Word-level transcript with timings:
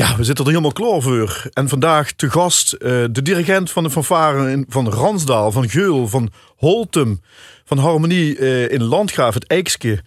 Ja, 0.00 0.16
we 0.16 0.24
zitten 0.24 0.44
er 0.44 0.50
helemaal 0.50 0.72
klaar 0.72 1.00
voor. 1.00 1.48
En 1.52 1.68
vandaag 1.68 2.12
te 2.12 2.30
gast 2.30 2.72
uh, 2.72 2.78
de 3.10 3.22
dirigent 3.22 3.70
van 3.70 3.82
de 3.82 3.90
fanfare 3.90 4.50
in, 4.50 4.64
van 4.68 4.88
Ransdaal, 4.88 5.52
van 5.52 5.68
Geul, 5.68 6.08
van 6.08 6.30
Holtum, 6.56 7.20
van 7.64 7.78
Harmonie 7.78 8.38
uh, 8.38 8.70
in 8.70 8.82
Landgraaf, 8.82 9.34
het 9.34 9.46
Eikske. 9.46 10.02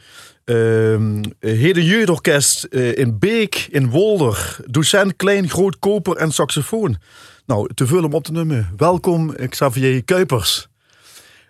Uh, 0.46 1.22
Heden 1.40 1.84
Jeugdorkest 1.84 2.64
in 2.74 3.20
Beek, 3.20 3.68
in 3.72 3.90
Wolder. 3.90 4.58
Docent 4.66 5.16
Klein, 5.16 5.50
Groot, 5.50 5.80
Koper 5.80 6.18
en 6.18 6.32
saxofoon. 6.32 6.98
Nou, 7.46 7.70
te 7.74 7.88
veel 7.88 8.04
om 8.04 8.14
op 8.14 8.24
te 8.24 8.32
nemen. 8.32 8.70
Welkom 8.78 9.36
Xavier 9.50 10.04
Kuipers. 10.04 10.68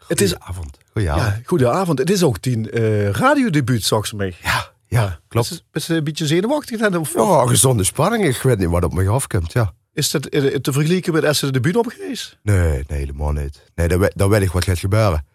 Het 0.07 0.21
is 0.21 0.39
avond. 0.39 0.77
Goedenavond. 0.93 1.35
Ja, 1.35 1.41
goedenavond. 1.45 1.99
Het 1.99 2.09
is 2.09 2.23
ook 2.23 2.37
tien 2.37 2.69
radiodebuut, 3.11 3.83
ze 3.83 4.15
mij. 4.15 4.35
Ja, 4.41 4.72
ja, 4.93 5.19
klopt. 5.27 5.51
Is, 5.51 5.63
is 5.71 5.87
een 5.87 6.03
beetje 6.03 6.27
zenuwachtig 6.27 6.79
dan? 6.79 6.97
Of, 6.97 7.13
ja, 7.13 7.47
gezonde 7.47 7.83
spanning. 7.83 8.25
Ik 8.25 8.41
weet 8.41 8.59
niet 8.59 8.69
wat 8.69 8.83
op 8.83 8.93
me 8.93 9.09
afkomt, 9.09 9.53
ja. 9.53 9.73
Is 9.93 10.13
het 10.13 10.31
te 10.63 10.71
vergelijken 10.71 11.13
met 11.13 11.25
als 11.25 11.39
ze 11.39 11.51
de 11.51 11.77
op 11.77 11.87
geweest? 11.87 12.39
Nee, 12.43 12.83
nee, 12.87 12.99
helemaal 12.99 13.31
niet. 13.31 13.63
Nee, 13.75 13.87
dan, 13.87 14.11
dan 14.15 14.29
weet 14.29 14.41
ik 14.41 14.51
wat 14.51 14.63
gaat 14.63 14.79
gebeuren. 14.79 15.25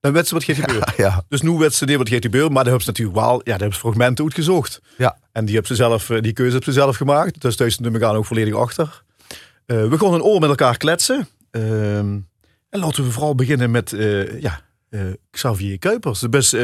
Dan 0.00 0.12
weet 0.12 0.28
ze 0.28 0.34
wat 0.34 0.44
gaat 0.44 0.56
gebeuren. 0.56 0.92
Ja, 0.96 1.24
Dus 1.28 1.40
nu 1.40 1.50
weet 1.50 1.74
ze 1.74 1.84
niet 1.84 1.96
wat 1.96 2.08
gaat 2.08 2.22
gebeuren, 2.22 2.52
maar 2.52 2.64
dan 2.64 2.72
hebben 2.72 2.94
ze 2.94 3.00
natuurlijk 3.00 3.26
wel, 3.26 3.34
ja, 3.34 3.42
daar 3.44 3.58
hebben 3.58 3.74
ze 3.74 3.80
fragmenten 3.80 4.24
uitgezocht. 4.24 4.80
Ja. 4.96 5.18
En 5.32 5.44
die, 5.44 5.54
hebben 5.54 5.76
ze 5.76 5.82
zelf, 5.82 6.06
die 6.06 6.32
keuze 6.32 6.52
hebben 6.52 6.72
ze 6.72 6.80
zelf 6.80 6.96
gemaakt. 6.96 7.40
Dus 7.40 7.56
thuis 7.56 7.76
we 7.76 7.98
gaan 7.98 8.14
ook 8.14 8.26
volledig 8.26 8.54
achter. 8.54 9.02
Uh, 9.66 9.88
we 9.88 9.98
gaan 9.98 10.14
een 10.14 10.22
oor 10.22 10.40
met 10.40 10.48
elkaar 10.48 10.76
kletsen. 10.76 11.28
Uh, 11.52 11.98
en 11.98 12.28
laten 12.70 13.04
we 13.04 13.10
vooral 13.10 13.34
beginnen 13.34 13.70
met 13.70 13.92
uh, 13.92 14.40
ja, 14.40 14.60
Xavier 15.30 15.78
Kuipers. 15.78 16.28
Best 16.28 16.56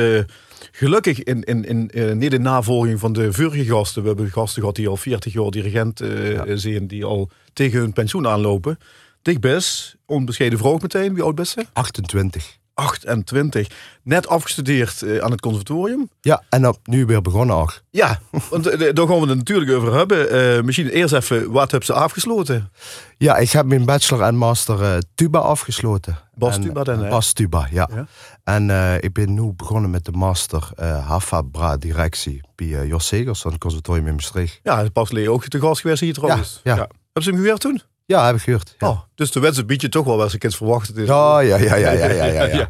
gelukkig 0.72 1.22
in, 1.22 1.42
in, 1.42 1.64
in, 1.64 1.88
in, 1.88 2.18
niet 2.18 2.32
in 2.32 2.42
navolging 2.42 3.00
van 3.00 3.12
de 3.12 3.32
vorige 3.32 3.64
gasten. 3.64 4.02
We 4.02 4.08
hebben 4.08 4.30
gasten 4.30 4.60
gehad 4.60 4.76
die 4.76 4.88
al 4.88 4.96
40 4.96 5.32
jaar 5.32 5.50
dirigent 5.50 5.98
ja. 5.98 6.56
zijn, 6.56 6.86
die 6.86 7.04
al 7.04 7.30
tegen 7.52 7.78
hun 7.78 7.92
pensioen 7.92 8.26
aanlopen. 8.26 8.78
Dik 9.22 9.40
best, 9.40 9.96
onbescheiden 10.06 10.58
vrouw 10.58 10.78
meteen. 10.82 11.14
Wie 11.14 11.22
oud 11.22 11.34
best 11.34 11.52
ze? 11.52 11.66
28. 11.72 12.58
28. 12.74 13.68
Net 14.02 14.28
afgestudeerd 14.28 15.02
uh, 15.02 15.18
aan 15.18 15.30
het 15.30 15.40
conservatorium. 15.40 16.10
Ja, 16.20 16.42
en 16.48 16.68
op, 16.68 16.78
nu 16.84 17.06
weer 17.06 17.22
begonnen 17.22 17.56
ook. 17.56 17.80
Ja, 17.90 18.18
want 18.50 18.66
uh, 18.66 18.92
daar 18.92 19.06
gaan 19.06 19.20
we 19.20 19.26
het 19.26 19.38
natuurlijk 19.38 19.70
over 19.70 19.94
hebben. 19.94 20.34
Uh, 20.56 20.62
misschien 20.62 20.88
eerst 20.88 21.14
even, 21.14 21.50
wat 21.50 21.70
hebben 21.70 21.86
ze 21.86 21.92
afgesloten? 21.92 22.70
Ja, 23.18 23.36
ik 23.36 23.50
heb 23.50 23.66
mijn 23.66 23.84
bachelor 23.84 24.22
en 24.22 24.36
master 24.36 25.02
tuba 25.14 25.38
afgesloten. 25.38 26.18
Bas 26.34 26.58
tuba 26.58 26.84
dan, 26.84 27.02
hè? 27.02 27.08
Bas 27.08 27.32
tuba, 27.32 27.68
ja. 27.70 27.88
ja. 27.94 28.06
En 28.44 28.98
ik 29.00 29.12
ben 29.12 29.34
nu 29.34 29.52
begonnen 29.52 29.90
met 29.90 30.04
de 30.04 30.12
master 30.12 30.68
Hafa 31.06 31.42
Bra 31.42 31.76
directie 31.76 32.40
bij 32.54 32.86
Jos 32.86 33.06
Segers 33.06 33.44
aan 33.44 33.52
het 33.52 33.60
conservatorium 33.60 34.06
in 34.06 34.14
Maastricht. 34.14 34.60
Ja, 34.62 34.88
pas 34.92 35.10
leer 35.10 35.30
ook 35.30 35.44
te 35.44 35.60
gast 35.60 35.80
geweest 35.80 36.00
hier 36.00 36.14
trouwens. 36.14 36.60
Ja, 36.64 36.74
ja. 36.74 36.80
ja. 36.80 36.88
Hebben 37.04 37.22
ze 37.22 37.30
hem 37.30 37.38
geweerd 37.38 37.60
toen? 37.60 37.82
Ja, 38.06 38.26
heb 38.26 38.36
ik 38.36 38.42
gehoord. 38.42 38.74
Ja. 38.78 38.88
Oh, 38.88 39.00
dus 39.14 39.30
de 39.30 39.40
wedstrijd 39.40 39.68
biedt 39.68 39.82
je 39.82 39.88
toch 39.88 40.04
wel 40.04 40.22
als 40.22 40.34
ik 40.34 40.42
het 40.42 40.56
verwacht. 40.56 40.96
Is. 40.96 41.06
Ja, 41.06 41.40
ja, 41.40 41.56
ja, 41.56 41.74
ja, 41.74 41.90
ja, 41.90 42.06
ja, 42.06 42.24
ja. 42.32 42.44
ja. 42.46 42.68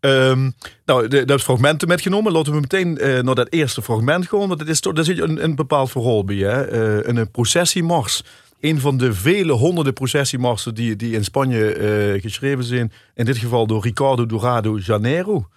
Um, 0.00 0.54
nou, 0.84 1.08
daar 1.08 1.26
heb 1.26 1.40
fragmenten 1.40 1.88
metgenomen. 1.88 2.32
Laten 2.32 2.52
we 2.52 2.60
meteen 2.60 2.98
uh, 3.00 3.20
naar 3.20 3.34
dat 3.34 3.52
eerste 3.52 3.82
fragment 3.82 4.28
gaan. 4.28 4.48
Want 4.48 4.60
het 4.60 4.68
is 4.68 4.80
toch, 4.80 4.92
daar 4.92 5.04
zit 5.04 5.18
een, 5.18 5.44
een 5.44 5.54
bepaald 5.54 5.90
verhaal 5.90 6.24
bij. 6.24 6.36
Hè? 6.36 6.72
Uh, 7.06 7.18
een 7.18 7.30
processiemars. 7.30 8.24
Een 8.60 8.80
van 8.80 8.96
de 8.96 9.12
vele 9.12 9.52
honderden 9.52 9.92
processiemarsen 9.92 10.74
die, 10.74 10.96
die 10.96 11.14
in 11.14 11.24
Spanje 11.24 11.76
uh, 11.76 12.20
geschreven 12.22 12.64
zijn. 12.64 12.92
In 13.14 13.24
dit 13.24 13.36
geval 13.36 13.66
door 13.66 13.82
Ricardo 13.82 14.26
Dorado 14.26 14.78
Janeiro. 14.78 15.48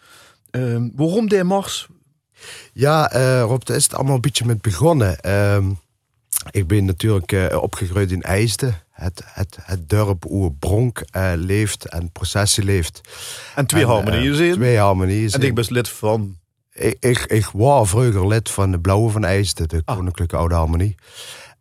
Um, 0.52 0.91
waarom 0.95 1.27
die 1.27 1.43
mars? 1.43 1.87
Ja, 2.73 3.08
Rob, 3.41 3.63
daar 3.63 3.77
is 3.77 3.83
het 3.83 3.95
allemaal 3.95 4.15
een 4.15 4.21
beetje 4.21 4.45
met 4.45 4.61
begonnen. 4.61 5.31
Um, 5.31 5.80
ik 6.52 6.67
ben 6.67 6.85
natuurlijk 6.85 7.55
opgegroeid 7.61 8.11
in 8.11 8.21
IJsden. 8.21 8.83
Het, 9.03 9.23
het, 9.25 9.57
het 9.61 9.89
dorp 9.89 10.23
hoe 10.23 10.53
Bronk 10.59 11.03
uh, 11.15 11.31
leeft 11.35 11.89
en 11.89 12.11
processie 12.11 12.63
leeft. 12.63 13.01
En 13.55 13.65
twee 13.65 13.86
harmonieën 13.86 14.36
zien. 14.36 14.53
Twee 14.53 14.77
harmonieën 14.77 15.31
En 15.31 15.41
ik 15.41 15.55
ben 15.55 15.65
lid 15.69 15.89
van... 15.89 16.37
Ik, 16.73 16.97
ik, 16.99 17.19
ik 17.19 17.49
was 17.53 17.89
vroeger 17.89 18.27
lid 18.27 18.49
van 18.49 18.71
de 18.71 18.80
Blauwe 18.80 19.09
van 19.09 19.25
IJsden, 19.25 19.67
de 19.67 19.81
ah. 19.86 19.95
Koninklijke 19.95 20.36
Oude 20.36 20.55
Harmonie. 20.55 20.95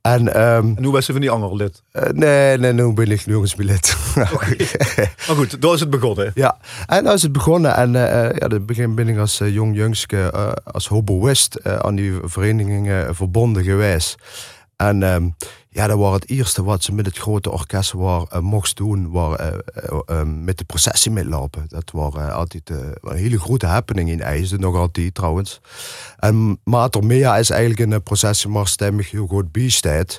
En, 0.01 0.41
um, 0.41 0.77
en 0.77 0.85
hoe 0.85 0.93
was 0.93 1.07
je 1.07 1.13
van 1.13 1.21
die 1.21 1.31
andere 1.31 1.55
lid? 1.55 1.83
Uh, 1.93 2.03
nee, 2.03 2.59
nee, 2.59 2.73
nu 2.73 2.93
ben 2.93 3.11
ik 3.11 3.27
nog 3.27 3.41
eens 3.41 3.55
lid. 3.57 3.97
Okay. 4.33 4.57
maar 5.27 5.37
goed, 5.37 5.63
daar 5.63 5.73
is 5.73 5.81
het 5.81 5.91
begonnen. 5.91 6.31
Ja, 6.35 6.59
en 6.87 7.05
daar 7.05 7.15
is 7.15 7.23
het 7.23 7.33
begonnen. 7.33 7.75
En 7.75 7.95
uh, 7.95 8.03
ja, 8.39 8.49
de 8.49 8.61
begin 8.61 8.95
ben 8.95 9.09
ik 9.09 9.19
als 9.19 9.41
uh, 9.41 9.55
jong 9.55 9.77
jongske, 9.77 10.31
als 10.65 10.89
hoboïst 10.89 11.65
aan 11.65 11.95
die 11.95 12.13
verenigingen 12.23 13.15
verbonden 13.15 13.65
geweest. 13.65 14.15
En 14.77 15.03
um, 15.03 15.35
ja, 15.75 15.87
dat 15.87 15.99
was 15.99 16.15
het 16.15 16.29
eerste 16.29 16.63
wat 16.63 16.83
ze 16.83 16.93
met 16.93 17.07
het 17.07 17.19
grote 17.19 17.51
orkest 17.51 17.93
waar, 17.93 18.25
uh, 18.33 18.39
mocht 18.39 18.77
doen, 18.77 19.11
waar, 19.11 19.41
uh, 19.41 19.59
uh, 20.07 20.23
met 20.23 20.59
de 20.59 20.65
processie 20.65 21.11
meelopen. 21.11 21.65
Dat 21.69 21.91
was 21.91 22.15
altijd 22.15 22.71
een 22.71 23.17
hele 23.17 23.41
grote 23.41 23.67
happening 23.67 24.11
in 24.11 24.21
IJsden, 24.21 24.61
nog 24.61 24.77
altijd 24.77 25.15
trouwens. 25.15 25.61
En 26.19 26.59
Mater 26.65 27.05
Mea 27.05 27.37
is 27.37 27.51
eigenlijk 27.51 27.93
een 27.93 28.03
processie 28.03 28.51
maar 28.51 28.67
stemmig 28.67 29.11
heel 29.11 29.27
goed 29.27 29.53
bijstijd. 29.53 30.19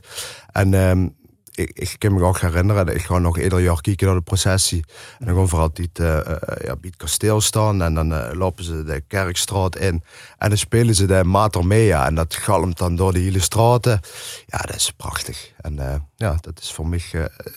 En 0.52 0.74
um, 0.74 1.16
ik, 1.56 1.72
ik 1.74 1.96
kan 1.98 2.14
me 2.14 2.24
ook 2.24 2.40
herinneren, 2.40 2.88
ik 2.96 3.02
ga 3.02 3.18
nog 3.18 3.40
ieder 3.40 3.60
jaar 3.60 3.82
kijken 3.82 4.08
naar 4.08 4.16
de 4.16 4.22
processie. 4.22 4.84
En 5.20 5.26
dan 5.26 5.36
gaan 5.36 5.46
we 5.46 5.56
altijd 5.56 6.00
uh, 6.00 6.08
uh, 6.08 6.22
ja, 6.64 6.76
bij 6.76 6.90
het 6.90 6.96
kasteel 6.96 7.42
staan 7.42 7.82
en 7.82 7.94
dan 7.94 8.12
uh, 8.12 8.30
lopen 8.34 8.64
ze 8.64 8.84
de 8.84 9.02
kerkstraat 9.08 9.76
in. 9.76 10.04
En 10.38 10.50
dan 10.50 10.58
spelen 10.58 10.96
ze 10.96 11.06
de 11.06 11.24
Mater 11.24 11.66
Mea 11.66 12.06
en 12.06 12.16
dat 12.16 12.36
galmt 12.36 12.78
dan 12.78 12.96
door 12.96 13.14
de 13.14 13.20
hele 13.20 13.40
straten. 13.40 14.00
Ja, 14.46 14.58
dat 14.58 14.76
is 14.76 14.92
prachtig. 14.92 15.52
En 15.58 16.08
ja, 16.16 16.38
dat 16.42 16.60
is 16.60 16.72
voor 16.72 16.88
mij 16.88 17.02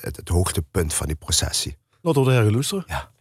het, 0.01 0.17
het 0.17 0.29
hoogtepunt 0.29 0.95
van 0.95 1.07
die 1.07 1.17
processie. 1.17 1.77
Laten 2.01 2.25
we 2.25 2.45
de 2.45 2.53
luisteren. 2.53 2.85
Ja. 2.87 3.15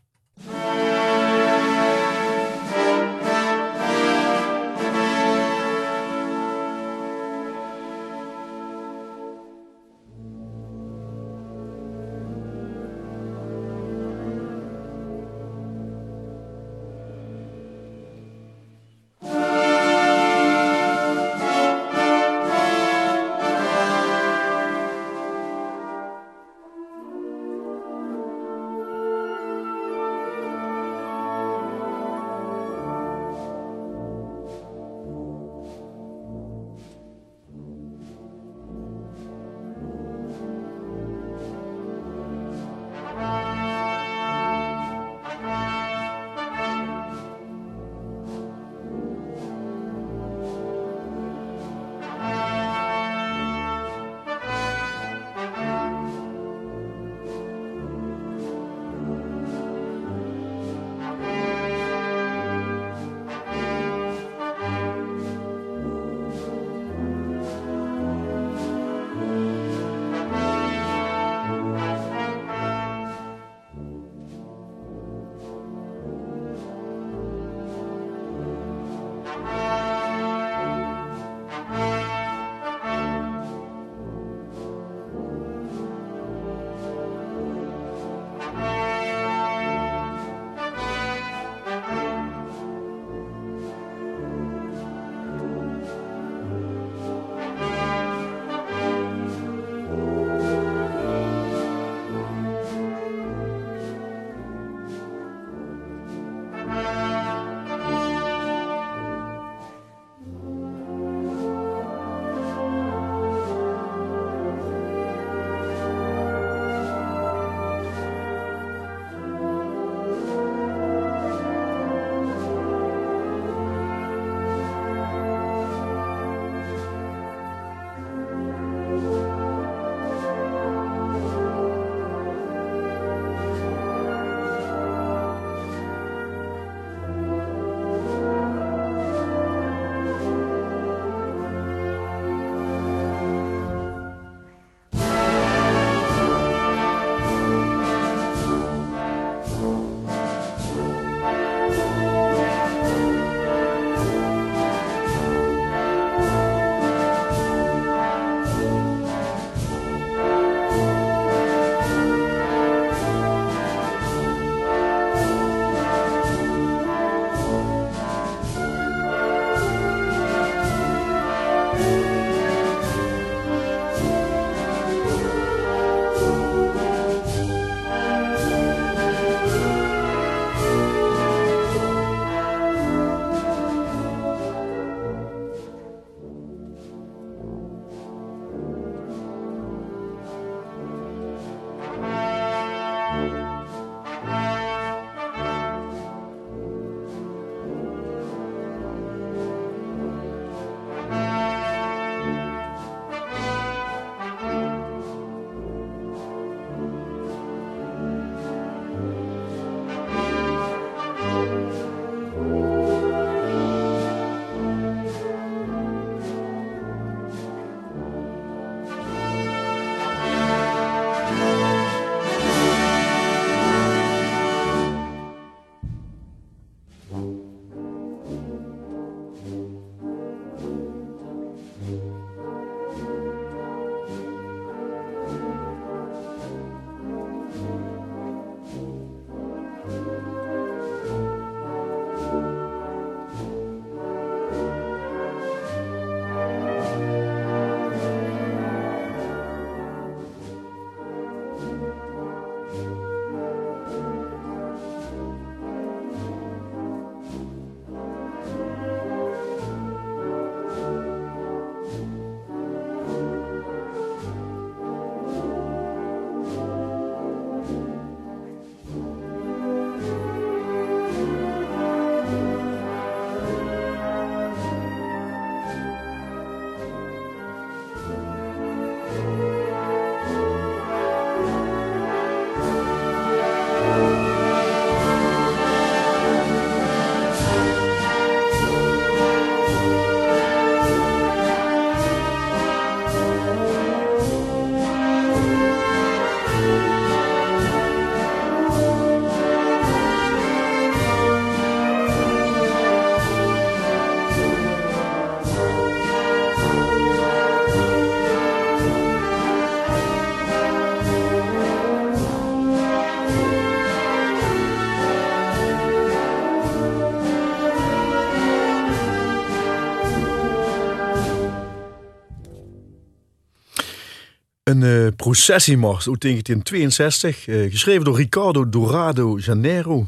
Een 324.75 325.03
uh, 325.03 325.07
processiemars 325.15 326.07
uit 326.07 326.21
1962, 326.21 327.47
uh, 327.47 327.71
geschreven 327.71 328.05
door 328.05 328.15
Ricardo 328.15 328.69
Dorado 328.69 329.37
Janeiro. 329.37 330.07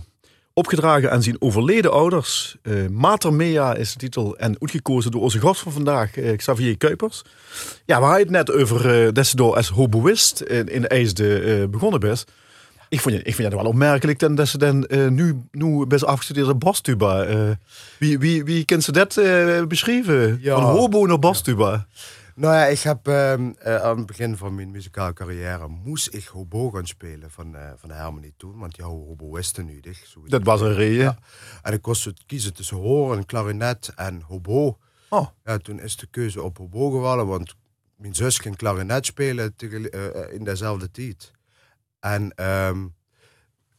Opgedragen 0.53 1.11
aan 1.11 1.23
zijn 1.23 1.41
overleden 1.41 1.91
ouders. 1.91 2.57
Uh, 2.63 2.87
Mater 2.89 3.33
Mea 3.33 3.75
is 3.75 3.93
de 3.93 3.99
titel 3.99 4.37
en 4.37 4.55
uitgekozen 4.59 5.11
door 5.11 5.21
onze 5.21 5.39
gast 5.39 5.61
van 5.61 5.71
vandaag, 5.71 6.11
Xavier 6.35 6.77
Kuipers. 6.77 7.21
Ja, 7.85 7.99
we 7.99 8.05
hadden 8.05 8.21
het 8.21 8.29
net 8.29 8.51
over 8.51 9.05
uh, 9.05 9.13
dat 9.13 9.25
ze 9.27 9.35
door 9.35 9.55
als 9.55 9.69
hoboïst 9.69 10.41
in, 10.41 10.67
in 10.67 10.81
de 10.81 10.87
IJsde 10.87 11.67
begonnen 11.71 11.99
best. 11.99 12.31
Ik 12.89 13.01
vind, 13.01 13.27
ik 13.27 13.35
vind 13.35 13.51
het 13.51 13.61
wel 13.61 13.71
opmerkelijk 13.71 14.19
dan, 14.19 14.35
dat 14.35 14.47
ze 14.47 14.57
dan 14.57 14.87
nu, 15.09 15.41
nu 15.51 15.85
best 15.85 16.05
afgestudeerde 16.05 16.55
bastuba. 16.55 17.25
wie, 17.99 18.19
wie, 18.19 18.43
wie 18.43 18.65
kent 18.65 18.83
ze 18.83 18.91
dat 18.91 19.15
beschrijven? 19.67 20.39
Ja. 20.41 20.55
Van 20.55 20.63
hobo 20.63 21.05
naar 21.05 21.19
bastuba. 21.19 21.87
Nou 22.37 22.53
ja, 22.53 22.65
ik 22.65 22.79
heb 22.79 23.07
uh, 23.07 23.33
aan 23.63 23.97
het 23.97 24.05
begin 24.05 24.37
van 24.37 24.55
mijn 24.55 24.71
muzikale 24.71 25.13
carrière 25.13 25.67
moest 25.67 26.13
ik 26.13 26.25
hobo 26.25 26.69
gaan 26.69 26.87
spelen 26.87 27.31
van, 27.31 27.55
uh, 27.55 27.71
van 27.75 27.89
Harmony 27.89 28.33
toen, 28.37 28.59
want 28.59 28.75
die 28.75 28.83
houden 28.83 29.07
hoboïsten 29.07 29.65
nu 29.65 29.79
dicht. 29.79 30.15
Dat 30.25 30.43
was 30.43 30.61
een 30.61 30.73
reden. 30.73 31.03
Ja. 31.03 31.17
En 31.61 31.73
ik 31.73 31.81
kost 31.81 32.05
het 32.05 32.23
kiezen 32.25 32.53
tussen 32.53 32.77
horen, 32.77 33.25
klarinet 33.25 33.91
en 33.95 34.21
hobo. 34.21 34.77
Oh. 35.09 35.27
Ja, 35.43 35.57
toen 35.57 35.79
is 35.79 35.95
de 35.95 36.07
keuze 36.07 36.41
op 36.41 36.57
hobo 36.57 36.89
gevallen, 36.89 37.27
want 37.27 37.55
mijn 37.95 38.15
zus 38.15 38.37
ging 38.37 38.55
klarinet 38.55 39.05
spelen 39.05 39.53
uh, 39.57 40.33
in 40.33 40.43
dezelfde 40.43 40.91
tijd. 40.91 41.31
En 41.99 42.43
um, 42.45 42.95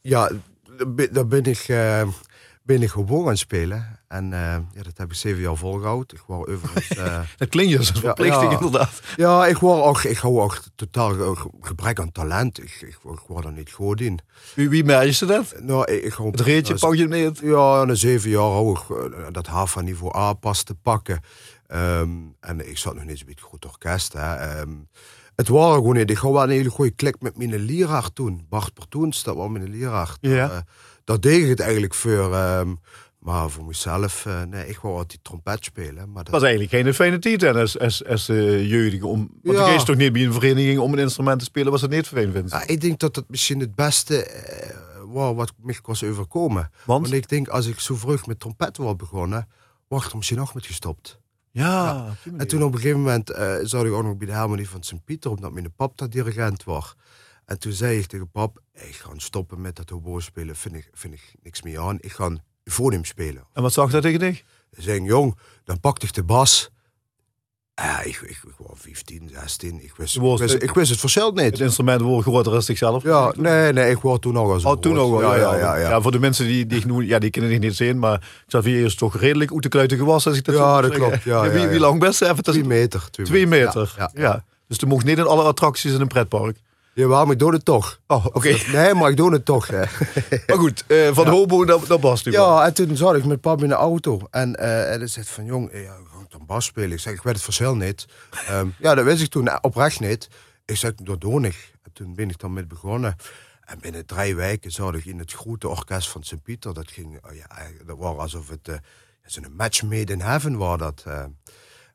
ja, 0.01 0.31
daar 1.11 1.27
ben 1.27 1.43
ik 1.43 1.65
ben 2.61 2.81
ik 2.81 2.89
gewoon 2.89 3.25
gaan 3.25 3.37
spelen. 3.37 3.99
En 4.07 4.25
uh, 4.25 4.39
ja, 4.73 4.83
dat 4.83 4.97
heb 4.97 5.09
ik 5.09 5.15
zeven 5.15 5.41
jaar 5.41 5.55
volgehouden. 5.55 6.17
Ik 6.17 6.23
word 6.27 6.49
overigens... 6.49 6.97
Uh, 6.97 7.19
dat 7.37 7.49
klinkt 7.49 7.77
als 7.77 7.89
een 7.89 7.95
verplichting, 7.95 8.51
ja, 8.51 8.57
inderdaad. 8.57 9.01
Ja, 9.15 9.45
ik 9.47 9.57
word 9.57 9.81
ook, 9.81 10.03
ik 10.03 10.17
hou 10.17 10.41
ook 10.41 10.61
totaal 10.75 11.35
gebrek 11.61 11.99
aan 11.99 12.11
talent. 12.11 12.61
Ik, 12.61 12.81
ik, 12.81 12.97
ik 13.03 13.19
word 13.27 13.45
er 13.45 13.51
niet 13.51 13.71
goed 13.71 14.01
in. 14.01 14.19
Wie, 14.55 14.69
wie 14.69 14.83
merk 14.83 15.09
je 15.09 15.25
dat? 15.25 15.55
Nou, 15.59 15.91
ik, 15.91 16.03
ik 16.03 16.13
hou, 16.13 16.29
het 16.29 16.39
reetje 16.39 16.75
pak 16.75 16.95
je 16.95 17.07
niet? 17.07 17.39
Ja, 17.39 17.83
na 17.83 17.93
zeven 17.95 18.29
jaar 18.29 18.41
hou 18.41 18.79
ik 18.79 18.89
uh, 18.89 19.25
dat 19.31 19.69
van 19.69 19.83
niveau 19.83 20.17
A 20.17 20.33
pas 20.33 20.63
te 20.63 20.75
pakken. 20.75 21.21
Um, 21.67 22.35
en 22.39 22.69
ik 22.69 22.77
zat 22.77 22.95
nog 22.95 23.03
niet 23.03 23.17
zo'n 23.17 23.27
beetje 23.27 23.45
goed 23.45 23.65
orkest. 23.65 24.13
Hè. 24.13 24.59
Um, 24.59 24.87
het 25.39 25.47
waren 25.47 25.75
gewoon 25.75 25.95
niet. 25.95 26.09
Ik 26.09 26.17
had 26.17 26.31
wel 26.31 26.43
een 26.43 26.49
hele 26.49 26.69
goede 26.69 26.91
klik 26.91 27.15
met 27.19 27.37
mijn 27.37 27.55
leraar 27.55 28.13
toen. 28.13 28.45
Bart 28.49 28.73
Pertoens, 28.73 29.23
dat 29.23 29.35
was 29.35 29.49
mijn 29.49 29.69
leraar. 29.69 30.17
Ja. 30.21 30.49
Uh, 30.49 30.57
daar 31.09 31.19
deed 31.19 31.43
ik 31.43 31.49
het 31.49 31.59
eigenlijk 31.59 31.93
voor. 31.93 32.35
Um, 32.35 32.79
maar 33.19 33.49
voor 33.49 33.65
mezelf, 33.65 34.25
uh, 34.25 34.43
nee, 34.43 34.67
ik 34.67 34.77
wou 34.77 34.97
altijd 34.97 35.23
trompet 35.23 35.65
spelen. 35.65 36.11
Maar 36.11 36.23
dat 36.23 36.33
was 36.33 36.41
eigenlijk 36.41 36.71
geen 36.71 36.93
fijne 36.93 37.19
tijd 37.19 37.43
als, 37.43 37.79
als, 37.79 38.05
als 38.05 38.29
uh, 38.29 38.69
jeugdige. 38.69 39.07
Om, 39.07 39.29
want 39.43 39.57
ja. 39.57 39.69
je 39.69 39.83
toch 39.83 39.95
niet 39.95 40.13
bij 40.13 40.25
een 40.25 40.33
vereniging 40.33 40.79
om 40.79 40.93
een 40.93 40.99
instrument 40.99 41.39
te 41.39 41.45
spelen, 41.45 41.71
was 41.71 41.81
het 41.81 41.91
niet 41.91 42.07
vervelend 42.07 42.33
vindt. 42.33 42.51
Ja, 42.51 42.67
ik 42.67 42.81
denk 42.81 42.99
dat 42.99 43.15
het 43.15 43.29
misschien 43.29 43.59
het 43.59 43.75
beste 43.75 44.15
uh, 44.15 45.13
was 45.13 45.35
wat 45.35 45.53
me 45.61 45.79
was 45.81 46.03
overkomen. 46.03 46.71
Want? 46.85 47.01
Want 47.01 47.13
ik 47.13 47.29
denk, 47.29 47.47
als 47.47 47.65
ik 47.65 47.79
zo 47.79 47.95
vroeg 47.95 48.27
met 48.27 48.39
trompet 48.39 48.77
was 48.77 48.95
begonnen, 48.95 49.47
er 49.89 50.11
misschien 50.15 50.37
nog 50.37 50.53
met 50.53 50.65
gestopt. 50.65 51.19
Ja, 51.51 51.65
ja. 52.23 52.31
En 52.37 52.47
toen 52.47 52.63
op 52.63 52.73
een 52.73 52.79
gegeven 52.79 53.01
moment 53.01 53.31
zat 53.61 53.85
ik 53.85 53.91
ook 53.91 54.03
nog 54.03 54.17
bij 54.17 54.27
de 54.27 54.33
Harmonie 54.33 54.69
van 54.69 54.83
Sint-Pieter, 54.83 55.31
omdat 55.31 55.51
mijn 55.51 55.73
pap 55.75 55.97
dat 55.97 56.11
dirigent 56.11 56.63
was. 56.63 56.95
En 57.49 57.59
toen 57.59 57.71
zei 57.71 57.97
ik 57.97 58.05
tegen 58.05 58.29
pap, 58.31 58.59
ik 58.73 58.95
ga 58.95 59.09
stoppen 59.17 59.61
met 59.61 59.75
dat 59.75 59.89
hobo 59.89 60.19
spelen, 60.19 60.55
vind 60.55 60.75
ik, 60.75 60.89
vind 60.93 61.13
ik 61.13 61.33
niks 61.43 61.61
meer 61.61 61.79
aan. 61.79 61.97
Ik 62.01 62.11
ga 62.11 62.31
euphonium 62.63 63.05
spelen. 63.05 63.43
En 63.53 63.61
wat 63.61 63.73
zag 63.73 63.91
dat 63.91 64.01
tegen 64.01 64.19
dich? 64.19 64.43
Hij 64.71 64.83
zei, 64.83 65.03
jong, 65.03 65.37
dan 65.63 65.79
pakte 65.79 66.05
ik 66.05 66.13
de 66.13 66.23
bas. 66.23 66.69
Ja, 67.75 68.01
ik, 68.01 68.15
ik, 68.21 68.29
ik 68.29 68.53
was 68.57 68.79
15, 68.79 69.29
16. 69.33 69.83
Ik 69.83 69.93
wist, 69.97 70.15
ik 70.15 70.21
wist, 70.21 70.53
ik 70.53 70.71
wist 70.73 70.89
het 70.89 70.99
verschil 70.99 71.31
niet. 71.31 71.43
Het 71.43 71.59
instrument 71.59 72.01
wordt 72.01 72.27
groter 72.27 72.51
dan 72.51 72.61
zichzelf. 72.61 73.03
Ja, 73.03 73.33
nee, 73.37 73.73
nee, 73.73 73.91
ik 73.91 73.99
word 73.99 74.21
toen 74.21 74.33
nog 74.33 74.51
als 74.51 74.65
Oh, 74.65 74.79
toen 74.79 74.93
nog 74.93 75.21
ja, 75.21 75.35
ja, 75.35 75.55
ja, 75.55 75.75
ja, 75.75 75.89
ja. 75.89 76.01
voor 76.01 76.11
de 76.11 76.19
mensen 76.19 76.45
die, 76.45 76.65
die 76.65 76.85
ik 76.85 77.07
ja, 77.07 77.19
die 77.19 77.29
kennen 77.29 77.51
ik 77.51 77.59
niet 77.59 77.75
zien, 77.75 77.99
maar 77.99 78.43
Xavier 78.47 78.85
is 78.85 78.95
toch 78.95 79.17
redelijk 79.17 79.53
uit 79.53 79.63
de 79.63 79.69
kluiten 79.69 79.97
gewassen, 79.97 80.31
als 80.31 80.39
ik 80.39 80.45
dat 80.45 80.55
ja, 80.55 80.75
zo 80.75 80.81
dat 80.81 80.91
klopt. 80.91 81.23
Ja, 81.23 81.45
ja, 81.45 81.51
wie, 81.51 81.67
wie 81.67 81.79
lang 81.79 81.99
best 81.99 82.21
even? 82.21 82.43
Twee 82.43 82.63
meter. 82.63 83.09
Twee, 83.11 83.47
meter. 83.47 84.09
Ja. 84.13 84.43
Dus 84.67 84.77
toen 84.77 84.89
mocht 84.89 85.05
niet 85.05 85.17
in 85.17 85.25
alle 85.25 85.43
attracties 85.43 85.93
in 85.93 86.01
een 86.01 86.07
pretpark. 86.07 86.57
Jawel, 86.99 87.23
maar 87.23 87.33
ik 87.33 87.39
doe 87.39 87.53
het 87.53 87.65
toch. 87.65 87.99
Oh, 88.07 88.25
oké. 88.25 88.57
Nee, 88.71 88.93
maar 88.93 89.09
ik 89.09 89.17
doe 89.17 89.33
het 89.33 89.45
toch. 89.45 89.67
Hè. 89.67 89.77
Maar 90.47 90.57
goed, 90.57 90.83
uh, 90.87 91.13
van 91.13 91.25
Ja. 91.25 91.31
hobo 91.31 91.63
naar, 91.63 91.77
naar 91.87 91.99
bas. 91.99 92.23
nu. 92.23 92.31
Ja, 92.31 92.65
en 92.65 92.73
toen 92.73 92.97
zat 92.97 93.15
ik 93.15 93.25
met 93.25 93.41
pap 93.41 93.61
in 93.63 93.67
de 93.69 93.73
auto. 93.75 94.21
En 94.31 94.49
uh, 94.49 94.55
hij 94.65 95.07
zei 95.07 95.25
van, 95.25 95.45
jong, 95.45 95.69
eh, 95.69 95.83
ja, 95.83 95.93
ga 95.93 96.19
ik 96.21 96.29
dan 96.31 96.45
bas 96.45 96.65
spelen? 96.65 96.91
Ik 96.91 96.99
zeg, 96.99 97.13
ik 97.13 97.21
weet 97.21 97.33
het 97.33 97.43
verschil 97.43 97.75
niet. 97.75 98.05
Ehm, 98.47 98.67
ja, 98.79 98.95
dat 98.95 99.05
wist 99.05 99.21
ik 99.21 99.29
toen 99.29 99.47
eh, 99.47 99.57
oprecht 99.61 99.99
niet. 99.99 100.27
Ik 100.65 100.75
zeg, 100.77 100.95
dat 100.95 101.21
doe 101.21 101.41
ik. 101.47 101.73
En 101.83 101.91
toen 101.93 102.15
ben 102.15 102.29
ik 102.29 102.37
dan 102.39 102.53
met 102.53 102.67
begonnen. 102.67 103.15
En 103.61 103.79
binnen 103.79 104.05
drie 104.05 104.35
weken 104.35 104.71
zat 104.71 104.95
ik 104.95 105.05
in 105.05 105.19
het 105.19 105.31
grote 105.33 105.67
orkest 105.67 106.09
van 106.09 106.23
Sint-Pieter. 106.23 106.73
Dat 106.73 106.91
ging, 106.91 107.19
oh 107.29 107.35
ja, 107.35 107.47
dat 107.85 107.97
was 107.97 108.17
alsof 108.17 108.49
het 108.49 108.67
eh, 108.67 108.75
zo'n 109.25 109.53
match 109.55 109.83
made 109.83 110.13
in 110.13 110.21
heaven 110.21 110.57
was 110.57 110.77
dat. 110.77 111.03
eh. 111.05 111.19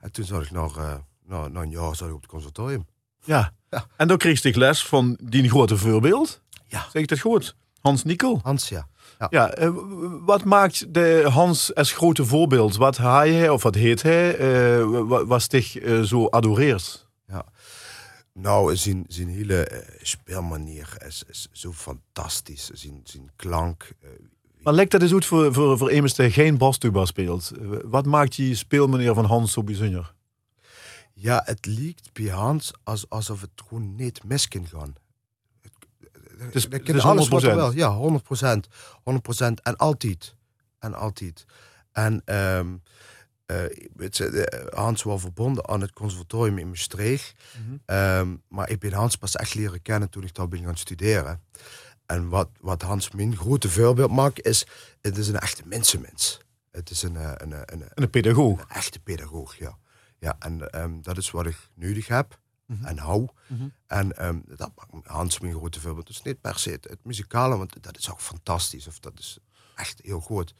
en 0.00 0.12
toen 0.12 0.25
zat 0.25 0.42
ik 0.42 0.50
nog, 0.50 0.78
eh, 0.78 0.94
na, 1.26 1.49
na 1.49 1.61
een 1.62 1.70
jaar 1.70 1.96
zat 1.96 2.08
ik 2.08 2.14
op 2.14 2.20
het 2.20 2.30
conservatorium. 2.30 2.87
Ja. 3.25 3.52
Ja. 3.75 3.87
En 3.97 4.09
dan 4.09 4.16
kreeg 4.16 4.45
ik 4.45 4.57
les 4.57 4.87
van 4.87 5.19
die 5.23 5.49
grote 5.49 5.76
voorbeeld. 5.76 6.40
Ja. 6.66 6.87
Zeg 6.93 7.02
ik 7.02 7.09
dat 7.09 7.21
goed? 7.21 7.57
Hans 7.81 8.04
Nikkel. 8.04 8.40
Hans, 8.43 8.69
ja. 8.69 8.88
Ja, 9.31 9.50
eh, 9.50 9.71
wat 10.25 10.45
maakt 10.45 10.95
de 10.95 11.25
Hans 11.31 11.75
als 11.75 11.93
grote 11.93 12.25
voorbeeld? 12.25 12.76
Wat 12.76 12.97
hij 12.97 13.49
of 13.49 13.62
wat 13.62 13.75
heet 13.75 14.02
hij? 14.02 14.37
eh, 14.37 14.85
wa- 14.87 15.25
was 15.26 15.49
dich 15.49 15.76
eh, 15.78 16.00
zo 16.00 16.26
adoreert? 16.28 17.09
Nou, 18.33 18.76
zijn, 18.76 19.04
zijn 19.09 19.28
hele 19.28 19.83
speelmanier 20.02 20.88
is, 21.07 21.23
is 21.28 21.49
zo 21.52 21.73
fantastisch. 21.73 22.71
Zijn, 22.73 23.00
zijn 23.04 23.31
klank. 23.37 23.93
Maar 24.62 24.73
lijkt 24.75 24.90
dat 24.90 25.02
eens 25.02 25.12
goed 25.12 25.25
voor, 25.26 25.52
voor, 25.54 25.78
voor 25.78 25.93
iemand 25.93 26.16
die 26.16 26.31
geen 26.31 26.59
bastuba 26.59 27.04
speelt? 27.04 27.52
Wat 27.85 28.07
maakt 28.07 28.37
die 28.37 28.54
speelmanier 28.54 29.14
van 29.14 29.25
Hans 29.25 29.52
zo 29.52 29.62
bijzonder? 29.62 30.14
Ja, 31.25 31.43
het 31.45 31.66
lijkt 31.66 32.12
bij 32.12 32.26
Hans 32.28 32.73
als, 32.83 33.09
alsof 33.09 33.40
het 33.40 33.50
gewoon 33.69 33.95
niet 33.95 34.25
mis 34.25 34.49
kan 34.49 34.66
gaan. 34.66 34.95
Het, 36.38 36.54
is- 36.54 36.62
het 36.71 36.88
is 36.88 37.02
alles 37.02 37.28
wat 37.28 37.43
er 37.43 37.52
100%. 37.52 37.54
wel. 37.54 37.73
Ja, 37.73 37.90
100 37.95 38.25
procent. 38.25 38.69
100 39.02 39.25
procent. 39.25 39.61
En 39.62 39.76
altijd. 39.76 40.35
En 40.78 40.95
altijd. 40.95 41.45
En 41.93 42.23
ehm, 42.25 42.75
eh, 43.47 43.64
eh, 44.21 44.75
Hans 44.75 45.02
was 45.02 45.21
verbonden 45.21 45.69
aan 45.69 45.81
het 45.81 45.93
conservatorium 45.93 46.59
in 46.59 46.69
Maastricht. 46.69 47.35
Ehm, 47.87 48.37
maar 48.49 48.71
ik 48.71 48.78
ben 48.78 48.93
Hans 48.93 49.16
pas 49.16 49.37
echt 49.37 49.54
leren 49.54 49.83
kennen 49.83 50.11
toen 50.11 50.23
ik 50.25 50.35
daar 50.35 50.49
ben 50.49 50.64
gaan 50.64 50.76
studeren. 50.76 51.43
En 52.07 52.28
wat, 52.28 52.49
wat 52.61 52.83
Hans 52.83 53.11
mijn 53.11 53.37
grote 53.37 53.71
voorbeeld 53.71 54.11
maakt 54.11 54.47
is, 54.47 54.66
het 55.00 55.16
is 55.16 55.28
een 55.28 55.38
echte 55.38 55.62
mensenmens. 55.66 56.38
Het 56.71 56.90
is 56.90 57.02
een, 57.02 57.16
eh, 57.16 57.33
een, 57.35 57.52
een, 57.52 57.64
een, 57.73 57.83
En 57.83 58.02
een 58.02 58.11
pedagoog. 58.11 58.61
een 58.61 58.69
echte 58.69 59.00
pedagoog, 59.00 59.57
ja. 59.59 59.78
Ja, 60.25 60.37
en 60.38 60.71
ehm, 60.71 61.00
dat 61.02 61.16
is 61.16 61.31
wat 61.31 61.47
ik 61.47 61.69
nodig 61.75 62.07
heb 62.07 62.38
en 62.83 62.99
hou. 62.99 63.28
Mhm. 63.47 63.69
En 63.87 64.16
ehm, 64.16 64.38
dat 64.47 64.71
maakt 64.76 65.07
Hans 65.07 65.40
mijn 65.40 65.54
grote 65.54 65.81
voorbeeld. 65.81 66.07
Dus 66.07 66.23
niet 66.23 66.40
per 66.40 66.59
se 66.59 66.71
het, 66.71 66.85
het 66.88 66.99
muzikale, 67.02 67.57
want 67.57 67.83
dat 67.83 67.99
is 67.99 68.11
ook 68.11 68.21
fantastisch. 68.21 68.87
Of 68.87 68.99
dat 68.99 69.12
is 69.19 69.38
echt 69.75 70.00
heel 70.02 70.21
goed. 70.21 70.54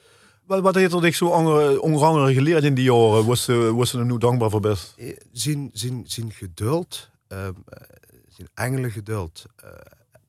Wat, 0.47 0.61
wat 0.61 0.75
heeft 0.75 0.92
er 0.92 1.00
dich 1.00 1.14
zo 1.14 1.26
onder, 1.26 2.04
andere 2.04 2.35
geleerd 2.35 2.64
in 2.64 2.75
die 2.75 2.85
jaren? 2.85 3.26
Was 3.26 3.44
ze, 3.44 3.73
was 3.75 3.90
ze 3.90 3.99
er 3.99 4.04
nu 4.04 4.18
dankbaar 4.18 4.50
voor 4.50 4.61
best? 4.61 4.94
Eh, 4.97 5.16
Zijn, 5.33 5.71
zijn, 5.73 6.04
zijn 6.06 6.33
geduld, 6.33 7.11
ehm, 7.28 7.52
eh, 7.66 7.80
zijn 8.28 8.49
engelengeduld, 8.54 9.44
eh 9.56 9.71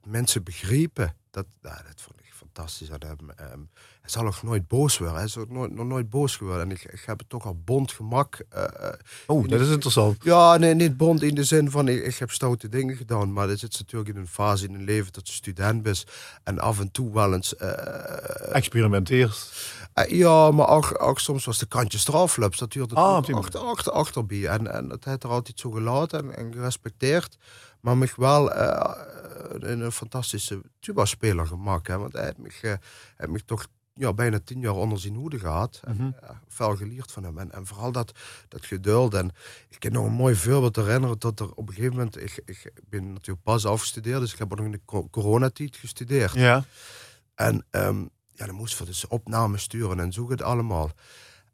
mensen 0.04 0.44
begrepen, 0.44 1.16
dat, 1.32 1.46
nou, 1.62 1.78
dat 1.88 2.02
vond 2.02 2.20
ik 2.20 2.34
fantastisch 2.34 2.92
aan 2.92 3.02
hem. 3.36 3.70
Hij 4.06 4.14
zal 4.14 4.24
nog 4.24 4.44
nooit 4.44 4.68
boos 4.68 4.98
worden. 4.98 5.16
Hij 5.18 5.26
is 5.26 5.38
ook 5.38 5.50
nooit, 5.50 5.72
nog 5.76 5.86
nooit 5.86 6.10
boos 6.10 6.36
geworden. 6.36 6.62
En 6.64 6.72
ik, 6.72 6.84
ik 6.84 7.04
heb 7.06 7.20
het 7.20 7.30
toch 7.30 7.46
al 7.46 7.58
bond 7.66 7.92
gemak. 7.92 8.40
eh, 8.50 8.64
eh, 8.64 8.94
Oh, 9.28 9.48
dat 9.48 9.60
is 9.60 9.70
interessant. 9.70 10.24
Ja, 10.24 10.58
nee, 10.58 10.74
niet 10.74 10.98
bond 10.98 11.22
in 11.24 11.36
de 11.36 11.44
zin 11.44 11.72
van 11.72 11.88
ik, 11.88 12.04
ik 12.06 12.16
heb 12.16 12.32
stoute 12.32 12.70
dingen 12.70 12.96
gedaan. 12.96 13.34
Maar 13.34 13.50
er 13.50 13.58
zit 13.58 13.78
natuurlijk 13.80 14.10
in 14.10 14.18
een 14.22 14.28
fase 14.28 14.66
in 14.68 14.74
een 14.74 14.84
leven 14.84 15.14
dat 15.14 15.28
je 15.28 15.34
student 15.34 15.88
is. 15.88 16.08
En 16.44 16.60
af 16.60 16.80
en 16.80 16.92
toe 16.92 17.14
wel 17.14 17.34
eens. 17.34 17.56
eh, 17.56 18.56
Experimenteer. 18.56 19.38
eh, 19.94 20.10
ja, 20.10 20.52
maar 20.52 20.68
ook, 20.70 21.02
ook 21.04 21.20
soms 21.20 21.46
was 21.46 21.58
de 21.58 21.66
kantje 21.66 22.00
loopt. 22.36 22.60
Dat 22.60 22.72
duurt 22.72 22.90
het 22.90 23.00
Ah, 23.00 23.16
achter, 23.16 23.60
achter, 23.60 23.92
achterbij. 23.92 24.46
En, 24.48 24.74
en 24.74 24.88
dat 24.88 25.04
heeft 25.04 25.24
er 25.24 25.30
altijd 25.30 25.60
zo 25.60 25.72
gelaten 25.72 26.20
en, 26.20 26.36
en 26.38 26.54
gerespecteerd. 26.54 27.38
Maar 27.82 27.98
mij 27.98 28.10
wel 28.16 28.56
een, 28.56 29.92
fantastische 29.92 30.62
tuba-speler 30.80 31.48
gemaakt. 31.48 31.88
Hè? 31.88 31.98
Want 31.98 32.14
hij 32.14 32.24
heeft 32.26 32.62
heeft 33.18 33.32
mij 33.32 33.42
toch 33.46 33.68
ja, 33.98 34.14
bijna 34.14 34.40
tien 34.44 34.60
jaar 34.60 34.74
onder 34.76 35.00
zijn 35.00 35.16
hoede 35.16 35.40
gehad. 35.40 35.80
En 35.84 35.96
Mhm. 35.96 36.10
ja, 36.22 36.42
veel 36.48 36.76
geleerd 36.76 37.12
van 37.12 37.24
hem. 37.24 37.38
En, 37.38 37.52
en 37.52 37.66
vooral 37.66 37.92
dat, 37.92 38.12
dat 38.48 38.66
geduld. 38.66 39.14
En 39.14 39.32
ik 39.70 39.80
kan 39.80 39.92
nog 39.92 40.06
een 40.06 40.12
mooi 40.14 40.36
voorbeeld 40.36 40.76
herinneren 40.76 41.20
dat 41.20 41.40
er 41.40 41.52
op 41.54 41.68
een 41.68 41.74
gegeven 41.74 41.96
moment... 41.96 42.22
Ik, 42.22 42.42
ik 42.46 42.72
ben 42.90 43.12
natuurlijk 43.14 43.44
pas 43.44 43.66
afgestudeerd, 43.66 44.20
dus 44.20 44.34
ik 44.34 44.40
heb 44.40 44.52
ook 44.52 44.58
nog 44.58 44.66
in 44.66 44.72
de 44.72 44.82
co- 44.86 45.10
coronatijd 45.10 45.76
gestudeerd. 45.76 46.34
Ja. 46.34 46.64
En 47.36 47.66
ehm, 47.70 48.02
ja, 48.34 48.46
dan 48.46 48.56
moest 48.56 48.78
ze 48.78 48.86
dus 48.86 49.08
opnames 49.08 49.62
sturen 49.62 50.00
en 50.00 50.14
zo 50.14 50.30
het 50.30 50.42
allemaal. 50.42 50.92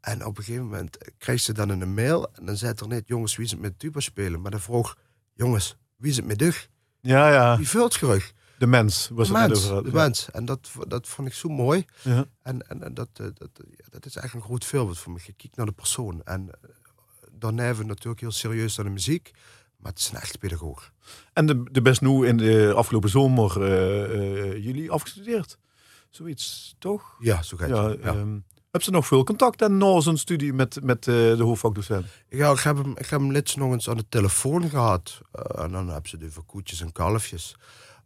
En 0.00 0.24
op 0.26 0.38
een 0.38 0.44
gegeven 0.44 0.66
moment 0.66 0.98
kreeg 1.18 1.40
ze 1.40 1.52
dan 1.52 1.68
een 1.68 1.94
mail 1.94 2.32
en 2.34 2.46
dan 2.46 2.56
zei 2.56 2.72
er 2.76 2.88
niet, 2.88 3.02
jongens, 3.06 3.36
wie 3.36 3.44
is 3.44 3.50
het 3.50 3.60
met 3.60 3.78
tuba 3.78 4.00
spelen? 4.00 4.40
Maar 4.40 4.50
dan 4.50 4.60
vroeg, 4.60 4.96
jongens, 5.34 5.76
wie 5.96 6.10
is 6.10 6.16
het 6.16 6.26
met 6.26 6.38
dich? 6.38 6.68
Ja, 7.00 7.32
ja. 7.32 7.56
Wie 7.56 7.68
vult 7.68 7.90
terug? 7.98 8.32
De 8.62 8.68
mens 8.68 9.08
was 9.12 9.28
de 9.28 9.34
het 9.38 9.42
net 9.48 9.50
mens, 9.50 9.70
over. 9.70 9.82
de 9.84 9.90
Ja. 9.90 10.02
mens. 10.02 10.30
En 10.30 10.44
dat, 10.44 10.70
dat 10.88 11.08
vond 11.08 11.28
ik 11.28 11.34
zo 11.34 11.48
mooi. 11.48 11.84
Ja. 12.02 12.24
En, 12.42 12.68
en, 12.68 12.82
en 12.82 12.94
dat, 12.94 13.08
eh, 13.12 13.26
dat, 13.34 13.48
eh, 13.54 13.86
dat 13.90 14.06
is 14.06 14.16
echt 14.16 14.34
een 14.34 14.42
groot 14.42 14.64
voorbeeld 14.64 14.98
voor 14.98 15.12
me. 15.12 15.18
Je 15.24 15.32
kijkt 15.32 15.56
naar 15.56 15.66
de 15.66 15.72
persoon. 15.72 16.20
En 16.24 16.48
eh, 16.50 16.70
dan 17.32 17.58
hebben 17.58 17.82
we 17.82 17.88
natuurlijk 17.88 18.20
heel 18.20 18.30
serieus 18.30 18.76
naar 18.76 18.86
de 18.86 18.92
muziek. 18.92 19.30
Maar 19.76 19.90
het 19.92 20.00
is 20.00 20.08
een 20.08 20.20
echt 20.20 20.38
pedagoog. 20.38 20.92
En 21.32 21.46
de, 21.46 21.62
de 21.70 21.82
best 21.82 22.00
nu 22.00 22.26
in 22.26 22.36
de 22.36 22.72
afgelopen 22.76 23.10
zomer 23.10 23.62
eh, 23.62 24.64
jullie 24.64 24.90
afgestudeerd. 24.90 25.58
Zoiets, 26.10 26.74
toch? 26.78 27.16
Ja, 27.18 27.42
zo 27.42 27.56
gaat 27.56 27.68
Ja, 27.68 27.88
het. 27.88 28.02
Ja. 28.02 28.08
ehm, 28.14 28.38
heb 28.70 28.82
ze 28.82 28.90
nog 28.90 29.06
veel 29.06 29.24
contact 29.24 29.62
en 29.62 29.76
na 29.78 30.00
zijn 30.00 30.18
studie 30.18 30.52
met, 30.52 30.82
met 30.82 31.02
de 31.04 31.36
hoofdvakdocent? 31.38 32.06
Ja, 32.28 32.50
ik 32.50 32.58
heb 32.60 32.76
hem, 32.76 32.90
ik 32.90 33.06
heb 33.06 33.20
hem 33.20 33.32
nog 33.56 33.72
eens 33.72 33.88
aan 33.88 33.96
de 33.96 34.08
telefoon 34.08 34.68
gehad. 34.70 35.20
Eh, 35.32 35.64
en 35.64 35.72
dan 35.72 35.88
hebben 35.88 36.10
ze 36.10 36.18
over 36.26 36.42
koetjes 36.42 36.80
en 36.80 36.92
kalfjes. 36.92 37.56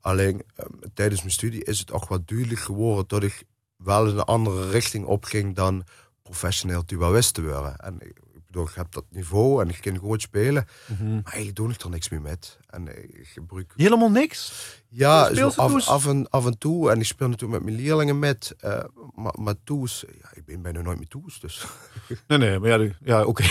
Alleen 0.06 0.42
ehm, 0.54 0.70
tijdens 0.94 1.20
mijn 1.20 1.32
studie 1.32 1.64
is 1.64 1.78
het 1.78 1.92
ook 1.92 2.08
wat 2.08 2.28
duidelijk 2.28 2.60
geworden 2.60 3.04
dat 3.08 3.22
ik 3.22 3.42
wel 3.76 4.06
in 4.06 4.16
een 4.16 4.24
andere 4.24 4.70
richting 4.70 5.04
opging 5.04 5.54
dan 5.54 5.84
professioneel 6.22 6.84
tubaïst 6.84 7.34
te 7.34 7.42
worden. 7.42 7.76
En 7.76 8.00
ik 8.00 8.20
ik 8.36 8.52
bedoel, 8.52 8.68
ik 8.68 8.74
heb 8.74 8.92
dat 8.92 9.04
niveau 9.10 9.62
en 9.62 9.68
ik 9.68 9.80
kan 9.80 9.96
goed 9.96 10.22
spelen. 10.22 10.66
Maar 10.98 11.22
eigenlijk 11.22 11.56
doe 11.56 11.70
ik 11.70 11.80
er 11.80 11.90
niks 11.90 12.08
meer 12.08 12.20
met. 12.20 12.58
En 12.66 12.88
ik 13.18 13.26
gebruik 13.26 13.72
Helemaal 13.76 14.10
niks? 14.10 14.52
Ja, 14.88 15.34
zo 15.34 15.50
af, 15.56 15.88
af, 15.88 16.06
en, 16.06 16.30
af 16.30 16.46
en 16.46 16.58
toe. 16.58 16.90
En 16.90 16.98
ik 17.00 17.06
speel 17.06 17.28
natuurlijk 17.28 17.62
met 17.62 17.72
mijn 17.72 17.84
leerlingen 17.84 18.18
met. 18.18 18.54
eh, 18.60 18.78
maar, 19.14 19.34
maar 19.38 19.54
toes, 19.64 20.04
ja, 20.22 20.28
ik 20.34 20.44
ben 20.44 20.62
bijna 20.62 20.80
nooit 20.80 20.98
meer 20.98 21.08
toes. 21.08 21.40
Dus 21.40 21.64
Nee, 22.28 22.38
nee, 22.38 22.58
maar 22.58 22.80
ja, 22.80 22.90
ja 23.04 23.24
oké. 23.24 23.44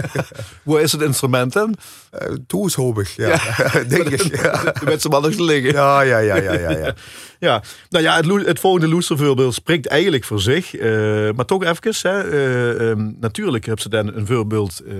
Hoe 0.64 0.80
is 0.80 0.92
het 0.92 1.00
instrument 1.00 1.52
dan? 1.52 1.74
uh, 2.22 2.36
toes 2.46 2.74
hoop 2.74 2.98
ik, 2.98 3.06
ja. 3.06 3.40
Denk 3.88 4.08
ik. 4.08 4.36
Ja. 4.42 4.74
Mensen 4.84 5.10
maar 5.10 5.20
nog 5.20 5.38
liggen. 5.38 5.72
Ja, 5.72 6.00
ja, 6.00 6.18
ja, 6.18 6.36
ja, 6.36 6.52
ja, 6.52 6.70
ja. 6.70 6.94
Ja, 7.38 7.62
nou 7.88 8.04
ja, 8.04 8.16
het, 8.16 8.46
het 8.46 8.60
volgende 8.60 8.88
Loestervoorbeeld 8.88 9.54
spreekt 9.54 9.86
eigenlijk 9.86 10.24
voor 10.24 10.40
zich. 10.40 10.74
eh, 10.76 10.90
maar 11.36 11.44
toch 11.44 11.64
even, 11.64 12.10
hè, 12.10 12.20
eh, 12.30 12.90
ehm, 12.90 13.12
natuurlijk 13.20 13.64
hebben 13.64 13.82
ze 13.82 13.88
dan 13.88 14.14
een 14.14 14.26
voorbeeld 14.26 14.80
eh, 14.80 14.94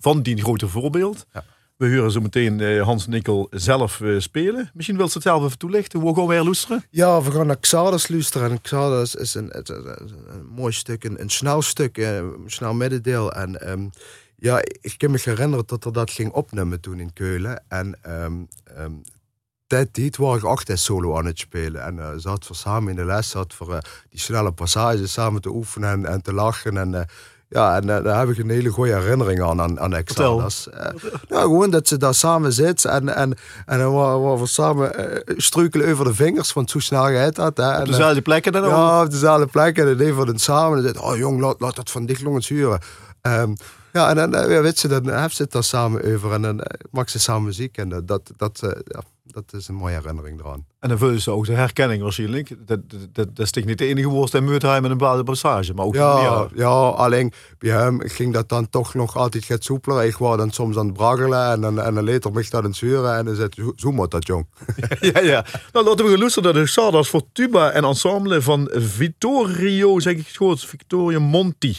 van 0.00 0.22
die 0.22 0.42
grote 0.42 0.68
voorbeeld. 0.68 1.26
Ja. 1.32 1.44
We 1.82 1.96
horen 1.96 2.10
zo 2.10 2.20
meteen 2.20 2.60
eh, 2.60 2.82
Hans 2.82 3.06
Nikkel 3.06 3.46
zelf 3.50 4.00
eh, 4.00 4.18
spelen. 4.18 4.70
Misschien 4.74 4.96
wilt 4.96 5.10
ze 5.10 5.18
het 5.18 5.26
zelf 5.26 5.44
even 5.44 5.58
toelichten. 5.58 6.00
Hoe 6.00 6.16
gaan 6.16 6.26
wij 6.26 6.44
loesteren? 6.44 6.84
Ja, 6.90 7.22
we 7.22 7.30
gaan 7.30 7.46
naar 7.46 7.60
Xardas 7.60 8.08
luisteren. 8.08 8.50
En 8.50 9.14
is 9.14 9.34
een, 9.34 9.50
een, 9.54 10.46
mooi 10.54 10.72
stuk, 10.72 11.04
een, 11.04 11.20
een 11.20 11.30
snel 11.30 11.62
stuk, 11.62 11.98
eh, 11.98 12.16
een 12.16 12.44
snel 12.46 12.74
middendeel. 12.74 13.32
En 13.32 13.60
ehm, 13.60 13.88
ja, 14.36 14.58
ik 14.80 14.94
kan 14.96 15.10
me 15.10 15.18
herinneren 15.22 15.66
dat 15.66 15.84
er 15.84 15.92
dat 15.92 16.10
ging 16.10 16.32
opnemen 16.32 16.80
toen 16.80 17.00
in 17.00 17.12
Keulen. 17.12 17.62
En 17.68 17.98
ehm 18.02 18.34
ehm 18.64 18.92
tijd 19.66 19.94
dit 19.94 20.16
waar 20.16 20.36
ik 20.36 20.44
achter 20.44 20.78
solo 20.78 21.16
aan 21.18 21.26
het 21.26 21.38
spelen. 21.38 21.82
En 21.82 21.98
eh 21.98 22.12
zat 22.16 22.48
samen 22.50 22.90
in 22.90 22.96
de 22.96 23.04
les, 23.04 23.30
zat 23.30 23.54
voor 23.54 23.78
die 24.10 24.20
snelle 24.20 24.52
passages 24.52 25.12
samen 25.12 25.40
te 25.40 25.48
oefenen 25.48 25.90
en, 25.90 26.06
en 26.06 26.22
te 26.22 26.32
lachen. 26.32 26.76
En 26.76 27.06
ja, 27.52 27.76
en 27.76 27.96
eh, 27.96 28.04
daar 28.04 28.18
heb 28.18 28.28
ik 28.28 28.38
een 28.38 28.50
hele 28.50 28.70
goede 28.70 28.92
herinnering 28.92 29.42
aan, 29.42 29.60
aan, 29.60 29.80
aan 29.80 30.04
Xardas. 30.04 30.70
Eh, 30.70 30.86
nou, 31.28 31.42
gewoon 31.42 31.70
dat 31.70 31.88
ze 31.88 31.96
daar 31.96 32.14
samen 32.14 32.52
zit 32.52 32.84
en, 32.84 33.14
en, 33.14 33.34
en 33.66 33.92
waar 33.92 34.40
we 34.40 34.46
samen 34.46 34.94
eh, 34.94 35.34
struikelen 35.36 35.90
over 35.90 36.04
de 36.04 36.14
vingers, 36.14 36.52
want 36.52 36.70
zo 36.70 36.78
snel 36.78 37.04
gaat 37.04 37.34
dat. 37.34 37.56
Hè. 37.56 37.80
Op 37.80 37.86
dezelfde 37.86 38.22
plekken 38.22 38.52
dan 38.52 38.64
ook? 38.64 38.70
ja, 38.70 39.02
op 39.02 39.10
dezelfde 39.10 39.46
plek. 39.46 39.78
En 39.78 39.84
dan 39.84 40.06
even 40.06 40.26
dan 40.26 40.38
samen. 40.38 40.86
En 40.86 41.00
oh 41.00 41.16
jong, 41.16 41.40
laat, 41.40 41.60
laat 41.60 41.76
dat 41.76 41.90
van 41.90 42.06
dicht 42.06 42.24
eens 42.24 42.48
huren. 42.48 42.80
Ehm, 43.20 43.54
ja, 43.92 44.08
en 44.08 44.30
dan, 44.30 44.50
ja, 44.50 44.62
weet 44.62 44.80
je, 44.80 44.88
dan 44.88 45.04
hebben 45.04 45.30
ze 45.30 45.42
het 45.42 45.52
daar 45.52 45.64
samen 45.64 46.14
over. 46.14 46.32
En 46.32 46.42
dan 46.42 46.60
maken 46.90 47.10
ze 47.10 47.18
samen 47.18 47.44
muziek. 47.44 47.76
En 47.76 47.88
dat, 48.06 48.30
dat, 48.36 48.58
ja, 48.84 49.02
dat 49.32 49.52
is 49.60 49.68
een 49.68 49.74
mooie 49.74 49.94
herinnering 49.94 50.40
eraan. 50.40 50.66
En 50.80 50.88
dan 50.88 50.98
vullen 50.98 51.20
ze 51.20 51.30
ook 51.30 51.46
de 51.46 51.52
herkenning 51.52 52.02
waarschijnlijk. 52.02 52.48
Dat, 52.48 52.90
dat, 52.90 53.00
dat, 53.12 53.36
dat 53.36 53.44
is 53.44 53.50
toch 53.50 53.64
niet 53.64 53.78
de 53.78 53.86
enige 53.86 54.08
worst 54.08 54.34
en 54.34 54.44
Meurtheim 54.44 54.82
met 54.82 54.90
een 54.90 54.98
bepaalde 54.98 55.22
passage. 55.24 55.74
Maar 55.74 55.84
ook 55.84 55.94
Ja, 55.94 56.14
meer. 56.38 56.50
ja, 56.58 56.68
alleen 56.88 57.32
bij 57.58 57.70
hem 57.70 58.00
ging 58.00 58.32
dat 58.32 58.48
dan 58.48 58.68
toch 58.70 58.94
nog 58.94 59.16
altijd 59.16 59.44
gaat 59.44 59.64
soepeler. 59.64 60.04
Ik 60.04 60.16
was 60.16 60.36
dan 60.36 60.50
soms 60.50 60.76
aan 60.76 60.86
het 60.86 60.94
braggelen. 60.94 61.50
En 61.50 61.60
dan, 61.60 61.80
en 61.80 61.94
dan 61.94 62.04
later 62.04 62.32
mich 62.32 62.48
dat 62.48 62.62
het 62.62 62.76
zuren. 62.76 63.16
En 63.16 63.24
dan 63.24 63.34
zei 63.34 63.48
zo 63.76 63.92
moet 63.92 64.10
dat 64.10 64.26
jong. 64.26 64.46
ja, 65.00 65.20
ja. 65.20 65.44
Nou, 65.72 65.86
laten 65.86 66.04
we 66.04 66.10
gaan 66.10 66.20
luisteren 66.20 66.52
naar 66.54 66.62
de 66.62 66.68
Sardas 66.68 67.08
voor 67.08 67.22
tuba 67.32 67.70
en 67.70 67.84
ensemble 67.84 68.42
van 68.42 68.68
Vittorio, 68.72 70.00
zeg 70.00 70.12
ik 70.12 70.26
het 70.26 70.36
goed, 70.36 70.64
Vittorio 70.64 71.20
Monti. 71.20 71.76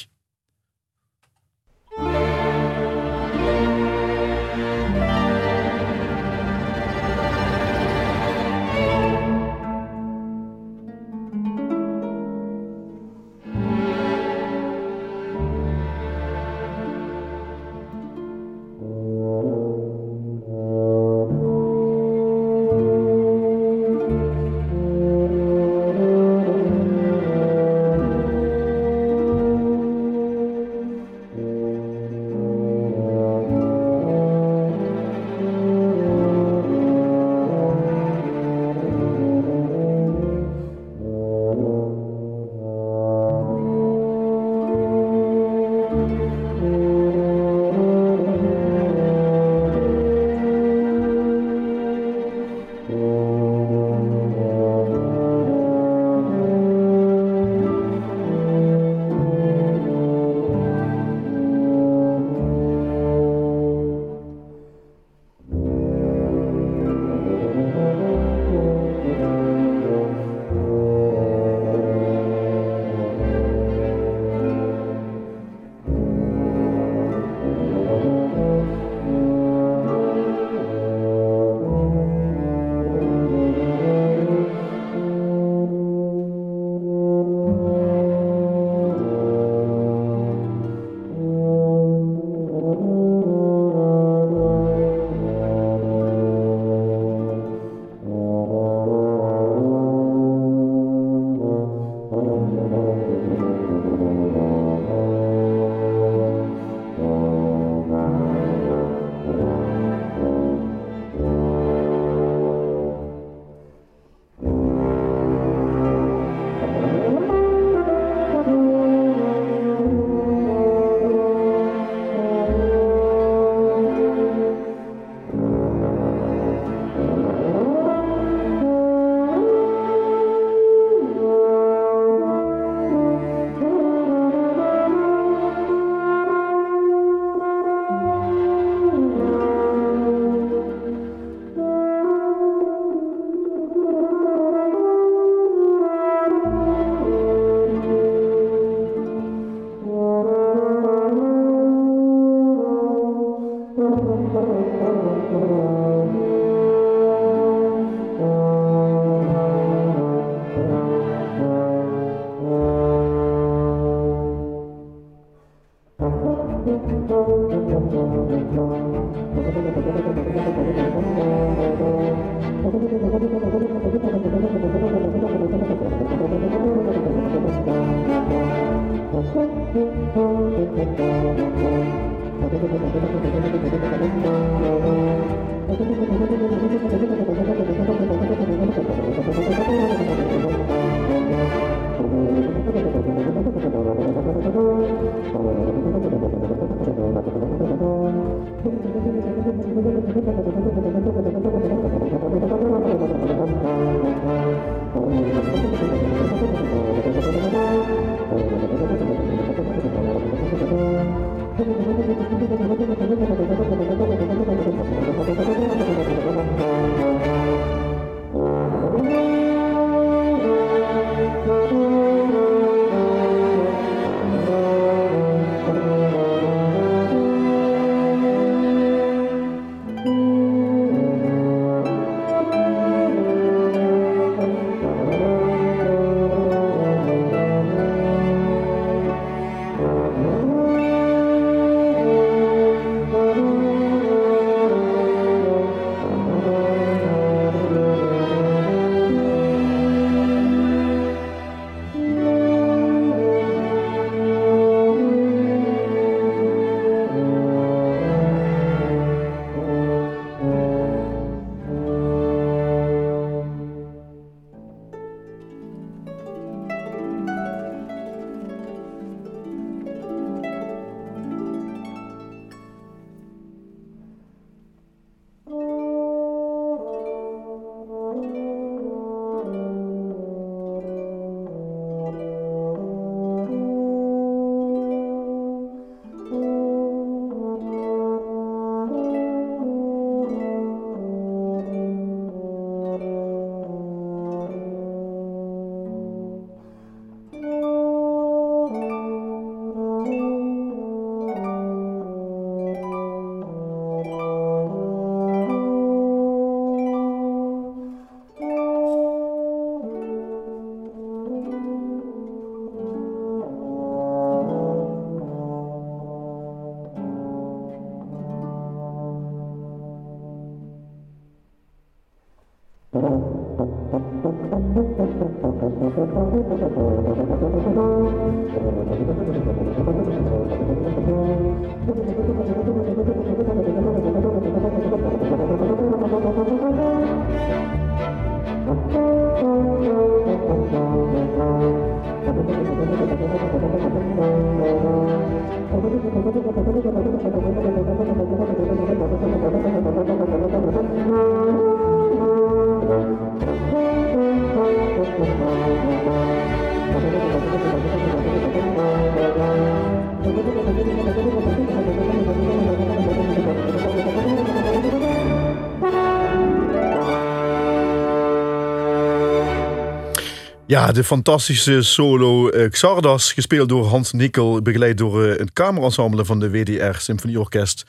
Ja, 370.67 370.91
de 370.91 371.03
fantastische 371.03 371.81
solo 371.81 372.49
uh, 372.49 372.69
Xardas, 372.69 373.33
gespeeld 373.33 373.69
door 373.69 373.85
Hans 373.85 374.11
Nikkel, 374.11 374.61
begeleid 374.61 374.97
door 374.97 375.25
uh, 375.25 375.37
een 375.37 375.53
kamerensemble 375.53 376.25
van 376.25 376.39
de 376.39 376.49
WDR 376.49 376.97
Symfonieorkest. 376.97 377.85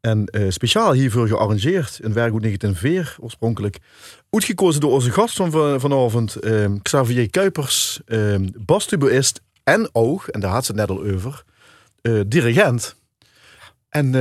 En 0.00 0.28
uh, 0.30 0.50
speciaal 0.50 0.92
hiervoor 0.92 1.28
gearrangeerd, 1.28 1.98
een 2.02 2.12
werk 2.12 2.32
uit 2.32 2.42
1904 2.42 3.16
oorspronkelijk. 3.20 3.78
Uitgekozen 4.30 4.80
door 4.80 4.92
onze 4.92 5.10
gast 5.10 5.36
van 5.36 5.80
vanavond, 5.80 6.36
Xavier 6.82 7.30
Kuipers, 7.30 8.00
bastuboist 8.56 9.40
en 9.64 9.88
ook, 9.92 10.26
en 10.26 10.40
daar 10.40 10.50
had 10.50 10.64
ze 10.64 10.72
het 10.72 10.80
net 10.80 10.90
al 10.90 11.04
over, 11.04 11.44
dirigent. 12.26 12.96
En 13.88 14.12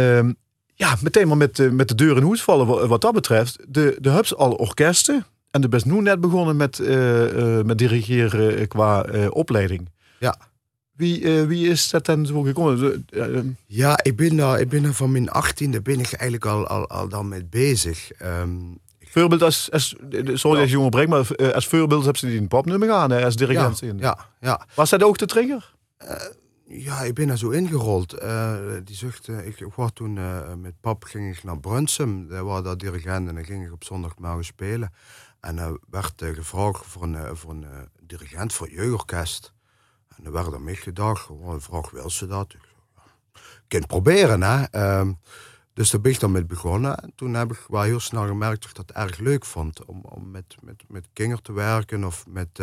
ja, 0.75 0.97
meteen 1.01 1.27
maar 1.27 1.37
met, 1.37 1.71
met 1.71 1.87
de 1.87 1.95
deur 1.95 2.17
in 2.17 2.23
hoes 2.23 2.41
vallen 2.41 2.87
wat 2.87 3.01
dat 3.01 3.13
betreft. 3.13 3.57
De, 3.67 3.97
de 3.99 4.09
hubs 4.09 4.35
al 4.35 4.51
orkesten, 4.51 5.25
en 5.51 5.61
de 5.61 5.67
best 5.67 5.85
nu 5.85 6.01
net 6.01 6.21
begonnen 6.21 6.55
met, 6.55 6.79
uh, 6.79 7.33
uh, 7.33 7.63
met 7.63 7.77
dirigeren 7.77 8.67
qua 8.67 9.05
uh, 9.07 9.27
opleiding. 9.29 9.89
Ja. 10.19 10.37
Wie, 10.91 11.45
wie 11.47 11.69
is 11.69 11.89
dat 11.89 12.05
dan 12.05 12.25
zo 12.25 12.41
gekomen? 12.41 13.05
Ja, 13.65 13.99
ik 14.03 14.15
ben, 14.15 14.35
daar, 14.35 14.59
ik 14.59 14.69
ben 14.69 14.83
er 14.83 14.93
van 14.93 15.11
mijn 15.11 15.29
achttiende 15.29 15.81
ben 15.81 15.99
ik 15.99 16.11
eigenlijk 16.13 16.45
al, 16.45 16.67
al, 16.67 16.87
al 16.87 17.09
dan 17.09 17.27
mee 17.27 17.45
bezig. 17.45 18.11
Um, 18.21 18.79
voorbeeld 18.99 19.41
als, 19.41 19.71
als 19.71 19.95
sorry 20.33 20.55
ja. 20.55 20.61
als 20.61 20.71
je 20.71 20.77
onderbreekt, 20.77 21.09
maar 21.09 21.53
als 21.53 21.67
voorbeeld 21.67 22.03
hebben 22.03 22.19
ze 22.19 22.27
die 22.27 22.39
een 22.39 22.47
popnummer 22.47 22.89
gaan 22.89 23.11
hè, 23.11 23.25
als 23.25 23.35
dirigent. 23.35 23.79
Ja, 23.79 23.93
ja, 23.97 24.17
ja. 24.39 24.65
Was 24.75 24.89
dat 24.89 25.03
ook 25.03 25.17
de 25.17 25.25
trigger? 25.25 25.73
ja, 26.67 27.01
ik 27.01 27.13
ben 27.13 27.29
er 27.29 27.37
zo 27.37 27.49
ingerold. 27.49 28.09
die 28.83 28.95
zucht, 28.95 29.27
ik, 29.27 29.59
ik 29.59 29.73
was 29.75 29.91
toen 29.93 30.13
met 30.61 30.73
pap 30.81 31.03
ging 31.03 31.35
ik 31.35 31.43
naar 31.43 31.59
Brunsum, 31.59 32.27
daar 32.27 32.43
was 32.43 32.63
dat 32.63 32.79
dirigent 32.79 33.29
en 33.29 33.35
dan 33.35 33.45
ging 33.45 33.65
ik 33.65 33.71
op 33.71 33.83
zondagmorgen 33.83 34.45
spelen. 34.45 34.91
En 35.41 35.57
er 35.57 35.79
werd 35.89 36.21
uh, 36.21 36.35
gevraagd 36.35 36.85
voor 36.85 37.03
een, 37.03 37.63
uh, 37.63 37.81
dirigent 38.01 38.53
voor 38.53 38.69
jeugdorkest. 38.69 39.53
En 40.07 40.25
er 40.25 40.31
werd 40.31 40.53
aan 40.53 40.63
mij 40.63 40.75
gedacht, 40.75 41.25
gewoon 41.25 41.61
vraag 41.61 41.89
wil 41.89 42.09
ze 42.09 42.27
dat? 42.27 42.53
Ik 42.53 43.67
kan 43.67 43.79
het 43.79 43.87
proberen, 43.87 44.41
hè. 44.41 44.97
Um, 44.99 45.19
dus 45.73 45.89
daar 45.89 46.01
ben 46.01 46.11
ik 46.11 46.19
dan 46.19 46.31
met 46.31 46.47
begonnen. 46.47 46.97
En 46.97 47.11
toen 47.15 47.33
heb 47.33 47.51
ik 47.51 47.65
wel 47.67 47.81
heel 47.81 47.99
snel 47.99 48.27
gemerkt 48.27 48.61
dat 48.61 48.69
ik 48.69 48.87
dat 48.87 48.95
erg 48.95 49.17
leuk 49.17 49.45
vond. 49.45 49.85
Om, 49.85 50.01
om 50.01 50.31
met, 50.31 50.55
met, 50.61 50.83
met 50.87 51.07
kinderen 51.13 51.43
te 51.43 51.53
werken 51.53 52.03
of 52.03 52.25
met 52.27 52.59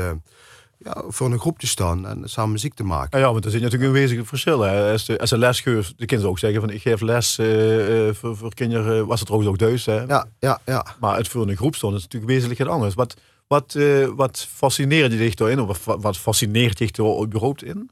ja, 0.78 1.04
voor 1.08 1.32
een 1.32 1.38
groep 1.38 1.58
te 1.58 1.66
staan 1.66 2.06
en 2.06 2.22
samen 2.24 2.52
muziek 2.52 2.74
te 2.74 2.84
maken. 2.84 3.18
Ja, 3.18 3.26
ja 3.26 3.32
want 3.32 3.44
er 3.44 3.50
zit 3.50 3.60
natuurlijk 3.60 3.90
een 3.90 3.98
wezenlijk 3.98 4.28
verschil. 4.28 4.60
Hè. 4.60 4.92
Als, 4.92 5.04
de, 5.04 5.18
als 5.18 5.30
een 5.30 5.38
les 5.38 5.60
geeft, 5.60 5.98
de 5.98 6.06
kinderen 6.06 6.30
ook 6.30 6.38
zeggen 6.38 6.60
van 6.60 6.70
ik 6.70 6.82
geef 6.82 7.00
les 7.00 7.38
uh, 7.38 8.14
voor, 8.14 8.36
voor 8.36 8.54
kinderen, 8.54 9.06
was 9.06 9.18
het 9.18 9.28
trouwens 9.28 9.52
ook 9.52 9.58
thuis. 9.58 9.86
Hè. 9.86 10.00
Ja, 10.00 10.26
ja, 10.38 10.60
ja. 10.64 10.86
Maar 11.00 11.16
het 11.16 11.28
voor 11.28 11.48
een 11.48 11.56
groep 11.56 11.74
staan 11.74 11.94
is 11.94 12.02
natuurlijk 12.02 12.32
wezenlijk 12.32 12.58
het 12.58 12.68
anders. 12.68 12.94
Wat, 12.94 13.16
wat, 13.46 13.74
uh, 13.76 14.08
wat 14.16 14.46
fascineert 14.54 15.12
je 15.12 15.18
dich 15.18 15.34
erin? 15.34 15.60
Of 15.60 15.84
wat 15.84 16.16
fascineert 16.16 16.78
je 16.78 16.90
er 16.92 17.22
überhaupt 17.22 17.62
in? 17.62 17.90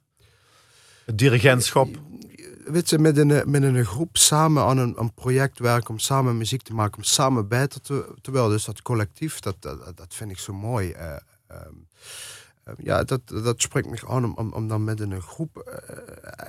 Het 1.04 1.18
dirigentschap? 1.18 1.88
weet 2.66 2.90
je, 2.90 2.98
met 2.98 3.16
een, 3.16 3.50
met 3.50 3.62
een 3.62 3.84
groep 3.84 4.16
samen 4.16 4.62
aan 4.62 4.78
een, 4.78 4.94
een 4.98 5.14
project 5.14 5.58
werken, 5.58 5.90
om 5.90 5.98
samen 5.98 6.36
muziek 6.36 6.62
te 6.62 6.74
maken, 6.74 6.96
om 6.96 7.02
samen 7.02 7.48
beter 7.48 7.80
te, 7.80 8.14
te 8.20 8.30
worden. 8.30 8.50
Dus 8.50 8.64
dat 8.64 8.82
collectief, 8.82 9.40
dat, 9.40 9.56
dat, 9.60 9.96
dat 9.96 10.14
vind 10.14 10.30
ik 10.30 10.38
zo 10.38 10.52
mooi. 10.52 10.92
Uh, 10.92 11.16
um, 11.50 11.88
ja, 12.78 13.04
dat, 13.04 13.20
dat 13.26 13.62
spreekt 13.62 13.90
me 13.90 14.08
aan 14.08 14.36
om, 14.36 14.52
om, 14.52 14.68
dan 14.68 14.84
met 14.84 15.00
een 15.00 15.20
groep 15.20 15.74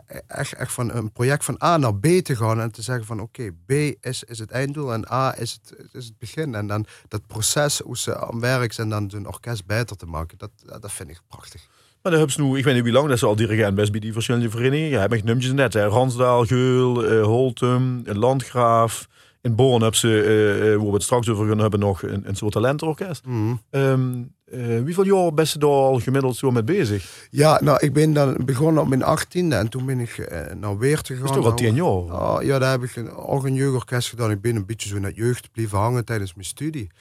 uh, 0.10 0.20
echt, 0.28 0.54
echt 0.54 0.72
van 0.72 0.96
een 0.96 1.12
project 1.12 1.46
van 1.46 1.62
A 1.64 1.78
naar 1.78 1.96
B 1.96 2.06
te 2.06 2.36
gaan 2.36 2.60
en 2.60 2.72
te 2.72 2.82
zeggen 2.82 3.06
van 3.06 3.20
oké, 3.20 3.52
B 3.66 3.72
is, 4.02 4.24
het 4.28 4.52
einddoel 4.52 4.94
en 4.94 5.12
A 5.12 5.38
is 5.38 5.60
het, 5.62 5.88
is 5.92 6.06
het 6.06 6.18
begin. 6.18 6.56
En 6.56 6.68
dan 6.68 6.86
dat 7.08 7.28
proces, 7.28 7.80
hoe 7.80 7.98
ze 7.98 8.18
aan 8.18 8.40
werk 8.40 8.74
zijn, 8.74 8.90
dan 8.90 9.12
een 9.14 9.28
orkest 9.28 9.66
beter 9.66 9.98
te 9.98 10.06
maken, 10.06 10.38
dat, 10.38 10.52
dat 10.82 10.92
vind 10.92 11.10
ik 11.10 11.22
prachtig. 11.28 11.68
Maar 12.02 12.12
de 12.12 12.18
Hubs 12.18 12.38
nu, 12.38 12.58
ik 12.58 12.64
weet 12.64 12.74
niet 12.74 12.84
wie 12.84 12.94
lang, 12.94 13.08
dat 13.08 13.16
is 13.16 13.24
al 13.24 13.36
dirigent 13.36 13.76
best 13.76 13.92
bij 13.92 14.00
die 14.00 14.14
verschillende 14.14 14.50
verenigingen. 14.50 14.90
Je 14.90 14.98
hebt 14.98 15.14
echt 15.14 15.24
nummertjes 15.24 15.54
net, 15.54 15.74
hè. 15.74 15.86
Ransdaal, 15.86 16.46
Geul, 16.46 17.12
uh, 17.12 17.24
Holtum, 17.24 18.02
Landgraaf. 18.06 19.08
In 19.48 19.56
Born 19.56 19.82
hebben 19.82 20.00
ze, 20.00 20.08
uh, 20.08 20.76
waar 20.76 20.86
we 20.86 20.94
het 20.94 21.04
straks 21.04 21.30
over 21.30 21.48
gaan 21.48 21.60
hebben, 21.60 21.80
nog 21.80 22.04
een, 22.04 22.24
een 22.28 22.36
soort 22.36 22.52
talentenorkest. 22.52 23.26
Mm. 23.26 23.62
Um, 23.72 24.36
uh, 24.54 24.84
wie 24.84 24.96
van 24.96 25.06
jou 25.06 25.32
best 25.32 25.54
je 25.54 25.60
daar 25.60 25.70
al 25.70 26.00
gemiddeld 26.00 26.36
zo 26.36 26.52
mee 26.52 26.64
bezig? 26.64 27.28
Ja, 27.32 27.60
nou, 27.64 27.78
ik 27.80 27.94
ben 27.94 28.14
dan 28.14 28.38
begonnen 28.46 28.84
op 28.84 28.90
mijn 28.90 29.04
achttiende 29.04 29.56
en 29.56 29.70
toen 29.70 29.86
ben 29.86 30.00
ik 30.00 30.18
uh, 30.18 30.54
naar 30.60 30.78
Weert 30.78 31.08
gegaan. 31.08 31.22
Dat 31.22 31.30
is 31.30 31.36
toch 31.36 31.46
al 31.46 31.58
tien 31.58 31.76
jaar? 31.76 31.86
Uh, 31.86 32.38
ja, 32.42 32.60
daar 32.60 32.72
heb 32.72 32.84
ik 32.84 32.96
een, 32.96 33.12
ook 33.16 33.46
een 33.46 33.54
jeugdorkest 33.54 34.10
gedaan. 34.10 34.32
Ik 34.32 34.42
ben 34.42 34.56
een 34.56 34.66
beetje 34.66 34.90
zo 34.90 34.96
in 34.96 35.04
het 35.04 35.16
jeugd 35.16 35.52
blijven 35.52 35.78
hangen 35.78 36.06
tijdens 36.06 36.34
mijn 36.34 36.48
studie. 36.48 36.92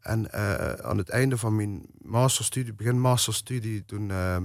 En 0.00 0.26
uh, 0.34 0.72
aan 0.72 0.98
het 0.98 1.08
einde 1.08 1.36
van 1.36 1.56
mijn 1.56 1.86
masterstudie, 2.02 2.74
begin 2.74 3.00
masterstudie, 3.00 3.84
toen, 3.84 4.08
uh, 4.08 4.36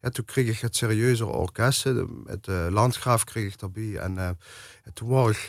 ja, 0.00 0.08
toen 0.10 0.24
kreeg 0.24 0.48
ik 0.48 0.60
het 0.60 0.76
serieuze 0.76 1.26
orkest. 1.26 1.84
Het 2.26 2.46
uh, 2.46 2.66
Landgraaf 2.70 3.24
kreeg 3.24 3.52
ik 3.52 3.58
daarbij. 3.58 3.96
En, 3.96 4.18
en 4.18 4.92
toen 4.92 5.08
was 5.08 5.30
ik, 5.30 5.46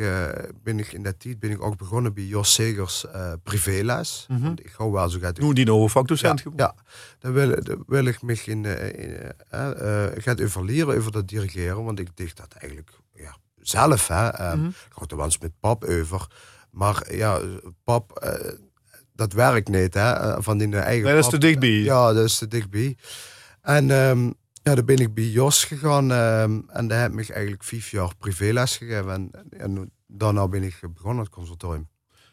ben 0.63 0.79
ik 0.79 0.91
in 0.91 1.03
dat 1.03 1.19
tijd 1.19 1.39
ben 1.39 1.51
ik 1.51 1.61
ook 1.61 1.77
begonnen 1.77 2.13
bij 2.13 2.23
Jos 2.23 2.53
Segers 2.53 3.05
privéles. 3.43 4.25
Mm 4.29 4.41
-hmm. 4.41 4.53
Ik 4.55 4.69
ga 4.69 4.89
wel 4.89 5.09
zo 5.09 5.19
gaat. 5.19 5.35
Toen 5.35 5.53
die 5.53 5.65
nog 5.65 5.91
vakdocent 5.91 6.39
ja, 6.39 6.51
ja, 6.55 6.75
dan 7.19 7.33
wil, 7.33 7.63
dan 7.63 7.83
wil 7.87 8.05
ik 8.05 8.21
me 8.21 8.41
in, 8.45 8.65
in 8.65 10.21
gaat 10.21 10.39
evalueren 10.39 10.97
over 10.97 11.11
dat 11.11 11.27
dirigeren. 11.27 11.83
Want 11.83 11.99
ik 11.99 12.17
dacht 12.17 12.37
dat 12.37 12.53
eigenlijk 12.53 12.91
ja, 13.13 13.37
zelf. 13.61 14.07
Hè, 14.07 14.55
mm 14.55 14.61
-hmm. 14.61 14.67
Ik 14.67 14.93
had 14.93 15.11
er 15.11 15.17
wel 15.17 15.25
eens 15.25 15.37
met 15.37 15.59
pap 15.59 15.83
over. 15.83 16.27
Maar 16.71 17.15
ja, 17.15 17.39
pap 17.83 18.19
dat 19.15 19.33
werkt 19.33 19.67
niet, 19.67 19.93
hè, 19.93 20.41
van 20.43 20.57
die 20.57 20.75
eigen... 20.75 21.03
Nee, 21.03 21.15
dat 21.15 21.23
is 21.23 21.29
te 21.29 21.37
dichtbij. 21.37 21.69
Ja, 21.69 22.13
dat 22.13 22.23
is 22.23 22.37
te 22.37 22.47
dichtbij. 22.47 22.97
En 23.61 23.89
um, 23.89 24.33
ja, 24.63 24.75
dan 24.75 24.85
ben 24.85 24.97
ik 24.97 25.13
bij 25.13 25.23
Jos 25.23 25.63
gegaan 25.63 26.11
um, 26.11 26.65
en 26.67 26.87
daar 26.87 27.01
heb 27.01 27.11
ik 27.11 27.29
eigenlijk 27.29 27.63
vijf 27.63 27.91
jaar 27.91 28.11
privéles 28.17 28.77
gegeven. 28.77 29.11
En, 29.11 29.31
en 29.49 29.91
daarna 30.07 30.47
ben 30.47 30.63
ik 30.63 30.79
begonnen 30.93 31.23
het 31.23 31.33
conservatorium. 31.33 31.87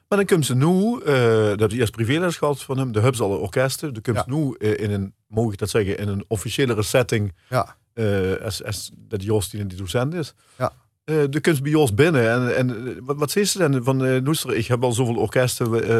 Maar 0.09 0.19
dan 0.19 0.27
komt 0.27 0.47
ze 0.47 0.55
nu, 0.55 1.01
uh, 1.01 1.49
dat 1.49 1.61
heb 1.61 1.71
je 1.71 1.79
eerst 1.79 1.93
privéles 1.93 2.37
gehad 2.37 2.63
van 2.63 2.79
hem, 2.79 2.93
de 2.93 3.01
Hubs 3.01 3.21
alle 3.21 3.37
orkesten. 3.37 3.93
Dan 3.93 4.03
komt 4.03 4.17
ja. 4.17 4.25
nu 4.27 4.55
uh, 4.59 4.79
in 4.79 4.91
een, 4.91 5.15
mogen 5.27 5.53
ik 5.53 5.59
dat 5.59 5.71
zeggen, 5.71 5.99
in 5.99 6.09
een 6.09 6.25
officiëlere 6.29 6.83
setting. 6.83 7.35
Ja. 7.49 7.77
Uh, 7.95 8.41
als, 8.41 8.65
als 8.65 8.91
dat 8.97 9.23
Jos 9.23 9.51
die 9.51 9.67
die 9.67 9.79
docent 9.79 10.15
is. 10.15 10.35
Ja. 10.59 10.73
Uh, 11.13 11.23
de 11.31 11.41
kunst 11.41 11.63
bij 11.63 11.75
ons 11.75 11.95
binnen. 11.95 12.31
En, 12.31 12.57
en 12.57 12.97
wat, 13.05 13.17
wat 13.19 13.31
zei 13.31 13.45
ze 13.45 13.59
dan 13.59 13.85
van 13.85 14.05
uh, 14.05 14.21
Noester? 14.21 14.55
Ik 14.55 14.67
heb 14.67 14.83
al 14.83 14.93
zoveel 14.93 15.17
orkesten, 15.17 15.91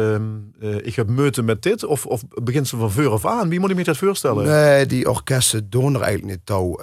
uh, 0.61 0.75
ik 0.85 0.95
heb 0.95 1.09
meuten 1.09 1.45
met 1.45 1.61
dit. 1.61 1.85
Of, 1.85 2.05
of 2.05 2.23
begint 2.43 2.67
ze 2.67 2.77
van 2.77 2.91
voor 2.91 3.09
af 3.09 3.25
aan? 3.25 3.49
Wie 3.49 3.59
moet 3.59 3.69
ik 3.69 3.75
me 3.75 3.83
dat 3.83 3.97
voorstellen? 3.97 4.45
Nee, 4.45 4.85
die 4.85 5.09
orkesten 5.09 5.69
doen 5.69 5.95
er 5.95 6.01
eigenlijk 6.01 6.31
niet 6.31 6.45
touw 6.45 6.79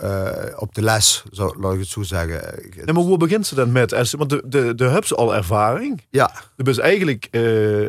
op 0.56 0.74
de 0.74 0.82
les, 0.82 1.24
zo, 1.32 1.54
laat 1.60 1.72
ik 1.72 1.78
het 1.78 1.88
zo 1.88 2.02
zeggen. 2.02 2.40
Nee, 2.84 2.94
maar 2.94 3.02
hoe 3.02 3.16
begint 3.16 3.46
ze 3.46 3.54
dan 3.54 3.72
met? 3.72 4.10
Want 4.16 4.30
de, 4.30 4.42
de, 4.46 4.74
de 4.74 4.84
hebben 4.84 5.06
ze 5.06 5.14
al 5.14 5.34
ervaring. 5.34 6.02
Ja. 6.10 6.30
De 6.56 6.70
is 6.70 6.78
eigenlijk, 6.78 7.28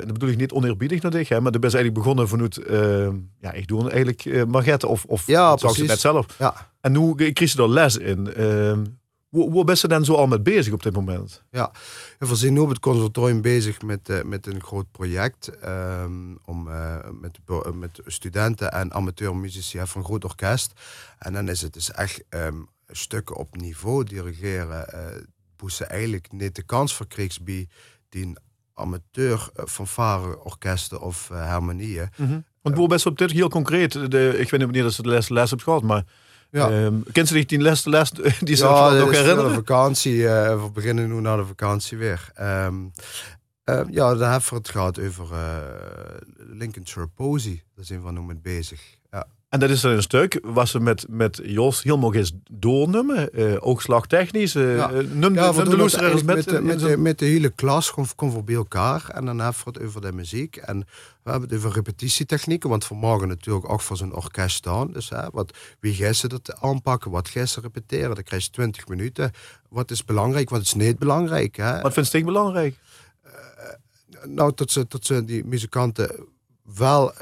dat 0.04 0.13
bedoel 0.13 0.30
ik 0.30 0.38
niet 0.38 0.51
oneerbiedig 0.51 1.01
naar 1.01 1.12
dich, 1.12 1.30
hè, 1.30 1.41
maar 1.41 1.51
de 1.51 1.58
is 1.58 1.73
eigenlijk 1.73 2.04
begonnen 2.04 2.27
vanuit, 2.27 2.60
ja, 3.39 3.51
ik 3.54 3.67
doe 3.67 3.82
eigenlijk 3.82 4.25
uh, 4.25 4.43
Margette 4.43 4.88
of, 4.88 5.04
of 5.08 5.27
ja, 5.27 5.58
zag 5.58 5.75
ze 5.75 5.84
net 5.84 5.99
zelf. 5.99 6.25
Ja. 6.39 6.69
En 6.82 6.91
nu 6.91 7.32
kreeg 7.32 7.49
ze 7.49 7.62
er 7.62 7.69
les 7.69 7.97
in. 7.97 8.30
Hoe, 9.32 9.63
ben 9.63 9.76
je 9.80 9.88
dan 9.88 10.06
zo 10.06 10.13
al 10.13 10.28
met 10.28 10.44
bezig 10.44 10.74
op 10.74 10.84
dit 10.84 10.94
moment? 10.94 11.44
Ja, 11.52 11.72
we 12.20 12.36
zijn 12.36 12.54
nu 12.54 12.60
op 12.60 12.70
het 12.70 12.80
conservatorium 12.80 13.41
bezig 13.41 13.82
met, 13.82 14.10
uh, 14.10 14.22
met 14.24 14.48
een 14.48 14.63
groot 14.63 14.91
project. 14.91 15.52
Um, 15.65 16.39
om, 16.46 16.67
uh, 16.67 16.96
met, 17.22 17.39
met 17.74 18.00
studenten 18.06 18.72
en 18.72 18.94
amateurmuzici 18.94 19.80
van 19.84 20.02
een 20.02 20.08
groot 20.08 20.24
orkest. 20.24 20.74
En 21.17 21.34
dan 21.34 21.50
is 21.50 21.62
het 21.62 21.74
dus 21.74 21.91
echt 21.91 22.24
um, 22.30 22.67
stukken 22.88 23.36
op 23.36 23.56
niveau 23.56 24.04
dirigeren. 24.04 24.86
Uh, 25.60 25.70
ze 25.70 25.86
eigenlijk 25.86 26.32
niet 26.32 26.56
de 26.56 26.63
kans 26.63 26.96
voor 26.96 27.08
kreeg 27.08 27.41
bij 27.41 27.67
die 28.10 28.34
amateur 28.74 29.50
fanfare 29.67 30.44
orkesten 30.44 31.02
of 31.02 31.28
harmonieën. 31.28 32.10
Mm 32.17 32.28
-hmm. 32.28 32.46
Want 32.62 32.76
hoe 32.76 32.88
best 32.88 33.06
op 33.06 33.17
dit 33.17 33.32
heel 33.32 33.50
concreet? 33.50 33.94
De, 33.94 34.30
ik 34.30 34.50
weet 34.50 34.52
niet 34.52 34.62
wanneer 34.62 34.84
dat 34.84 34.94
ze 34.94 35.02
de 35.02 35.10
les, 35.10 35.30
les 35.30 35.50
hebt 35.50 35.63
gehad, 35.63 35.84
maar 35.84 36.04
ja. 36.51 36.83
Um, 36.83 37.03
kent 37.11 37.27
ze 37.27 37.33
zich 37.33 37.45
die 37.45 37.59
les, 37.59 37.85
les 37.85 38.11
die 38.39 38.55
ze 38.55 38.63
ja, 38.63 38.89
nog 38.89 39.11
herinneren? 39.11 39.49
de 39.49 39.53
vakantie. 39.53 40.15
Uh, 40.15 40.63
we 40.63 40.69
beginnen 40.73 41.09
nu 41.15 41.21
naar 41.21 41.37
de 41.37 41.45
vakantie 41.45 41.97
weer. 41.97 42.31
Um, 42.41 42.91
uh, 43.65 43.81
ja, 43.89 44.15
daar 44.15 44.31
hebben 44.31 44.49
we 44.49 44.55
het 44.55 44.69
gehad 44.69 44.99
over 44.99 45.27
uh, 45.31 45.57
Lincolnshire 46.35 47.07
Posey. 47.07 47.63
Daar 47.75 47.85
zijn 47.85 48.03
we 48.03 48.11
nu 48.11 48.21
mee 48.21 48.39
bezig. 48.41 48.99
En 49.51 49.59
dat 49.59 49.69
is 49.69 49.83
een 49.83 50.01
stuk 50.01 50.39
waar 50.43 50.67
ze 50.67 50.79
met, 50.79 51.05
met 51.09 51.39
Jos 51.43 51.83
helemaal 51.83 52.13
eens 52.13 52.31
doornummen. 52.51 53.29
Uh, 53.33 53.55
oogslagtechnisch. 53.59 54.55
Uh, 54.55 54.75
ja. 54.75 54.89
num, 54.89 55.33
ja, 55.33 55.53
we 55.53 55.63
de 55.69 55.77
met, 55.77 55.99
met, 56.01 56.23
met, 56.25 56.43
de, 56.43 56.61
met, 56.61 56.79
de, 56.79 56.97
met 56.97 57.19
de 57.19 57.25
hele 57.25 57.49
klas 57.49 57.93
komen 58.15 58.37
we 58.37 58.43
bij 58.43 58.55
elkaar. 58.55 59.09
En 59.09 59.25
dan 59.25 59.39
hebben 59.39 59.63
we 59.63 59.69
het 59.69 59.81
over 59.81 60.01
de 60.01 60.11
muziek. 60.11 60.55
En 60.55 60.79
we 61.23 61.31
hebben 61.31 61.49
het 61.49 61.57
over 61.57 61.71
repetitietechnieken. 61.71 62.69
Want 62.69 62.87
we 62.87 62.95
mogen 62.95 63.27
natuurlijk 63.27 63.69
ook 63.69 63.81
voor 63.81 63.97
zo'n 63.97 64.15
orkest 64.15 64.55
staan. 64.55 64.91
Dus 64.91 65.09
hè, 65.09 65.29
wat, 65.31 65.57
wie 65.79 65.93
gaat 65.93 66.15
ze 66.15 66.27
dat 66.27 66.61
aanpakken? 66.61 67.11
Wat 67.11 67.29
gaat 67.29 67.49
ze 67.49 67.61
repeteren? 67.61 68.15
Dan 68.15 68.23
krijg 68.23 68.43
je 68.43 68.51
20 68.51 68.87
minuten. 68.87 69.31
Wat 69.69 69.91
is 69.91 70.05
belangrijk? 70.05 70.49
Wat 70.49 70.61
is 70.61 70.73
niet 70.73 70.99
belangrijk? 70.99 71.55
Hè? 71.55 71.81
Wat 71.81 71.93
vind 71.93 72.11
je 72.11 72.23
belangrijk? 72.23 72.75
Uh, 73.25 73.31
nou, 74.25 74.51
dat 74.55 74.71
ze, 74.71 74.85
dat 74.87 75.05
ze 75.05 75.25
die 75.25 75.45
muzikanten 75.45 76.25
wel 76.75 77.13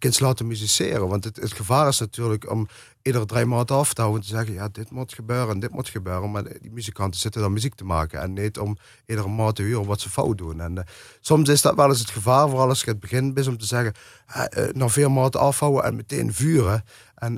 kind 0.00 0.20
laten 0.20 0.46
musiceren. 0.46 1.08
Want 1.08 1.24
het, 1.24 1.52
gevaar 1.52 1.88
is 1.88 1.98
natuurlijk 1.98 2.50
om 2.50 2.68
iedere 3.02 3.26
drie 3.26 3.44
maanden 3.44 3.76
af 3.76 3.94
te 3.94 4.00
houden 4.00 4.22
en 4.22 4.28
te 4.28 4.34
zeggen: 4.36 4.54
ja, 4.54 4.68
dit 4.68 4.90
moet 4.90 5.14
gebeuren, 5.14 5.60
dit 5.60 5.70
moet 5.70 5.88
gebeuren. 5.88 6.30
Maar 6.30 6.42
die 6.42 6.70
muzikanten 6.70 7.20
zitten 7.20 7.40
dan 7.40 7.52
muziek 7.52 7.74
te 7.74 7.84
maken 7.84 8.20
en 8.20 8.32
niet 8.32 8.58
om 8.58 8.78
iedere 9.06 9.28
maand 9.28 9.56
te 9.56 9.62
huren 9.62 9.86
wat 9.86 10.00
ze 10.00 10.10
fout 10.10 10.38
doen. 10.38 10.60
En 10.60 10.76
uh, 10.76 10.82
soms 11.20 11.48
is 11.48 11.62
dat 11.62 11.74
wel 11.74 11.88
eens 11.88 11.98
het 11.98 12.10
gevaar, 12.10 12.48
vooral 12.48 12.68
als 12.68 12.80
je 12.80 12.90
het 12.90 13.00
begin 13.00 13.34
bent, 13.34 13.46
om 13.46 13.58
te 13.58 13.66
zeggen: 13.66 13.94
uh, 14.36 14.44
uh, 14.56 14.72
na 14.72 14.88
vier 14.88 15.10
maanden 15.10 15.40
afhouden 15.40 15.84
en 15.84 15.96
meteen 15.96 16.34
vuren. 16.34 16.84
En 17.14 17.34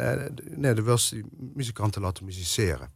nee, 0.57 0.75
dan 0.75 0.85
wil 0.85 0.99
die 1.11 1.25
muzikanten 1.55 2.03
laten 2.03 2.25
musiceren. 2.25 2.91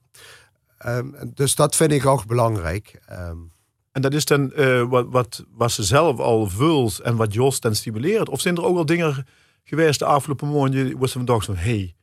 Um, 0.87 1.15
dus 1.35 1.55
dat 1.55 1.77
vind 1.77 1.93
ik 1.93 2.07
ook 2.07 2.27
belangrijk. 2.27 3.01
Um, 3.13 3.53
en 3.93 4.03
dat 4.03 4.15
is 4.15 4.25
dan 4.25 4.53
wat, 4.89 5.45
wat, 5.51 5.73
ze 5.73 5.85
zelf 5.85 6.19
al 6.19 6.49
vult 6.49 6.99
en 6.99 7.17
wat 7.17 7.33
Jos 7.33 7.61
dan 7.61 7.75
stimuleert? 7.75 8.29
Of 8.29 8.41
zijn 8.41 8.57
er 8.57 8.65
ook 8.65 8.75
wel 8.75 8.87
dingen 8.87 9.27
geweest 9.69 9.99
de 9.99 10.05
afgelopen 10.05 10.51
maanden 10.51 10.99
was 10.99 11.13
vandaag 11.13 11.43
zo 11.43 11.55
hey, 11.55 11.95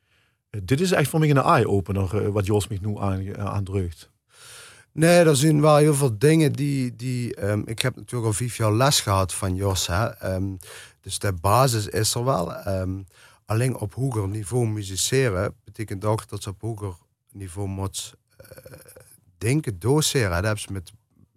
dit 0.50 0.80
is 0.82 0.92
echt 0.92 1.10
voor 1.10 1.20
mij 1.20 1.30
een 1.30 1.38
eye-opener 1.38 2.32
wat 2.32 2.46
Jos 2.46 2.68
mij 2.68 2.80
nu 2.82 2.98
aan, 2.98 3.38
aandrukt. 3.38 4.12
Nee, 4.92 5.24
er 5.24 5.36
zijn 5.36 5.62
wel 5.62 5.76
heel 5.76 5.94
veel 5.94 6.18
dingen 6.18 6.54
die. 6.54 6.96
die 6.96 7.44
um, 7.50 7.64
ik 7.66 7.80
heb 7.80 7.96
natuurlijk 7.96 8.26
al 8.26 8.34
vijf 8.34 8.58
jaar 8.58 8.74
les 8.74 9.00
gehad 9.00 9.34
van 9.34 9.56
Jos. 9.56 9.88
Hè. 9.88 10.34
Um, 10.34 10.58
dus 11.02 11.20
de 11.20 11.34
basis 11.34 11.88
is 11.88 12.14
er 12.14 12.24
wel. 12.24 12.68
Um, 12.68 13.06
alleen 13.46 13.76
op 13.76 13.94
hoger 13.94 14.28
niveau 14.28 14.68
musiceren 14.68 15.56
betekent 15.64 16.06
ook 16.06 16.30
dat 16.30 16.44
ze 16.44 16.50
op 16.50 16.62
hoger 16.62 16.96
niveau 17.32 17.68
moet 17.68 18.14
uh, 18.42 18.48
denken, 19.38 19.80
doseren. 19.80 20.30
Dat 20.30 20.44
hebben 20.44 20.62
ze 20.62 20.72
met 20.72 20.92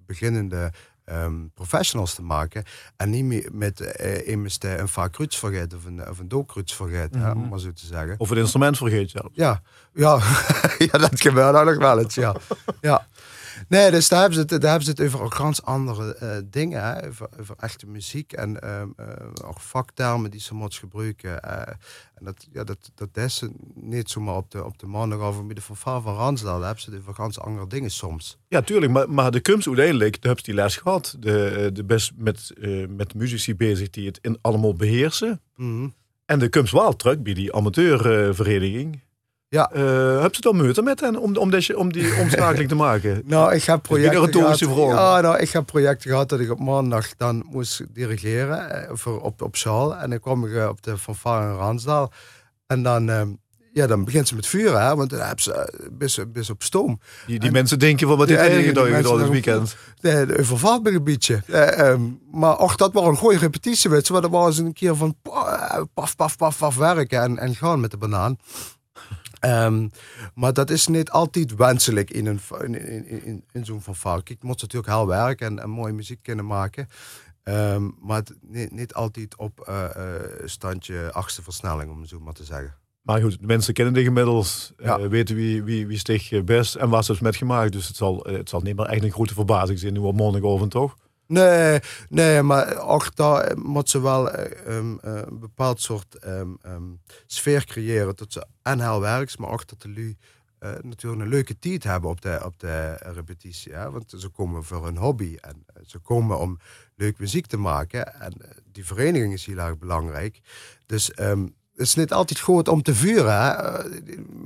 beginnende 0.06 0.72
um, 1.12 1.50
professionals 1.54 2.14
te 2.14 2.22
maken. 2.22 2.64
En 2.96 3.10
niet 3.10 3.24
meer 3.24 3.48
met 3.52 3.80
uh, 3.80 4.28
immers 4.28 4.56
een 4.60 4.88
vaak 4.88 5.16
ruts 5.16 5.38
vergeten 5.38 5.78
of 5.78 5.84
een, 5.84 6.08
of 6.08 6.18
een 6.18 6.28
dookruts 6.28 6.74
vergeten, 6.74 7.20
mm 7.20 7.26
-hmm. 7.26 7.42
om 7.42 7.48
maar 7.48 7.58
zo 7.58 7.72
te 7.72 7.86
zeggen. 7.86 8.14
Of 8.18 8.28
het 8.28 8.38
instrument 8.38 8.76
vergeet 8.76 9.10
zelf. 9.10 9.28
Ja, 9.32 9.62
ja. 9.94 10.20
ja 10.90 10.98
dat 10.98 11.20
gebeurt 11.20 11.56
ook 11.56 11.64
nog 11.64 11.76
wel 11.76 11.98
eens, 11.98 12.14
ja. 12.14 12.34
ja. 12.80 13.06
Nee, 13.68 13.90
dus 13.90 14.08
daar 14.08 14.20
hebben 14.20 14.38
ze 14.38 14.40
het, 14.40 14.62
daar 14.62 14.70
hebben 14.70 14.96
ze 14.96 15.02
het 15.02 15.14
over 15.14 15.32
ganz 15.32 15.60
andere 15.60 16.16
uh, 16.22 16.36
dingen. 16.50 16.82
Hè? 16.82 17.06
Over, 17.06 17.28
over, 17.40 17.54
echte 17.58 17.86
muziek 17.86 18.32
en 18.32 18.70
um, 18.70 18.94
uh, 19.00 19.06
ook 19.44 19.60
vaktermen 19.60 20.30
die 20.30 20.40
ze 20.40 20.54
moeten 20.54 20.78
gebruiken. 20.78 21.40
Uh, 21.44 21.60
en 22.14 22.24
dat, 22.24 22.46
ja, 22.52 22.64
dat, 22.64 22.90
dat 22.94 23.16
is 23.16 23.42
niet 23.74 24.10
zomaar 24.10 24.36
op 24.36 24.50
de, 24.50 24.64
op 24.64 24.78
de 24.78 24.86
maandag 24.86 25.18
over 25.18 25.44
midden 25.44 25.64
van 25.64 25.76
Vaar 25.76 26.00
van 26.00 26.14
Ransdal. 26.14 26.56
Daar 26.56 26.64
hebben 26.66 26.82
ze 26.82 26.90
het 26.90 27.00
over 27.00 27.14
ganz 27.14 27.38
andere 27.38 27.66
dingen 27.66 27.90
soms. 27.90 28.38
Ja, 28.48 28.62
tuurlijk. 28.62 28.92
Maar, 28.92 29.10
maar 29.10 29.30
de 29.30 29.40
kunst 29.40 29.66
uiteindelijk, 29.66 30.22
de 30.22 30.28
heb 30.28 30.44
die 30.44 30.54
les 30.54 30.76
gehad. 30.76 31.16
De, 31.18 31.70
de 31.72 31.84
best 31.84 32.12
met, 32.16 32.52
met 32.88 33.14
muzici 33.14 33.56
bezig 33.56 33.90
die 33.90 34.06
het 34.06 34.18
in 34.22 34.38
allemaal 34.40 34.74
beheersen. 34.74 35.40
Mm 35.56 35.78
-hmm. 35.78 35.94
En 36.26 36.38
de 36.38 36.48
kunst 36.48 36.72
wel 36.72 36.96
terug 36.96 37.22
bij 37.22 37.34
die 37.34 37.54
amateurvereniging. 37.54 39.00
Ja. 39.48 39.70
Uh, 39.74 40.22
heb 40.22 40.34
je 40.34 40.40
dan 40.40 40.56
moeite 40.56 40.82
met 40.82 41.00
hen 41.00 41.16
om, 41.16 41.36
om, 41.36 41.50
deze, 41.50 41.76
om 41.76 41.92
die 41.92 42.14
omschakeling 42.22 42.68
te 42.68 42.74
maken? 42.74 43.22
nou, 43.24 43.54
ik 43.54 43.62
heb 43.64 43.82
projecten 43.82 44.68
gehad. 44.68 44.90
Ja, 44.90 45.20
nou, 45.20 45.38
ik 45.38 45.50
heb 45.50 45.66
projecten 45.66 46.10
gehad 46.10 46.28
dat 46.28 46.40
ik 46.40 46.50
op 46.50 46.60
maandag 46.60 47.16
dan 47.16 47.46
moest 47.50 47.82
dirigeren 47.94 48.88
voor, 48.98 49.20
op, 49.20 49.42
op 49.42 49.56
zaal. 49.56 49.96
En 49.96 50.10
dan 50.10 50.20
kwam 50.20 50.46
ik 50.46 50.68
op 50.68 50.82
de 50.82 50.98
fanfare 50.98 51.52
in 51.52 51.58
Ransdaal. 51.58 52.12
En 52.66 52.82
dan... 52.82 53.10
Uh, 53.10 53.22
ja, 53.76 53.86
dan 53.86 54.04
begint 54.04 54.28
ze 54.28 54.34
met 54.34 54.46
vuren, 54.46 54.86
hè, 54.86 54.96
want 54.96 55.10
dan 55.10 55.18
hebben 55.18 55.42
ze 55.42 55.88
best, 55.92 56.32
best 56.32 56.50
op 56.50 56.62
stoom. 56.62 57.00
Die, 57.26 57.38
die 57.38 57.50
mensen 57.50 57.78
denken 57.78 58.08
van 58.08 58.16
wat 58.16 58.28
dit 58.28 58.38
enige 58.38 58.72
door 59.02 59.20
het 59.20 59.28
weekend. 59.28 59.76
Nee, 60.00 60.38
een 60.38 60.44
vervalgebiedje. 60.44 61.42
Uh, 61.46 61.78
um, 61.78 62.20
maar 62.30 62.58
och, 62.58 62.76
dat 62.76 62.92
was 62.92 63.06
een 63.06 63.16
goede 63.16 63.38
repetitie, 63.38 63.90
weet 63.90 64.06
je. 64.06 64.12
Maar 64.12 64.22
dat 64.22 64.30
was 64.30 64.58
een 64.58 64.72
keer 64.72 64.96
van 64.96 65.16
paf, 65.22 66.16
paf, 66.16 66.36
paf, 66.36 66.58
paf 66.58 66.76
werken 66.76 67.22
en, 67.22 67.38
en 67.38 67.54
gaan 67.54 67.80
met 67.80 67.90
de 67.90 67.96
banaan. 67.96 68.38
Um, 69.46 69.90
maar 70.34 70.52
dat 70.52 70.70
is 70.70 70.86
niet 70.86 71.10
altijd 71.10 71.54
wenselijk 71.54 72.10
in, 72.10 72.26
een, 72.26 72.40
in, 72.64 73.24
in, 73.24 73.44
in, 73.52 73.64
zo'n 73.64 73.82
fanfare. 73.82 74.20
Ik 74.24 74.42
moet 74.42 74.60
natuurlijk 74.60 74.92
heel 74.92 75.06
werken 75.06 75.46
en, 75.46 75.58
en 75.58 75.70
mooie 75.70 75.92
muziek 75.92 76.22
kunnen 76.22 76.46
maken. 76.46 76.88
Um, 77.44 77.96
maar 78.00 78.22
niet, 78.40 78.72
niet 78.72 78.94
altijd 78.94 79.36
op 79.36 79.66
uh, 79.68 79.84
uh, 79.96 80.02
standje 80.44 81.12
achtste 81.12 81.42
versnelling, 81.42 81.90
om 81.90 82.00
het 82.00 82.08
zo 82.08 82.20
maar 82.20 82.32
te 82.32 82.44
zeggen. 82.44 82.74
Maar 83.02 83.20
goed, 83.20 83.40
de 83.40 83.46
mensen 83.46 83.74
kennen 83.74 83.94
de 83.94 84.02
inmiddels, 84.02 84.72
ja. 84.76 84.98
uh, 84.98 85.06
weten 85.06 85.36
wie, 85.36 85.62
wie, 85.62 85.86
wie 85.86 85.98
sticht 85.98 86.44
best 86.44 86.74
en 86.74 86.88
was 86.88 87.08
het 87.08 87.20
met 87.20 87.36
gemaakt. 87.36 87.72
Dus 87.72 87.86
het 87.86 87.96
zal, 87.96 88.26
het 88.28 88.48
zal 88.48 88.60
niet 88.60 88.76
meer 88.76 88.86
echt 88.86 89.02
een 89.02 89.12
grote 89.12 89.34
verbazing 89.34 89.78
zijn 89.78 89.92
nu 89.92 89.98
op 89.98 90.16
morgenochtend, 90.16 90.70
toch? 90.70 90.96
Nee, 91.26 91.80
nee, 92.08 92.42
maar 92.42 92.78
ook 92.78 93.16
daar 93.16 93.58
moet 93.58 93.90
ze 93.90 94.00
wel 94.00 94.38
um, 94.38 95.00
uh, 95.04 95.20
een 95.24 95.38
bepaald 95.38 95.80
soort 95.80 96.24
um, 96.26 96.58
um, 96.66 97.00
sfeer 97.26 97.64
creëren. 97.64 98.16
Dat 98.16 98.32
ze 98.32 98.46
en 98.62 98.80
heel 98.80 99.00
werkt, 99.00 99.38
maar 99.38 99.50
ook 99.50 99.66
dat 99.66 99.82
de 99.82 99.88
lui 99.88 100.16
uh, 100.60 100.70
natuurlijk 100.82 101.22
een 101.22 101.28
leuke 101.28 101.58
tijd 101.58 101.84
hebben 101.84 102.10
op 102.10 102.20
de, 102.20 102.40
op 102.44 102.60
de 102.60 102.92
repetitie. 102.92 103.72
Hè? 103.72 103.90
Want 103.90 104.14
ze 104.16 104.28
komen 104.28 104.64
voor 104.64 104.84
hun 104.84 104.96
hobby 104.96 105.36
en 105.40 105.66
ze 105.86 105.98
komen 105.98 106.38
om 106.38 106.58
leuk 106.94 107.18
muziek 107.18 107.46
te 107.46 107.56
maken. 107.56 108.20
En 108.20 108.32
die 108.72 108.86
vereniging 108.86 109.32
is 109.32 109.46
heel 109.46 109.58
erg 109.58 109.78
belangrijk. 109.78 110.40
Dus 110.86 111.10
het 111.76 111.86
is 111.86 111.94
niet 111.94 112.12
altijd 112.12 112.40
goed 112.40 112.68
om 112.68 112.82
te 112.82 112.94
vuren. 112.94 113.40
Hè? 113.40 113.52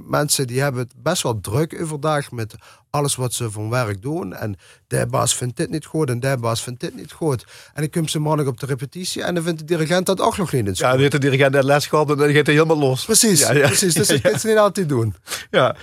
Mensen 0.06 0.46
die 0.46 0.60
hebben 0.60 0.82
het 0.82 0.92
best 1.02 1.22
wel 1.22 1.40
druk 1.40 1.80
overdag 1.82 2.30
met 2.30 2.54
alles 2.90 3.16
wat 3.16 3.32
ze 3.32 3.50
van 3.50 3.70
werk 3.70 4.02
doen. 4.02 4.34
En 4.34 4.56
de 4.86 5.06
baas 5.06 5.34
vindt 5.34 5.56
dit 5.56 5.70
niet 5.70 5.84
goed 5.84 6.08
en 6.08 6.20
de 6.20 6.36
baas 6.40 6.62
vindt 6.62 6.80
dit 6.80 6.94
niet 6.94 7.12
goed. 7.12 7.44
En 7.74 7.82
dan 7.82 7.90
komt 7.90 8.10
ze 8.10 8.18
maandag 8.18 8.46
op 8.46 8.60
de 8.60 8.66
repetitie 8.66 9.22
en 9.22 9.34
dan 9.34 9.44
vindt 9.44 9.58
de 9.58 9.64
dirigent 9.64 10.06
dat 10.06 10.20
ook 10.20 10.36
nog 10.36 10.52
niet 10.52 10.66
in 10.66 10.72
Ja, 10.76 10.90
dan 10.90 10.98
heeft 10.98 11.12
de 11.12 11.18
dirigent 11.18 11.52
net 11.52 11.64
les 11.64 11.86
gehad 11.86 12.10
en 12.10 12.16
dan 12.16 12.32
gaat 12.32 12.46
hij 12.46 12.54
helemaal 12.54 12.78
los. 12.78 13.04
Precies, 13.04 13.40
ja, 13.40 13.52
ja. 13.52 13.66
precies. 13.66 13.94
Dus 13.94 14.08
dat 14.22 14.32
is 14.32 14.44
niet 14.44 14.56
altijd 14.58 14.88
doen. 14.88 15.14
Ja. 15.50 15.76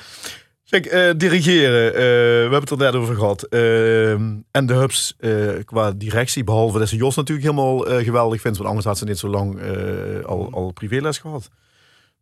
Zeg, 0.67 0.93
uh, 0.93 1.12
dirigeren, 1.17 1.88
uh, 1.88 1.97
we 1.97 2.39
hebben 2.41 2.60
het 2.60 2.71
er 2.71 2.77
net 2.77 2.93
over 2.93 3.15
gehad. 3.15 3.47
Uh, 3.49 4.12
en 4.51 4.65
de 4.65 4.73
hubs 4.73 5.15
qua 5.65 5.91
directie, 5.91 6.43
behalve 6.43 6.80
dat 6.80 6.88
ze 6.88 6.95
Jos 6.95 7.15
natuurlijk 7.15 7.47
helemaal 7.47 7.80
geweldig 7.80 8.41
vindt, 8.41 8.58
want 8.58 8.69
anders 8.69 8.88
had 8.88 8.97
ze 8.97 9.06
niet 9.06 9.17
zo 9.17 9.27
lang 9.27 9.62
al, 10.25 10.51
al 10.51 10.71
privéles 10.71 11.17
gehad. 11.17 11.49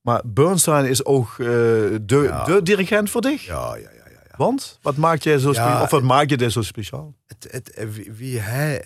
Maar 0.01 0.21
Bernstein 0.25 0.85
is 0.85 1.05
ook 1.05 1.35
de, 1.37 2.01
de 2.05 2.59
dirigent 2.63 3.09
voor 3.09 3.21
dich? 3.21 3.45
Ja, 3.45 3.75
ja, 3.75 3.81
ja. 3.81 3.89
ja, 3.95 4.19
ja. 4.29 4.37
Want? 4.37 4.79
Wat 4.81 4.95
maakt 4.95 5.23
jij 5.23 5.37
zo 5.37 5.53
speciaal? 5.53 5.83
Of 5.83 5.89
wat 5.89 6.03
maakt 6.03 6.29
je 6.29 6.37
dit 6.37 6.51
zo 6.51 6.61
speciaal? 6.61 7.15
Het, 7.27 7.47
het, 7.51 7.87
wie 8.17 8.39
hij 8.39 8.83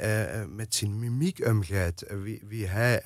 met 0.50 0.76
zijn 0.76 1.00
mimiek 1.00 1.48
omgaat, 1.48 2.04
wie, 2.24 2.44
wie 2.48 2.68
hij 2.68 3.04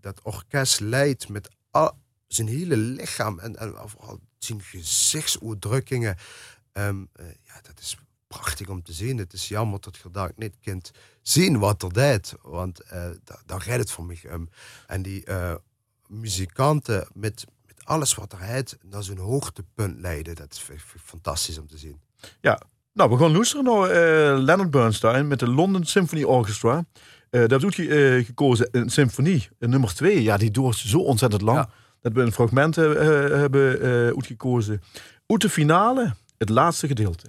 dat 0.00 0.20
orkest 0.22 0.80
leidt 0.80 1.28
met 1.28 1.48
al, 1.70 1.92
zijn 2.26 2.48
hele 2.48 2.76
lichaam 2.76 3.38
en, 3.38 3.56
en 3.56 3.74
vooral 3.86 4.18
zijn 4.44 4.62
gezichtsuitdrukkingen. 4.62 6.16
Um, 6.72 7.08
uh, 7.20 7.26
ja, 7.26 7.60
dat 7.62 7.80
is 7.80 7.96
prachtig 8.28 8.68
om 8.68 8.82
te 8.82 8.92
zien. 8.92 9.18
Het 9.18 9.32
is 9.32 9.48
jammer 9.48 9.80
dat 9.80 9.96
je 9.96 10.10
daar 10.10 10.32
niet 10.36 10.54
kunt 10.62 10.90
zien 11.22 11.58
wat 11.58 11.82
er 11.82 11.92
deed. 11.92 12.34
Want 12.42 12.80
uh, 12.84 12.90
daar, 13.24 13.42
daar 13.46 13.60
gaat 13.60 13.78
het 13.78 13.90
voor 13.90 14.04
mij 14.04 14.20
om. 14.32 14.48
En 14.86 15.02
die 15.02 15.26
uh, 15.26 15.54
muzikanten 16.06 17.08
met, 17.12 17.44
met 17.66 17.84
alles 17.84 18.14
wat 18.14 18.32
er 18.32 18.40
heet 18.40 18.78
naar 18.82 19.02
zijn 19.02 19.18
hoogtepunt 19.18 20.00
leiden. 20.00 20.34
Dat 20.34 20.52
is 20.52 20.64
fantastisch 21.04 21.58
om 21.58 21.66
te 21.66 21.78
zien. 21.78 22.00
Ja, 22.40 22.62
nou, 22.92 23.10
we 23.10 23.16
gaan 23.16 23.32
luisteren 23.32 23.64
naar 23.64 23.88
Leonard 24.38 24.70
Bernstein 24.70 25.28
met 25.28 25.38
de 25.38 25.48
London 25.48 25.84
Symphony 25.84 26.22
Orchestra. 26.22 26.84
Uh, 27.30 27.46
dat 27.46 27.60
doet 27.60 27.74
je 27.74 28.22
gekozen 28.26 28.68
een 28.72 28.90
symfonie, 28.90 29.48
nummer 29.58 29.94
twee. 29.94 30.22
Ja, 30.22 30.36
die 30.36 30.50
doort 30.50 30.76
zo 30.76 30.98
ontzettend 30.98 31.42
lang. 31.42 31.58
Ja 31.58 31.70
dat 32.00 32.12
we 32.12 32.20
een 32.20 32.32
fragment 32.32 32.76
hebben 32.76 33.84
uh, 33.84 34.06
uitgekozen. 34.06 34.82
Uit 35.26 35.40
de 35.40 35.48
finale, 35.48 36.14
het 36.38 36.48
laatste 36.48 36.86
gedeelte. 36.86 37.26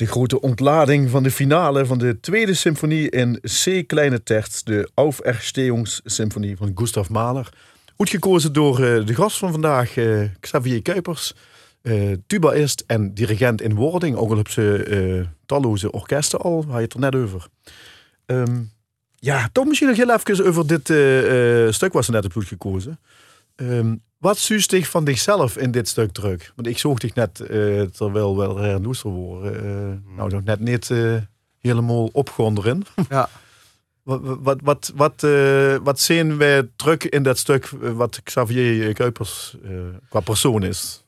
De 0.00 0.06
grote 0.06 0.40
ontlading 0.40 1.10
van 1.10 1.22
de 1.22 1.30
finale 1.30 1.86
van 1.86 1.98
de 1.98 2.20
tweede 2.20 2.54
symfonie 2.54 3.10
in 3.10 3.40
C 3.40 3.86
kleine 3.86 4.22
terts, 4.22 4.64
de 4.64 4.90
Auferstehungssymfonie 4.94 6.56
van 6.56 6.72
Gustav 6.74 7.08
Mahler. 7.08 7.48
Goed 7.96 8.10
gekozen 8.10 8.52
door 8.52 8.84
eh, 8.84 9.06
de 9.06 9.14
gast 9.14 9.38
van 9.38 9.50
vandaag, 9.50 9.96
eh, 9.96 10.22
Xavier 10.40 10.82
Kuipers, 10.82 11.34
uh, 11.82 12.16
tubaist 12.26 12.84
en 12.86 13.14
dirigent 13.14 13.62
in 13.62 13.74
wording. 13.74 14.16
Ook 14.16 14.30
al 14.30 14.38
op 14.38 14.48
ze 14.48 15.26
talloze 15.46 15.90
orkesten 15.90 16.40
al, 16.40 16.64
waar 16.66 16.76
je 16.76 16.84
het 16.84 16.94
er 16.94 17.00
net 17.00 17.14
over. 17.14 17.46
Ehm, 18.26 18.62
ja, 19.18 19.48
toch 19.52 19.66
misschien 19.66 19.88
nog 19.88 19.96
heel 19.96 20.10
even 20.10 20.46
over 20.46 20.66
dit 20.66 20.84
stuk 21.74 21.92
was 21.92 22.06
ze 22.06 22.10
net 22.10 22.24
op 22.24 22.32
goed 22.32 22.46
gekozen. 22.46 22.98
Um, 23.56 24.02
wat 24.20 24.38
zuust 24.38 24.70
dich 24.70 24.88
van 24.88 25.06
zichzelf 25.06 25.56
in 25.56 25.70
dit 25.70 25.88
stuk 25.88 26.12
terug? 26.12 26.52
Want 26.56 26.68
ik 26.68 26.78
zoog 26.78 26.98
dich 26.98 27.14
net, 27.14 27.40
uh, 27.40 27.82
terwijl 27.82 28.36
wel 28.36 28.56
hernoester 28.56 29.10
worden, 29.10 29.54
uh, 30.06 30.16
nou 30.16 30.30
nog 30.30 30.44
net 30.44 30.60
niet 30.60 30.88
uh, 30.88 31.22
helemaal 31.58 32.08
opgewonden 32.12 32.64
erin. 32.64 32.86
Ja. 33.08 33.28
wat, 34.02 34.20
wat, 34.22 34.60
wat, 34.62 34.92
wat, 34.94 35.26
wat 35.82 36.00
zien 36.00 36.36
wij 36.36 36.68
terug 36.76 37.08
in 37.08 37.22
dat 37.22 37.38
stuk 37.38 37.68
wat 37.80 38.20
Xavier 38.22 38.92
Kuipers 38.92 39.56
qua 40.08 40.20
persoon 40.20 40.62
is? 40.62 41.04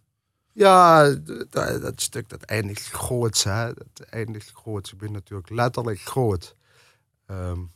Ja, 0.52 1.10
dat, 1.50 1.82
dat 1.82 2.00
stuk 2.00 2.28
dat 2.28 2.42
eindigt 2.42 2.90
groot, 2.90 3.42
hè. 3.42 3.66
Dat 3.74 4.06
eindigt 4.10 4.50
groot. 4.54 4.88
Ik 4.92 4.98
ben 4.98 5.12
natuurlijk 5.12 5.50
letterlijk 5.50 6.00
groot. 6.00 6.56
Um, 7.30 7.70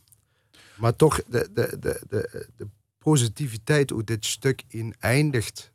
maar 0.75 0.95
toch, 0.95 1.23
de, 1.27 1.49
de, 1.53 1.77
de, 1.79 2.47
de 2.57 2.67
positiviteit 3.11 3.89
hoe 3.89 4.03
dit 4.03 4.25
stuk 4.25 4.63
in 4.67 4.95
eindigt. 4.99 5.71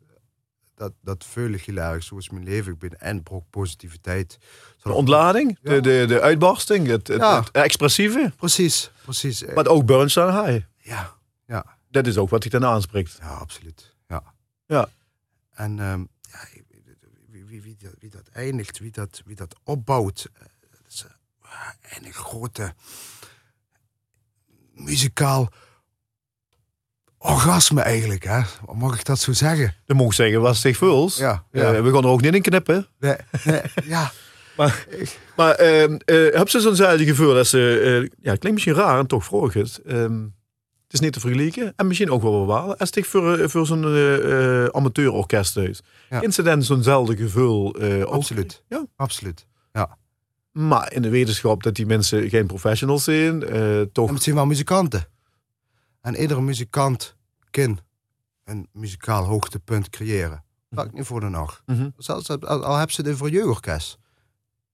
Dat, 0.75 0.93
dat 1.01 1.27
heel 1.35 1.77
erg 1.77 2.03
zoals 2.03 2.31
mijn 2.31 2.45
leven 2.45 2.79
ben. 2.79 3.01
En 3.01 3.23
ook 3.31 3.45
positiviteit. 3.51 4.39
De 4.83 4.93
ontlading, 4.93 5.59
de, 5.63 5.81
de, 5.81 6.05
de 6.09 6.21
uitbarsting, 6.21 6.87
het, 6.87 7.09
het, 7.09 7.21
ja. 7.21 7.41
het, 7.41 7.51
expressieve. 7.51 8.33
Precies, 8.37 8.91
precies. 9.05 9.45
Maar 9.45 9.67
ook 9.67 9.87
Bernstein 9.87 10.45
High. 10.45 10.65
Ja, 10.77 11.15
ja. 11.47 11.79
Dat 11.91 12.07
is 12.07 12.17
ook 12.17 12.31
wat 12.31 12.43
hij 12.43 12.51
dan 12.51 12.65
aanspreekt. 12.71 13.17
Ja, 13.21 13.29
absoluut. 13.29 13.97
Ja. 14.09 14.23
ja. 14.67 14.89
En 15.55 15.79
um, 15.79 16.09
ja, 16.21 16.39
wie, 17.29 17.45
wie, 17.45 17.63
wie, 17.63 17.77
dat, 17.79 17.95
wie, 17.99 18.11
dat, 18.11 18.29
eindigt, 18.33 18.79
wie 18.79 18.91
dat, 18.91 19.23
wie 19.25 19.37
dat 19.37 19.55
opbouwt. 19.65 20.29
Eh, 20.33 20.41
dat 20.71 20.81
is 20.89 21.05
een, 21.81 22.07
een 22.07 22.13
grote 22.13 22.75
muzikaal 24.75 25.53
orgasme 27.23 27.81
eigenlijk, 27.81 28.25
hè? 28.25 28.41
Mag 28.75 28.99
ik 28.99 29.05
dat 29.05 29.19
zo 29.19 29.33
zeggen? 29.33 29.75
Dat 29.87 29.97
mag 29.97 30.07
ik 30.07 30.13
zeggen, 30.13 30.41
was 30.41 30.61
zich 30.61 30.77
vuls. 30.77 31.17
Ja, 31.17 31.45
ja. 31.53 31.75
Uh, 31.75 31.81
we 31.81 31.93
gaan 31.93 32.03
er 32.03 32.09
ook 32.09 32.21
niet 32.21 32.35
in 32.35 32.43
knippen. 32.43 32.87
Nee, 32.99 33.17
nee 33.45 33.61
ja. 33.85 34.13
maar 34.57 34.87
maar 35.37 35.61
uh, 35.61 35.83
uh, 35.83 36.35
heb 36.35 36.49
ze 36.49 36.61
zo'n 36.61 36.77
zelfde 36.77 37.05
gevoel 37.05 37.35
dat 37.35 37.47
ze, 37.47 38.11
ja, 38.21 38.31
het 38.31 38.41
klinkt 38.41 38.53
misschien 38.53 38.85
raar 38.85 38.99
en 38.99 39.07
toch 39.07 39.25
vroeg 39.25 39.53
het. 39.53 39.81
Um, 39.87 40.35
het 40.85 41.01
is 41.01 41.07
niet 41.07 41.13
te 41.13 41.21
vergelijken 41.21 41.73
en 41.77 41.87
misschien 41.87 42.11
ook 42.11 42.23
wel 42.23 42.41
bepalen. 42.41 42.77
Als 42.77 42.91
het 42.95 43.07
voor, 43.07 43.51
voor 43.51 43.67
zo'n 43.67 43.85
amateurorkest 44.75 45.57
is. 45.57 45.81
Ja. 46.11 46.21
Incident 46.21 46.65
zo'nzelfde 46.65 47.17
gevoel. 47.17 47.77
absoluut. 48.05 48.63
ja, 48.69 48.87
absoluut. 48.97 49.47
Ja. 49.73 49.99
Maar 50.53 50.93
in 50.93 51.03
de 51.03 51.09
wetenschap 51.09 51.63
dat 51.63 51.75
die 51.75 51.87
mensen 51.87 52.29
geen 52.29 52.47
professionals 52.47 53.05
zijn, 53.05 53.45
toch. 53.93 54.11
Het 54.11 54.23
zijn 54.23 54.37
wel 54.37 54.47
muzikanten. 54.47 55.07
En 56.03 56.17
iedere 56.17 56.41
muzikant 56.41 57.17
kan 57.51 57.79
een 58.45 58.69
muzikaal 58.73 59.25
hoogtepunt 59.25 59.91
creëren. 59.91 60.45
Dat 60.71 60.85
ik 60.85 60.93
niet 60.93 61.07
voor 61.07 61.21
de 61.21 61.29
nacht. 61.29 61.63
Mm 61.67 61.77
-hmm. 61.77 61.95
Zelfs 61.97 62.29
al 62.41 62.77
heb 62.77 62.91
ze 62.91 63.03
dit 63.03 63.17
voor 63.17 63.31
jeugdorkest. 63.31 63.99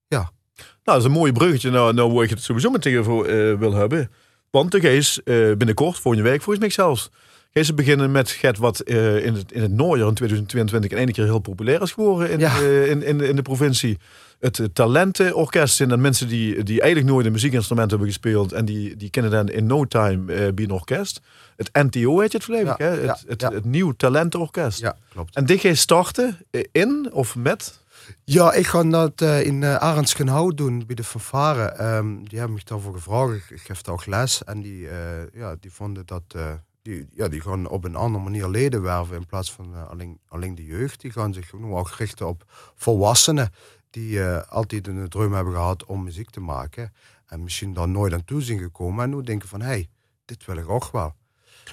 Ja. 0.07 0.31
Nou, 0.55 0.71
dat 0.83 0.97
is 0.97 1.03
een 1.03 1.11
mooi 1.11 1.31
bruggetje 1.31 1.69
nou, 1.69 1.93
nou 1.93 2.13
waar 2.13 2.23
ik 2.23 2.29
het 2.29 2.43
sowieso 2.43 2.69
met 2.69 2.81
tegen 2.81 3.03
uh, 3.03 3.59
wil 3.59 3.73
hebben. 3.73 4.11
Want 4.49 4.71
de 4.71 4.79
Gees 4.79 5.21
uh, 5.25 5.55
binnenkort, 5.55 5.99
volgende 5.99 6.29
week 6.29 6.41
volgens 6.41 6.59
mij 6.59 6.69
zelfs, 6.69 7.09
Gees 7.53 7.73
beginnen 7.73 8.11
met 8.11 8.29
Get 8.29 8.57
wat 8.57 8.81
uh, 8.85 9.25
in, 9.25 9.33
het, 9.33 9.51
in 9.51 9.61
het 9.61 9.71
najaar 9.71 10.07
in 10.07 10.13
2022 10.13 10.91
in 10.91 10.97
één 10.97 11.11
keer 11.11 11.23
heel 11.23 11.39
populair 11.39 11.81
is 11.81 11.91
geworden 11.91 12.29
in, 12.29 12.39
ja. 12.39 12.57
in, 12.59 13.03
in, 13.03 13.21
in 13.21 13.35
de 13.35 13.41
provincie 13.41 13.97
het 14.39 14.69
talentenorkest 14.73 15.75
zijn 15.75 15.89
dan 15.89 16.01
mensen 16.01 16.27
die, 16.27 16.63
die 16.63 16.81
eigenlijk 16.81 17.11
nooit 17.11 17.25
een 17.25 17.31
muziekinstrument 17.31 17.89
hebben 17.89 18.07
gespeeld. 18.07 18.51
En 18.51 18.65
die, 18.65 18.95
die 18.95 19.09
kennen 19.09 19.31
dan 19.31 19.49
in 19.49 19.65
no 19.65 19.85
time 19.85 20.33
uh, 20.33 20.53
bij 20.53 20.63
een 20.63 20.71
orkest. 20.71 21.21
Het 21.55 21.69
NTO 21.73 22.19
heet 22.19 22.31
je 22.31 22.37
het 22.37 22.45
volledig, 22.45 22.77
ja, 22.77 22.85
hè? 22.85 22.89
Het, 22.89 23.05
ja, 23.05 23.17
het, 23.27 23.41
het, 23.41 23.65
nieuw 23.65 23.91
talentenorkest. 23.91 24.79
Ja, 24.79 24.97
klopt. 25.09 25.35
En 25.35 25.45
dit 25.45 25.59
ga 25.59 25.67
je 25.67 25.75
starten 25.75 26.37
in 26.71 27.09
of 27.11 27.35
met? 27.35 27.79
Ja, 28.23 28.53
ik 28.53 28.67
ga 28.67 28.83
dat 28.83 29.21
in 29.21 29.61
uh, 29.61 29.75
Arendsgenhout 29.75 30.57
doen 30.57 30.83
bij 30.85 30.95
de 30.95 31.03
fanfare. 31.03 31.95
Um, 31.95 32.29
die 32.29 32.39
hebben 32.39 32.57
me 32.57 32.61
daarvoor 32.65 32.93
gevraagd. 32.93 33.51
Ik 33.51 33.61
geef 33.61 33.81
daar 33.81 33.93
ook 33.93 34.05
les. 34.05 34.43
En 34.43 34.61
die, 34.61 34.87
ja, 35.33 35.55
die 35.59 35.71
vonden 35.71 36.05
dat... 36.05 36.35
die, 36.81 37.07
ja, 37.11 37.27
die 37.27 37.41
gaan 37.41 37.67
op 37.67 37.83
een 37.83 37.95
andere 37.95 38.23
manier 38.23 38.47
leden 38.47 38.81
werven 38.81 39.15
in 39.15 39.25
plaats 39.25 39.51
van 39.51 39.87
alleen, 39.89 40.19
alleen 40.27 40.55
de 40.55 40.65
jeugd. 40.65 41.01
Die 41.01 41.11
gaan 41.11 41.33
zich 41.33 41.53
nu 41.53 41.71
ook 41.71 41.89
richten 41.89 42.27
op 42.27 42.43
volwassenen 42.75 43.51
die 43.89 44.17
uh, 44.17 44.41
altijd 44.49 44.87
een 44.87 45.09
droom 45.09 45.33
hebben 45.33 45.53
gehad 45.53 45.85
om 45.85 46.03
muziek 46.03 46.29
te 46.29 46.39
maken. 46.39 46.93
En 47.25 47.43
misschien 47.43 47.73
dan 47.73 47.91
nooit 47.91 48.13
aan 48.13 48.25
toe 48.25 48.41
zijn 48.41 48.59
gekomen. 48.59 49.03
En 49.03 49.09
nu 49.09 49.23
denken 49.23 49.47
van, 49.47 49.61
hé, 49.61 49.67
hey, 49.67 49.89
dit 50.25 50.45
wil 50.45 50.57
ik 50.57 50.69
ook 50.69 50.91
wel. 50.91 51.13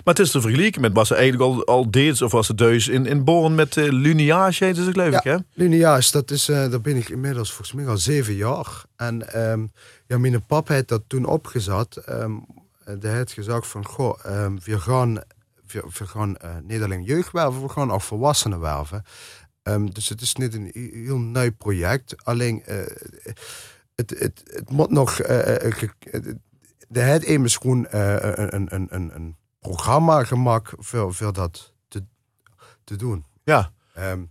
Maar 0.05 0.15
het 0.15 0.19
is 0.19 0.31
te 0.31 0.41
vergelijken 0.41 0.81
met 0.81 0.93
wat 0.93 1.07
ze 1.07 1.15
eigenlijk 1.15 1.53
al, 1.53 1.65
al 1.67 1.91
deed, 1.91 2.23
of 2.23 2.33
was 2.33 2.49
het 2.49 2.57
thuis 2.57 2.89
in, 2.89 3.07
in 3.07 3.25
Born 3.25 3.55
met 3.55 3.77
uh, 3.77 3.93
Luniage, 3.93 4.65
heet 4.65 4.77
het 4.77 4.89
geloof 4.89 5.11
ja, 5.11 5.19
ik, 5.19 5.25
hè? 5.25 5.37
Luniage, 5.53 6.13
dat 6.13 6.31
is, 6.31 6.49
uh, 6.49 6.71
daar 6.71 6.81
ben 6.81 6.97
ik 6.97 7.09
inmiddels 7.09 7.49
volgens 7.53 7.73
mij 7.73 7.87
al 7.87 7.97
zeven 7.97 8.35
jaar. 8.35 8.85
En 8.97 9.43
um, 9.51 9.73
ja, 10.07 10.19
mijn 10.19 10.47
pap 10.47 10.69
heeft 10.69 10.89
dat 10.89 11.03
toen 11.07 11.25
opgezet. 11.25 12.09
Um, 12.09 12.47
hij 12.87 13.17
heeft 13.17 13.33
gezegd 13.33 13.67
van, 13.67 13.87
goh, 13.87 14.25
um, 14.27 14.59
we 14.65 14.81
gaan, 14.81 15.15
we, 15.67 15.85
we 15.99 16.07
gaan 16.07 16.37
uh, 16.45 16.57
niet 16.63 16.83
alleen 16.83 17.03
jeugd 17.03 17.33
werven, 17.33 17.63
we 17.63 17.69
gaan 17.69 17.93
ook 17.93 18.03
volwassenen 18.03 18.61
werven. 18.61 19.05
Um, 19.63 19.95
dus 19.95 20.09
het 20.09 20.21
is 20.21 20.35
niet 20.35 20.55
een 20.55 20.71
heel 20.75 21.19
nieuw 21.19 21.53
project. 21.53 22.25
Alleen, 22.25 22.63
uh, 22.69 22.77
het, 23.95 24.11
het, 24.19 24.43
het 24.45 24.71
moet 24.71 24.91
nog. 24.91 25.21
Uh, 25.21 25.27
de 26.89 27.01
het 27.01 27.25
is 27.25 27.57
gewoon 27.57 27.87
een, 27.89 28.75
een, 28.75 28.87
een, 28.95 29.15
een 29.15 29.37
programma 29.61 30.25
gemaakt 30.25 30.73
voor, 30.77 31.15
voor 31.15 31.33
dat 31.33 31.73
te, 31.89 32.05
te 32.85 32.97
doen. 32.97 33.25
Ja. 33.45 33.73
Um, 33.99 34.31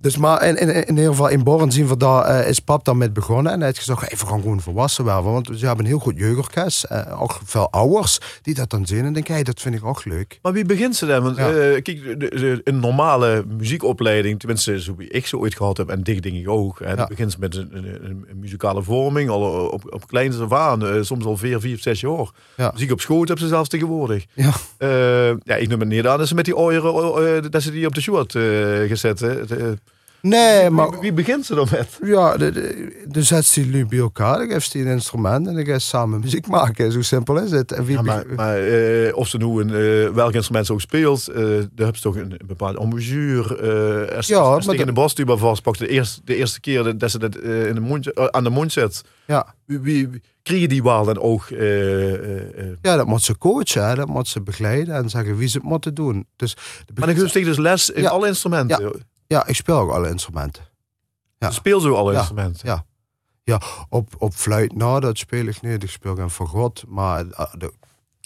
dus 0.00 0.16
maar 0.16 0.44
in, 0.44 0.56
in, 0.56 0.68
in 0.68 0.96
ieder 0.96 1.10
geval 1.10 1.28
in 1.28 1.44
Born 1.44 1.72
zien 1.72 1.88
we 1.88 1.96
daar 1.96 2.40
uh, 2.40 2.48
is 2.48 2.58
pap 2.58 2.84
dan 2.84 2.98
met 2.98 3.12
begonnen. 3.12 3.52
En 3.52 3.58
hij 3.58 3.66
heeft 3.66 3.78
gezegd, 3.78 4.00
hey, 4.00 4.18
we 4.18 4.26
gaan 4.26 4.40
gewoon 4.40 4.60
volwassen 4.60 5.04
worden. 5.04 5.32
Want 5.32 5.50
ze 5.54 5.66
hebben 5.66 5.84
een 5.84 5.90
heel 5.90 6.00
goed 6.00 6.18
jeugdorkest. 6.18 6.86
Uh, 6.92 7.22
ook 7.22 7.40
veel 7.44 7.70
ouders 7.70 8.18
die 8.42 8.54
dat 8.54 8.70
dan 8.70 8.86
zien. 8.86 9.04
En 9.04 9.12
denken, 9.12 9.34
hey, 9.34 9.42
dat 9.42 9.60
vind 9.60 9.74
ik 9.74 9.84
ook 9.84 10.04
leuk. 10.04 10.38
Maar 10.42 10.52
wie 10.52 10.64
begint 10.64 10.96
ze 10.96 11.06
dan? 11.06 11.22
Want 11.22 11.36
ja. 11.36 11.50
uh, 11.50 11.82
kijk, 11.82 11.86
de, 11.86 12.16
de, 12.16 12.60
een 12.64 12.80
normale 12.80 13.44
muziekopleiding, 13.48 14.38
tenminste 14.38 14.80
zo 14.80 14.94
wie 14.96 15.08
ik 15.08 15.26
ze 15.26 15.38
ooit 15.38 15.56
gehad 15.56 15.76
heb. 15.76 15.88
En 15.88 16.02
dit 16.02 16.22
denk 16.22 16.34
ik 16.34 16.48
ook. 16.48 16.78
Hè, 16.78 16.92
ja. 16.92 17.06
begint 17.06 17.38
met 17.38 17.56
een, 17.56 17.74
een, 18.02 18.26
muzikale 18.34 18.82
vorming. 18.82 19.30
Al 19.30 19.68
op, 19.68 19.92
op 19.92 20.06
kleinste 20.06 20.46
aan. 20.48 21.04
soms 21.04 21.24
al 21.24 21.36
vier, 21.36 21.60
vier, 21.60 21.78
zes 21.78 22.00
jaar. 22.00 22.30
Ja. 22.56 22.70
Muziek 22.72 22.92
op 22.92 23.00
schoot 23.00 23.28
hebben 23.28 23.46
ze 23.46 23.52
zelfs 23.52 23.68
tegenwoordig. 23.68 24.24
Ja, 24.34 24.52
ja 25.44 25.56
ik 25.56 25.68
noem 25.68 25.80
het 25.80 25.88
niet 25.88 26.06
aan 26.06 26.18
dat 26.18 26.28
ze 26.28 26.34
met 26.34 26.44
die 26.44 26.56
oren, 26.56 27.50
dat 27.50 27.62
ze 27.62 27.70
die 27.70 27.86
op 27.86 27.94
de 27.94 28.00
show 28.00 28.16
had 28.16 28.32
gezet. 28.88 29.20
Hè. 29.20 29.74
Nee, 30.22 30.70
maar... 30.70 31.00
Wie, 31.00 31.12
begint 31.12 31.46
ze 31.46 31.54
dan 31.54 31.68
met? 31.70 31.98
Ja, 32.02 32.36
de, 32.36 33.22
zet 33.22 33.44
ze 33.44 33.60
nu 33.60 33.86
bij 33.86 33.98
elkaar, 33.98 34.38
dan 34.38 34.48
geeft 34.48 34.70
ze 34.70 34.78
een 34.78 34.86
instrument 34.86 35.46
en 35.46 35.54
dan 35.54 35.64
gaan 35.64 35.80
ze 35.80 35.86
samen 35.86 36.20
muziek 36.20 36.46
maken. 36.46 36.92
Zo 36.92 37.02
simpel 37.02 37.38
is 37.38 37.50
het. 37.50 37.72
En 37.72 37.84
wie 37.84 37.96
ja, 37.96 38.02
maar, 38.02 38.24
maar 38.36 38.68
uh, 38.68 39.16
of 39.16 39.28
ze 39.28 39.36
nu 39.36 39.60
een, 39.60 39.68
uh, 39.68 40.08
welk 40.08 40.32
instrument 40.32 40.66
ze 40.66 40.72
ook 40.72 40.80
speelt, 40.80 41.28
uh, 41.28 41.36
daar 41.36 41.44
hebben 41.76 41.96
ze 41.96 42.02
toch 42.02 42.16
een, 42.16 42.30
een 42.30 42.46
bepaalde 42.46 42.78
embouchure. 42.78 44.16
als, 44.16 44.26
ja, 44.26 44.38
als 44.38 44.66
tegen 44.66 44.86
de 44.86 44.92
bastuba 44.92 45.36
vastpakt, 45.36 45.78
de 45.78 45.88
eerste, 45.88 46.20
de 46.24 46.36
eerste 46.36 46.60
keer 46.60 46.98
dat 46.98 47.10
ze 47.10 47.18
dat 47.18 47.36
in 47.36 47.74
de 47.74 47.80
mond, 47.80 48.32
aan 48.32 48.44
de 48.44 48.50
mond 48.50 48.72
zet. 48.72 49.02
Ja. 49.26 49.54
Wie, 49.64 49.78
wie, 49.78 50.22
krijg 50.42 50.60
je 50.60 50.68
die 50.68 50.82
waal 50.82 51.04
dan 51.04 51.18
ook? 51.18 51.46
ja, 52.82 52.96
dat 52.96 53.06
moet 53.06 53.22
ze 53.22 53.38
coachen, 53.38 53.88
hè? 53.88 53.94
dat 53.94 54.08
moet 54.08 54.28
ze 54.28 54.40
begeleiden 54.40 54.94
en 54.94 55.10
zeggen 55.10 55.36
wie 55.36 55.48
ze 55.48 55.56
het 55.56 55.66
moeten 55.66 55.94
doen. 55.94 56.26
Dus 56.36 56.56
maar 56.94 57.06
dan 57.06 57.16
geef 57.16 57.34
je 57.34 57.44
dus 57.44 57.58
les 57.58 57.90
in 57.90 58.02
ja. 58.02 58.08
alle 58.08 58.26
instrumenten? 58.26 58.82
Ja. 58.82 58.90
Ja, 59.30 59.46
ik 59.46 59.54
speel 59.54 59.78
ook 59.78 59.90
alle 59.90 60.08
instrumenten. 60.08 60.62
Ja. 61.38 61.50
Speel 61.50 61.80
zo 61.80 61.94
alle 61.94 62.12
ja. 62.12 62.18
instrumenten? 62.18 62.68
Ja. 62.68 62.84
Ja, 63.42 63.60
op, 63.88 64.14
op 64.18 64.34
fluit, 64.34 64.76
nou, 64.76 65.00
dat 65.00 65.18
speel 65.18 65.46
ik 65.46 65.60
niet. 65.62 65.82
Ik 65.82 65.90
speel 65.90 66.14
geen 66.14 66.30
fagot, 66.30 66.84
maar... 66.88 67.24
De, 67.24 67.56
de 67.58 67.72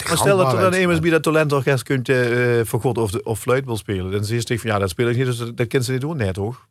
maar 0.08 0.16
stel 0.16 0.36
dat 0.36 0.52
er 0.52 0.60
dan 0.60 0.74
iemand 0.74 1.00
bij 1.00 1.10
dat 1.10 1.22
talentorkest 1.22 1.82
kunt 1.82 2.08
uh, 2.08 2.64
voor 2.64 2.80
God 2.80 2.98
of, 2.98 3.10
de, 3.10 3.22
of 3.22 3.40
fluit 3.40 3.64
wil 3.64 3.76
spelen. 3.76 4.10
Dan 4.10 4.24
zie 4.24 4.42
je 4.44 4.58
van 4.58 4.70
ja, 4.70 4.78
dat 4.78 4.90
speel 4.90 5.08
ik 5.08 5.16
niet, 5.16 5.26
dus 5.26 5.38
dat, 5.38 5.56
dat 5.56 5.84
ze 5.84 5.92
niet 5.92 6.00
doen, 6.00 6.16
net 6.16 6.34
toch? 6.34 6.68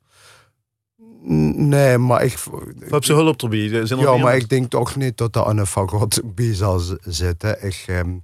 Nee, 1.25 1.97
maar 1.97 2.23
ik... 2.23 2.37
Heb 2.79 3.03
ze 3.03 3.13
hulp 3.13 3.41
erbij? 3.41 3.85
Zijn 3.85 3.99
ja, 3.99 4.17
maar 4.17 4.35
ik 4.35 4.49
denk 4.49 4.69
toch 4.69 4.95
niet 4.95 5.17
dat 5.17 5.35
er 5.35 5.47
een 5.47 5.65
fagot 5.65 6.21
bij 6.35 6.55
zal 6.55 6.81
zitten. 7.01 7.65
Ik, 7.65 7.85
um, 7.89 8.21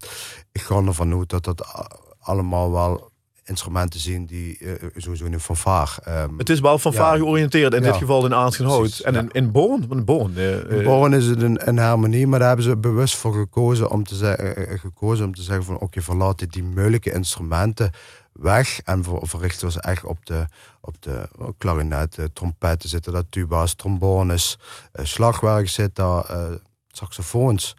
ik 0.51 0.61
ga 0.61 0.75
ervan 0.75 1.13
uit 1.13 1.29
dat 1.29 1.43
dat 1.43 1.87
allemaal 2.19 2.71
wel 2.71 3.08
instrumenten 3.49 3.99
zien 3.99 4.25
die 4.25 4.57
uh, 4.59 4.73
sowieso 4.95 5.25
in 5.25 5.33
een 5.33 5.39
fanfare. 5.39 6.21
Um, 6.23 6.37
het 6.37 6.49
is 6.49 6.59
wel 6.59 6.77
fanfare 6.79 7.17
ja. 7.17 7.23
georiënteerd, 7.23 7.73
in 7.73 7.81
Ja. 7.83 7.87
dit 7.91 7.95
geval 7.97 8.25
in 8.25 8.33
Aanschenhout. 8.33 8.99
En 8.99 9.15
in, 9.15 9.29
in 9.31 9.51
Born, 9.51 9.85
in 9.89 10.05
Born. 10.05 10.37
eh, 10.37 10.53
In 10.57 10.69
eh, 10.69 10.83
Born 10.85 11.13
is 11.13 11.25
het 11.25 11.41
een, 11.41 11.67
een 11.67 11.77
harmonie, 11.77 12.27
maar 12.27 12.39
daar 12.39 12.47
hebben 12.47 12.65
ze 12.65 12.77
bewust 12.77 13.15
voor 13.15 13.33
gekozen 13.33 13.89
om 13.91 14.03
te, 14.03 14.15
ze- 14.15 14.31
eh, 14.31 14.73
eh, 14.73 14.79
gekozen 14.79 15.25
om 15.25 15.35
te 15.35 15.41
zeggen 15.41 15.63
van 15.65 15.79
oké, 15.79 16.01
verlaat 16.01 16.51
die 16.51 16.63
moeilijke 16.63 17.11
instrumenten 17.13 17.91
weg 18.33 18.81
en 18.83 19.03
ver, 19.03 19.19
verrichten 19.21 19.65
we 19.67 19.71
ze 19.73 19.81
echt 19.81 20.03
op 20.03 20.25
de, 20.25 20.45
op 20.81 20.95
de 21.01 21.29
oh, 21.39 21.47
klarinet, 21.57 22.17
eh, 22.17 22.25
trompetten 22.33 22.89
zitten 22.89 23.13
daar, 23.13 23.29
tuba's, 23.29 23.73
trombones, 23.73 24.57
eh, 24.91 25.05
slagwerk 25.05 25.69
zit 25.69 25.95
daar, 25.95 26.23
eh, 26.25 26.43
saxofoons. 26.91 27.75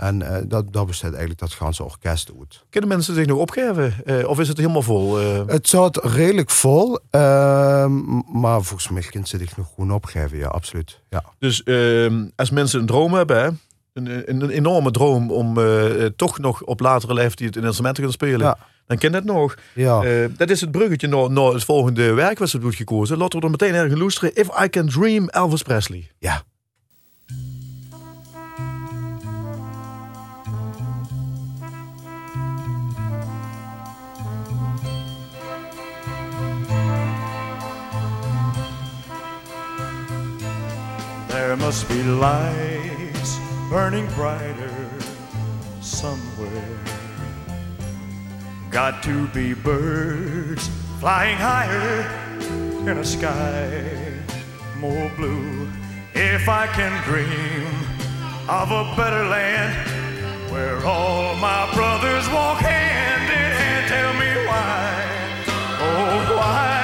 En 0.00 0.22
eh, 0.22 0.42
dat, 0.46 0.72
dat 0.72 0.86
bestaat 0.86 1.10
eigenlijk 1.10 1.40
dat 1.40 1.52
ganse 1.52 1.84
orkest 1.84 2.30
uit. 2.40 2.62
Kunnen 2.70 2.88
mensen 2.90 3.14
zich 3.14 3.26
nog 3.26 3.38
opgeven? 3.38 3.94
Eh, 4.04 4.28
of 4.28 4.38
is 4.40 4.48
het 4.48 4.56
helemaal 4.56 4.82
vol? 4.82 5.20
eh? 5.20 5.42
Het 5.46 5.68
zat 5.68 6.04
redelijk 6.04 6.50
vol, 6.50 6.98
ehm, 7.10 7.92
maar 8.40 8.62
volgens 8.62 8.88
mij 8.88 9.02
kan 9.02 9.26
ze 9.26 9.38
zich 9.38 9.56
nog 9.56 9.66
gewoon 9.74 9.92
opgeven, 9.92 10.38
ja, 10.38 10.46
absoluut. 10.46 11.00
Ja. 11.10 11.24
Dus 11.38 11.62
ehm, 11.62 12.24
als 12.36 12.50
mensen 12.50 12.80
een 12.80 12.86
droom 12.86 13.14
hebben, 13.14 13.36
hè, 13.42 13.46
een, 13.92 14.06
een, 14.30 14.40
een 14.40 14.50
enorme 14.50 14.90
droom 14.90 15.30
om 15.30 15.58
toch 16.16 16.38
nog 16.38 16.62
op 16.62 16.80
latere 16.80 17.14
leeftijd 17.14 17.56
een 17.56 17.64
instrument 17.64 17.94
te 17.94 18.02
gaan 18.02 18.12
spelen, 18.12 18.38
Ja. 18.46 18.58
dan 18.86 18.98
ken 18.98 19.12
dat 19.12 19.24
nog. 19.24 19.54
Ja. 19.74 20.26
Dat 20.36 20.50
is 20.50 20.60
het 20.60 20.70
bruggetje 20.70 21.08
naar, 21.08 21.30
naar 21.30 21.52
het 21.52 21.64
volgende 21.64 22.12
werk 22.12 22.38
wat 22.38 22.48
ze 22.48 22.58
doet 22.58 22.74
gekozen. 22.74 23.18
Laten 23.18 23.38
we 23.38 23.44
er 23.44 23.50
meteen 23.50 23.74
ergens 23.74 24.00
luisteren. 24.00 24.34
If 24.34 24.48
I 24.64 24.68
Can 24.68 24.88
Dream, 24.88 25.28
Elvis 25.28 25.62
Presley. 25.62 26.10
ja. 26.18 26.42
There 41.50 41.56
must 41.56 41.88
be 41.88 42.00
lights 42.04 43.40
burning 43.68 44.06
brighter 44.14 44.88
somewhere. 45.80 46.78
Got 48.70 49.02
to 49.02 49.26
be 49.34 49.54
birds 49.54 50.70
flying 51.00 51.36
higher 51.36 52.06
in 52.88 52.98
a 52.98 53.04
sky 53.04 53.82
more 54.78 55.10
blue. 55.16 55.68
If 56.14 56.48
I 56.48 56.68
can 56.68 56.94
dream 57.02 57.66
of 58.48 58.70
a 58.70 58.84
better 58.94 59.24
land 59.26 60.52
where 60.52 60.86
all 60.86 61.34
my 61.34 61.68
brothers 61.74 62.28
walk 62.28 62.58
hand 62.58 63.24
in 63.24 63.50
hand, 63.60 63.88
tell 63.88 64.12
me 64.22 64.46
why, 64.46 65.04
oh 65.80 66.36
why, 66.36 66.79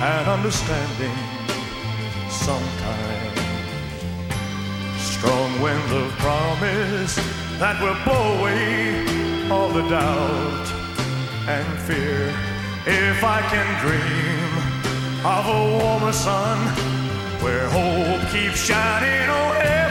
and 0.00 0.28
understanding 0.28 1.16
sometimes. 2.30 3.40
Strong 4.96 5.60
winds 5.60 5.92
of 5.92 6.08
promise 6.18 7.16
that 7.58 7.82
will 7.82 7.98
blow 8.04 8.38
away 8.38 9.50
all 9.50 9.70
the 9.70 9.82
doubt 9.88 10.68
and 11.48 11.66
fear. 11.80 12.32
If 12.86 13.24
I 13.24 13.40
can 13.50 13.68
dream 13.82 14.50
of 15.26 15.46
a 15.46 15.78
warmer 15.78 16.12
sun 16.12 16.58
where 17.42 17.68
hope 17.68 18.22
keeps 18.30 18.60
shining, 18.60 19.28
oh 19.28 19.87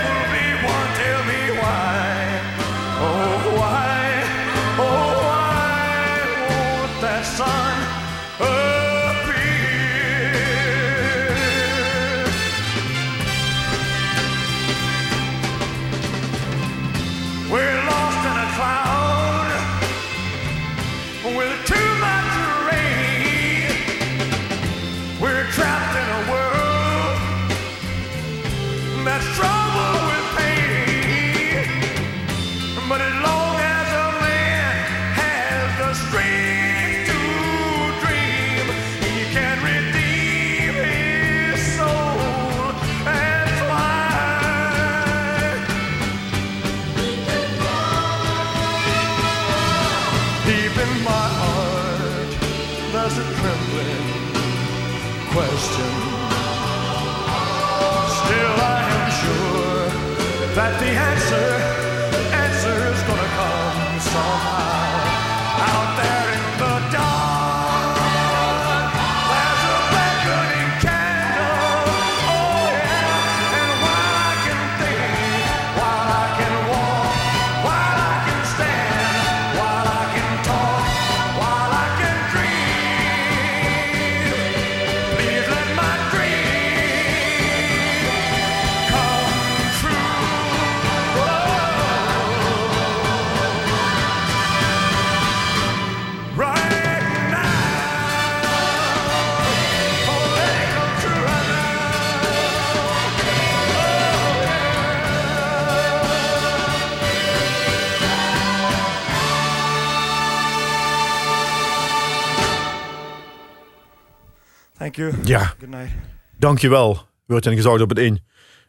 Thank 114.92 115.12
you. 115.12 115.14
Ja, 115.24 115.40
Good 115.60 115.70
night. 115.70 115.92
dankjewel. 116.38 117.06
Wordt 117.26 117.46
en 117.46 117.56
gezout 117.56 117.82
op 117.82 117.90
het 117.90 118.00
in. 118.00 118.24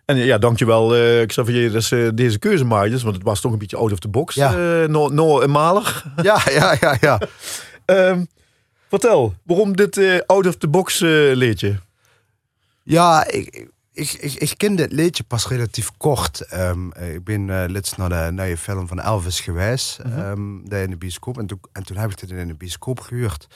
En 0.05 0.17
ja, 0.17 0.39
dankjewel 0.39 0.97
eh 0.97 1.27
Xavier 1.27 1.73
dat 1.73 1.83
ze 1.83 2.11
deze 2.15 2.39
keuze 2.39 2.65
maakte. 2.65 2.99
Want 3.03 3.15
het 3.15 3.25
was 3.25 3.41
toch 3.41 3.53
een 3.53 3.59
beetje 3.59 3.77
out 3.77 3.93
of 3.93 3.99
the 3.99 4.09
box. 4.09 4.35
Ja. 4.35 4.53
eh 4.83 4.89
no, 4.89 5.09
no. 5.09 5.41
Ja, 6.23 6.41
ja, 6.51 6.77
ja, 6.81 6.97
ja. 7.01 7.21
Ehm, 7.85 8.25
vertel, 8.89 9.35
waarom 9.43 9.77
dit 9.77 9.97
eh, 9.97 10.19
out 10.27 10.47
of 10.47 10.57
the 10.57 10.69
box 10.69 10.99
leedje? 11.35 11.79
Ja, 12.83 13.27
ik, 13.27 13.69
ik, 13.93 14.13
ik, 14.13 14.33
ik 14.35 14.55
ken 14.57 14.77
dit 14.77 14.93
liedje 14.93 15.25
pas 15.25 15.47
relatief 15.49 15.91
kort. 15.97 16.41
Ehm, 16.41 16.87
ik 16.91 17.25
ben 17.25 17.51
eh 17.51 17.69
laatst 17.69 17.97
naar 17.97 18.09
de 18.09 18.43
nieuwe 18.43 18.57
film 18.57 18.89
van 18.89 19.01
Elvis 19.01 19.41
geweest. 19.41 19.99
ehm, 19.99 20.65
daar 20.65 20.83
in 20.83 20.91
de 20.91 20.97
bioscoop. 20.97 21.39
En 21.39 21.47
toen, 21.47 21.61
en 21.73 21.83
toen 21.85 21.97
heb 21.97 22.11
ik 22.11 22.21
het 22.21 22.31
in 22.31 22.49
de 22.49 22.55
bioscoop 22.55 23.01
gehuurd. 23.01 23.47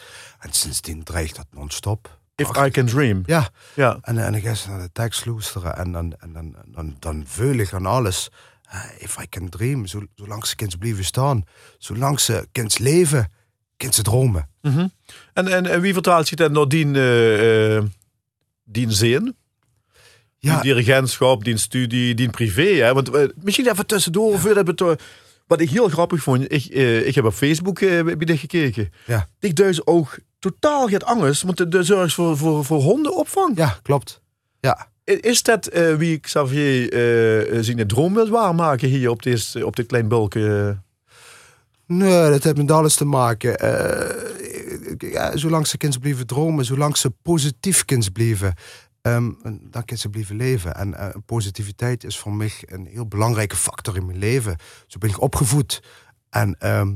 En 0.41 0.53
sindsdien 0.53 1.03
dreigt 1.03 1.37
dat 1.37 1.47
non-stop. 1.51 2.21
If 2.49 2.67
I 2.67 2.71
Can 2.71 2.87
Dream. 2.87 3.23
Ja, 3.27 3.51
Ja. 3.75 3.99
en, 4.03 4.19
en 4.19 4.35
ik 4.35 4.47
ga 4.47 4.69
naar 4.71 4.81
de 4.81 4.93
tekst 4.93 5.27
luisteren. 5.27 5.77
En 5.77 5.93
dan, 5.93 6.15
en 6.19 6.33
dan, 6.33 6.57
dan, 6.67 6.97
dan 6.99 7.27
ik 7.61 7.73
aan 7.73 7.87
alles. 7.87 8.31
Eh, 8.69 8.81
if 8.99 9.17
I 9.23 9.29
can 9.29 9.49
dream. 9.49 9.87
Zo, 9.87 10.03
zolang 10.15 10.47
ze 10.47 10.57
kind 10.57 10.79
blijven 10.79 11.05
staan. 11.05 11.45
Zolang 11.79 12.21
ze 12.21 12.49
kind 12.53 12.79
leven. 12.79 13.33
Kind 13.77 13.95
ze 13.95 14.03
dromen. 14.03 14.49
Mhm. 14.61 14.87
en, 15.33 15.49
en, 15.49 15.67
en 15.67 15.81
wie 15.81 15.93
vertaalt 15.93 16.27
zich 16.27 16.37
dan 16.37 16.53
naar 16.53 16.69
die, 16.69 16.93
eh, 16.95 17.77
eh, 17.77 17.85
die 18.65 18.91
zin? 18.91 19.37
Ja, 20.39 20.61
Die 20.61 20.73
dirigentschap, 20.75 21.45
die 21.45 21.57
studie, 21.57 22.15
die 22.15 22.31
privé. 22.31 22.63
Hè? 22.63 22.95
Want 22.95 23.11
misschien 23.45 23.69
even 23.71 23.87
tussendoor. 23.87 24.41
wat 25.47 25.61
ik 25.61 25.71
heel 25.71 25.89
grappig 25.89 26.23
vond. 26.23 26.53
Ik, 26.53 26.65
ik 27.07 27.15
heb 27.15 27.25
op 27.25 27.33
Facebook 27.35 27.81
eh, 27.81 28.03
bij 28.03 28.17
dit 28.17 28.39
gekeken. 28.39 28.93
Ja. 29.07 29.29
Ik 29.41 29.57
duis 29.57 29.87
ook 29.87 30.19
totaal 30.43 30.89
geen 30.89 31.03
angst, 31.03 31.43
want 31.43 31.57
de, 31.57 31.69
de 31.69 31.83
zorg 31.83 32.13
voor, 32.13 32.37
voor, 32.37 32.65
voor 32.65 32.81
hondenopvang. 32.81 33.57
Ja, 33.57 33.79
klopt. 33.83 34.21
Ja. 34.61 34.91
Is 35.05 35.43
dat 35.43 35.67
eh, 35.67 35.95
wie 35.95 36.19
Xavier 36.19 36.93
eh 36.93 37.59
eh, 37.59 37.65
zijn 37.65 37.87
droom 37.87 38.15
wil 38.15 38.29
waarmaken 38.29 38.89
hier 38.89 39.11
op 39.11 39.23
dit, 39.23 39.63
op 39.65 39.77
dit 39.77 39.87
klein 39.87 40.09
bulkje? 40.09 40.79
Nee, 41.87 42.31
dat 42.31 42.43
heeft 42.43 42.57
met 42.57 42.71
alles 42.71 42.95
te 42.95 43.05
maken. 43.05 43.51
Ja, 44.99 45.37
zolang 45.37 45.67
ze 45.67 45.77
kind 45.77 46.01
blijven 46.01 46.27
dromen, 46.27 46.65
zolang 46.65 46.97
ze 46.97 47.11
positief 47.23 47.85
kind 47.85 48.13
blijven, 48.13 48.55
ehm, 49.03 49.31
dan 49.43 49.85
kunnen 49.85 49.99
ze 49.99 50.09
blijven 50.09 50.37
leven. 50.37 50.75
En 50.75 51.23
positiviteit 51.27 52.05
is 52.05 52.19
voor 52.19 52.33
mij 52.33 52.53
een 52.61 52.87
heel 52.87 53.07
belangrijke 53.07 53.57
factor 53.57 53.97
in 53.97 54.07
mijn 54.07 54.19
leven. 54.19 54.57
Zo 54.87 54.99
ben 54.99 55.11
ik 55.11 55.21
opgevoed. 55.21 55.83
En 56.31 56.57
ehm, 56.59 56.93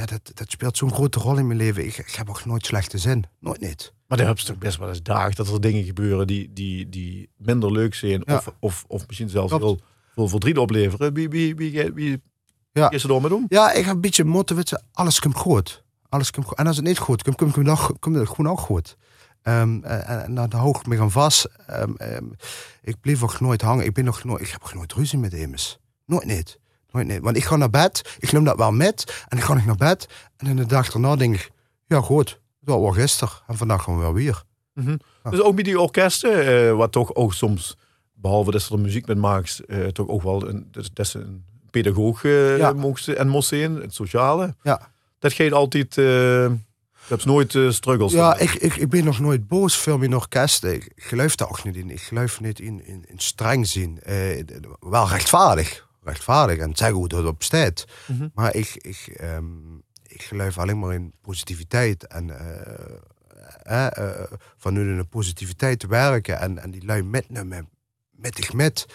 ja, 0.00 0.06
dat, 0.06 0.30
dat 0.34 0.50
speelt 0.50 0.76
zo'n 0.76 0.92
grote 0.92 1.18
rol 1.18 1.36
in 1.38 1.46
mijn 1.46 1.58
leven. 1.58 1.86
Ik, 1.86 1.96
ik 1.98 2.10
heb 2.10 2.28
ook 2.28 2.44
nooit 2.44 2.66
slechte 2.66 2.98
zin. 2.98 3.24
Nooit 3.40 3.60
niet. 3.60 3.92
Maar 4.06 4.18
daar 4.18 4.26
heb 4.26 4.38
je 4.38 4.46
toch 4.46 4.58
best 4.58 4.78
wel 4.78 4.88
eens 4.88 5.02
dagen 5.02 5.34
dat 5.34 5.48
er 5.48 5.60
dingen 5.60 5.84
gebeuren 5.84 6.26
die, 6.26 6.52
die, 6.52 6.88
die 6.88 7.30
minder 7.36 7.72
leuk 7.72 7.94
zijn. 7.94 8.22
Ja. 8.24 8.36
Of, 8.36 8.52
of, 8.60 8.84
of 8.88 9.06
misschien 9.06 9.28
zelfs 9.28 9.48
Klopt. 9.52 9.64
heel 9.64 9.80
veel 10.14 10.28
verdriet 10.28 10.58
opleveren. 10.58 11.14
Wie, 11.14 11.28
wie, 11.28 11.56
wie, 11.56 11.92
wie, 11.92 12.22
Ja. 12.72 12.90
is 12.90 13.02
er 13.02 13.08
door 13.08 13.22
met 13.22 13.32
om? 13.32 13.44
Ja, 13.48 13.72
ik 13.72 13.84
heb 13.84 13.94
een 13.94 14.00
beetje 14.00 14.24
je, 14.24 14.80
alles 14.92 15.20
komt 15.20 15.36
goed. 15.36 15.84
Alles 16.08 16.30
komt 16.30 16.46
goed. 16.46 16.56
En 16.58 16.66
als 16.66 16.76
het 16.76 16.84
niet 16.84 16.98
goed 16.98 17.22
komt, 17.22 17.36
komt, 17.98 18.16
het 18.16 18.28
gewoon 18.28 18.52
ook 18.52 18.60
goed. 18.60 18.96
Ehm, 19.42 19.82
eh, 19.82 20.22
en 20.24 20.34
daar 20.34 20.54
hou 20.54 20.78
ik 20.78 20.86
me 20.86 21.00
aan 21.00 21.10
vast. 21.10 21.48
Ehm, 21.66 21.94
ehm, 21.96 22.24
ik 22.82 23.00
blijf 23.00 23.22
ook 23.22 23.40
nooit 23.40 23.62
hangen. 23.62 23.84
Ik, 23.84 23.92
ben 23.94 24.04
nog 24.04 24.24
nooit, 24.24 24.40
ik 24.40 24.48
heb 24.48 24.62
ook 24.64 24.74
nooit 24.74 24.92
ruzie 24.92 25.18
met 25.18 25.32
Emus. 25.32 25.78
Nooit 26.06 26.24
niet. 26.24 26.59
Nooit 26.92 27.06
niet. 27.06 27.20
Want 27.20 27.36
ik 27.36 27.44
ga 27.44 27.56
naar 27.56 27.70
bed, 27.70 28.16
ik 28.18 28.32
neem 28.32 28.44
dat 28.44 28.56
wel 28.56 28.72
met. 28.72 29.24
En 29.28 29.36
dan 29.36 29.46
ga 29.46 29.56
ik 29.56 29.66
naar 29.66 29.76
bed. 29.76 30.08
En 30.36 30.46
in 30.46 30.56
de 30.56 30.66
dag 30.66 30.90
daarna 30.90 31.16
denk 31.16 31.34
ik, 31.34 31.50
ja 31.86 32.00
goed, 32.00 32.40
dat 32.60 32.80
was 32.80 32.94
gisteren. 32.96 33.34
En 33.46 33.56
vandaag 33.56 33.82
gaan 33.82 33.94
we 33.94 34.00
wel 34.00 34.12
weer. 34.14 34.42
Mhm. 34.74 34.96
Dus 35.30 35.40
ook 35.40 35.54
met 35.54 35.64
die 35.64 35.80
orkesten, 35.80 36.46
eh, 36.46 36.72
wat 36.76 36.92
toch 36.92 37.14
ook 37.14 37.34
soms, 37.34 37.76
behalve 38.14 38.50
dat 38.50 38.62
ze 38.62 38.74
er 38.74 38.80
muziek 38.80 39.06
met 39.06 39.18
maakt, 39.18 39.60
eh, 39.68 39.86
toch 39.86 40.08
ook 40.08 40.22
wel 40.22 40.48
een, 40.48 40.68
dat, 40.70 40.90
dat 40.92 41.06
ze 41.06 41.18
een 41.18 41.44
pedagoog 41.70 42.22
Ja. 42.22 42.72
mocht 42.72 43.08
en 43.08 43.28
moest 43.28 43.48
zijn, 43.48 43.74
het 43.74 43.94
sociale. 43.94 44.54
Ja. 44.62 44.90
Dat 45.18 45.32
geeft 45.32 45.52
altijd, 45.52 45.94
dat 47.08 47.18
is 47.18 47.24
nooit 47.24 47.58
struggles. 47.68 48.12
Ja, 48.12 48.38
ik, 48.38 48.54
ik, 48.54 48.76
ik 48.76 48.88
ben 48.88 49.04
nog 49.04 49.20
nooit 49.20 49.48
boos 49.48 49.74
film 49.74 50.02
in 50.02 50.14
orkesten. 50.14 50.74
Ik 50.74 50.92
geloof 50.96 51.36
daar 51.36 51.48
ook 51.48 51.64
niet 51.64 51.76
in. 51.76 51.90
Ik 51.90 52.00
geloof 52.00 52.40
niet 52.40 52.60
in, 52.60 52.86
in, 52.86 53.04
in 53.08 53.18
streng 53.18 53.66
zien. 53.66 54.00
Eh, 54.02 54.42
wel 54.80 55.08
rechtvaardig. 55.08 55.88
Rechtvaardig 56.10 56.58
en 56.58 56.76
zeggen 56.76 56.96
hoe 56.96 57.08
dat 57.08 57.26
op 57.26 57.42
staat. 57.42 57.84
Mhm. 58.06 58.28
Maar 58.34 58.54
ik, 58.54 58.74
ik, 58.74 59.14
ehm, 59.16 59.76
ik 60.06 60.22
geloof 60.22 60.58
alleen 60.58 60.78
maar 60.78 60.94
in 60.94 61.12
positiviteit. 61.20 62.06
En 62.06 62.38
eh, 62.38 62.96
eh, 63.62 64.20
eh, 64.20 64.32
van 64.56 64.74
hun 64.74 64.88
in 64.88 64.96
de 64.96 65.04
positiviteit 65.04 65.78
te 65.78 65.86
werken. 65.86 66.38
En, 66.38 66.58
en 66.58 66.70
die 66.70 66.84
lui 66.84 67.02
metnemen. 67.02 67.68
Met 68.10 68.38
ik 68.38 68.52
met. 68.52 68.86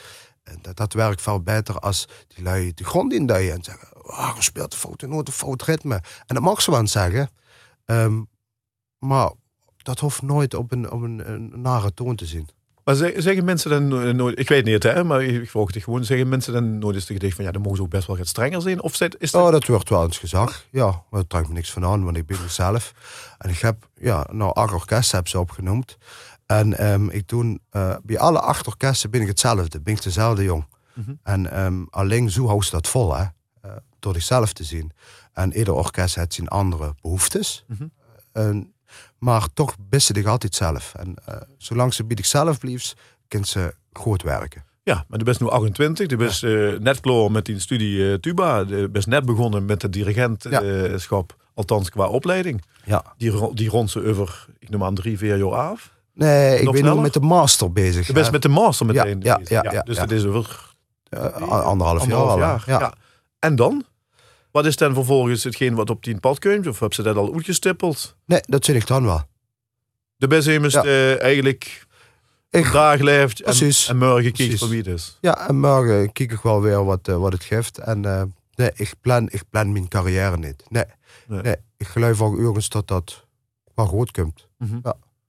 En 0.43 0.59
dat, 0.61 0.77
dat 0.77 0.93
werkt 0.93 1.21
veel 1.21 1.41
beter 1.41 1.79
als 1.79 2.07
die 2.27 2.43
lui 2.43 2.73
de 2.73 2.83
grond 2.83 3.13
induien. 3.13 3.53
En 3.53 3.63
zeggen, 3.63 3.87
je 4.35 4.41
speelt 4.41 4.71
de 4.71 4.77
foute 4.77 5.07
noot, 5.07 5.27
een 5.27 5.33
fout 5.33 5.63
ritme. 5.63 5.95
En 6.25 6.35
dat 6.35 6.43
mag 6.43 6.61
ze 6.61 6.71
wel 6.71 6.87
zeggen. 6.87 7.29
Ehm, 7.85 8.23
maar 8.99 9.31
dat 9.77 9.99
hoeft 9.99 10.21
nooit 10.21 10.53
op 10.53 10.71
een, 10.71 10.91
op 10.91 11.01
een, 11.01 11.31
een 11.31 11.61
nare 11.61 11.93
toon 11.93 12.15
te 12.15 12.25
zien. 12.25 12.49
Maar 12.85 12.95
zeg- 12.95 13.13
zeggen 13.17 13.45
mensen 13.45 13.69
dan 13.69 13.87
no- 13.87 14.11
nooit, 14.11 14.39
ik 14.39 14.47
weet 14.49 14.65
niet 14.65 14.83
hè, 14.83 15.03
maar 15.03 15.23
ik 15.23 15.49
vroeg 15.49 15.73
het 15.73 15.83
gewoon, 15.83 16.03
zeggen 16.05 16.29
mensen 16.29 16.53
dan 16.53 16.77
nooit 16.79 16.95
eens 16.95 17.05
dich 17.05 17.35
van 17.35 17.45
ja, 17.45 17.51
dan 17.51 17.61
mogen 17.61 17.77
ze 17.77 17.83
ook 17.83 17.89
best 17.89 18.07
wel 18.07 18.17
wat 18.17 18.27
strenger 18.27 18.61
zijn? 18.61 18.81
Of 18.81 19.01
is 19.01 19.31
dat... 19.31 19.41
Oh, 19.45 19.51
dat 19.51 19.65
wordt 19.65 19.89
wel 19.89 20.03
eens 20.03 20.17
gezegd. 20.17 20.67
Ja, 20.71 20.85
maar 20.85 21.03
daar 21.09 21.27
trekt 21.27 21.47
me 21.47 21.53
niks 21.53 21.71
van 21.71 21.85
aan, 21.85 22.03
want 22.03 22.17
ik 22.17 22.25
ben 22.25 22.37
mezelf. 22.41 22.93
En 23.37 23.49
ik 23.49 23.59
heb, 23.59 23.89
ja, 23.95 24.27
nou, 24.31 24.53
acht 24.53 24.73
orkesten 24.73 25.17
heb 25.17 25.27
ze 25.27 25.39
opgenoemd. 25.39 25.97
En 26.45 26.77
ehm, 26.77 27.09
ik 27.09 27.27
doe, 27.27 27.59
eh, 27.69 27.95
bij 28.03 28.19
alle 28.19 28.39
acht 28.39 28.67
orkesten 28.67 29.09
ben 29.09 29.21
ik 29.21 29.27
hetzelfde. 29.27 29.81
Ben 29.81 29.93
ik 29.93 30.03
dezelfde 30.03 30.43
jong. 30.43 30.65
Mhm. 30.93 31.13
En 31.23 31.51
ehm, 31.51 31.83
alleen 31.89 32.29
zo 32.31 32.47
houdt 32.47 32.65
ze 32.65 32.71
dat 32.71 32.87
vol, 32.87 33.15
hè. 33.15 33.23
eh, 33.61 33.71
door 33.99 34.13
zichzelf 34.13 34.53
te 34.53 34.63
zien. 34.63 34.91
En 35.33 35.57
ieder 35.57 35.73
orkest 35.73 36.15
heeft 36.15 36.33
zijn 36.33 36.47
andere 36.47 36.95
behoeftes. 37.01 37.65
Mhm. 37.67 37.87
En- 38.31 38.73
maar 39.19 39.47
toch 39.53 39.75
best 39.89 40.09
ik 40.15 40.25
altijd 40.25 40.55
zelf. 40.55 40.93
En 40.95 41.15
eh, 41.25 41.35
zolang 41.57 41.93
ze 41.93 42.03
bij 42.03 42.15
zichzelf 42.17 42.59
blijft, 42.59 42.93
kan 43.27 43.45
ze 43.45 43.73
goed 43.93 44.21
werken. 44.21 44.63
Ja, 44.83 45.05
maar 45.07 45.17
je 45.19 45.25
bent 45.25 45.39
nu 45.39 45.49
28, 45.49 46.09
je 46.09 46.15
bent 46.15 46.43
eh, 46.43 46.79
net 46.83 46.99
klaar 46.99 47.31
met 47.31 47.45
die 47.45 47.59
studie 47.59 48.11
eh, 48.11 48.17
tuba. 48.17 48.59
Je 48.59 48.89
bent 48.89 49.05
net 49.05 49.25
begonnen 49.25 49.65
met 49.65 49.81
het 49.81 49.93
dirigentschap, 49.93 51.35
althans 51.53 51.89
qua 51.89 52.07
opleiding. 52.07 52.63
Ja. 52.83 53.03
Die, 53.17 53.53
die 53.53 53.69
rond 53.69 53.91
ze 53.91 54.05
over, 54.07 54.45
ik 54.59 54.69
noem 54.69 54.83
aan 54.83 54.95
drie, 54.95 55.17
vier 55.17 55.37
jaar 55.37 55.55
af. 55.55 55.93
Nee, 56.13 56.57
ik 56.57 56.63
Nog 56.63 56.73
ben 56.73 56.81
nu 56.81 56.87
sneller? 56.87 57.01
met 57.03 57.13
de 57.13 57.19
master 57.19 57.71
bezig. 57.71 58.07
Je 58.07 58.13
bent 58.13 58.25
hè. 58.25 58.31
met 58.31 58.41
de 58.41 58.49
master 58.49 58.85
meteen. 58.85 59.19
Ja, 59.21 59.39
ja, 59.43 59.65
ja, 59.71 59.81
dus 59.81 59.97
dat 59.97 60.11
is 60.11 60.25
over 60.25 60.73
Eh, 61.09 61.21
anderhalf, 61.33 62.01
anderhalf 62.01 62.39
jaar. 62.39 62.39
jaar. 62.39 62.63
Ja. 62.65 62.79
Ja. 62.79 62.93
En 63.39 63.55
dan? 63.55 63.83
Wat 64.55 64.65
is 64.65 64.75
dan 64.77 64.93
vervolgens 64.93 65.43
hetgeen 65.43 65.75
wat 65.75 65.89
op 65.89 66.03
die 66.03 66.19
pad 66.19 66.39
komt? 66.39 66.67
Of 66.67 66.79
heb 66.79 66.93
ze 66.93 67.01
dat 67.03 67.15
al 67.15 67.33
uitgestippeld? 67.33 68.15
Nee, 68.25 68.39
dat 68.45 68.65
zit 68.65 68.75
ik 68.75 68.87
dan 68.87 69.05
wel. 69.05 69.21
De 70.17 70.27
beste 70.27 70.53
is 70.53 70.73
Ja. 70.73 70.83
eh, 70.83 71.21
eigenlijk 71.21 71.85
Ik, 72.49 72.63
vandaag 72.65 72.99
leeft 72.99 73.39
en, 73.39 73.43
Precies. 73.43 73.87
en 73.87 73.97
morgen 73.97 74.31
kijkt 74.31 74.59
van 74.59 74.69
wie 74.69 74.77
het 74.77 74.87
is. 74.87 75.17
ja, 75.21 75.47
en 75.47 75.59
morgen 75.59 76.11
kijk 76.11 76.31
ik 76.31 76.39
wel 76.41 76.61
weer 76.61 76.85
wat, 76.85 77.07
eh, 77.07 77.17
wat 77.17 77.31
het 77.33 77.43
geeft. 77.43 77.77
En 77.77 78.05
eh, 78.05 78.23
nee, 78.55 78.71
ik 78.75 78.93
plan, 79.01 79.27
ik 79.31 79.43
plan 79.49 79.71
mijn 79.71 79.87
carrière 79.87 80.37
niet. 80.37 80.63
Nee, 80.69 80.83
Nee. 81.27 81.41
nee. 81.41 81.55
ik 81.77 81.87
geloof 81.87 82.21
ook 82.21 82.37
ergens 82.39 82.69
dat 82.69 82.87
dat 82.87 83.25
wel 83.75 83.85
goed 83.85 84.11
komt. 84.11 84.47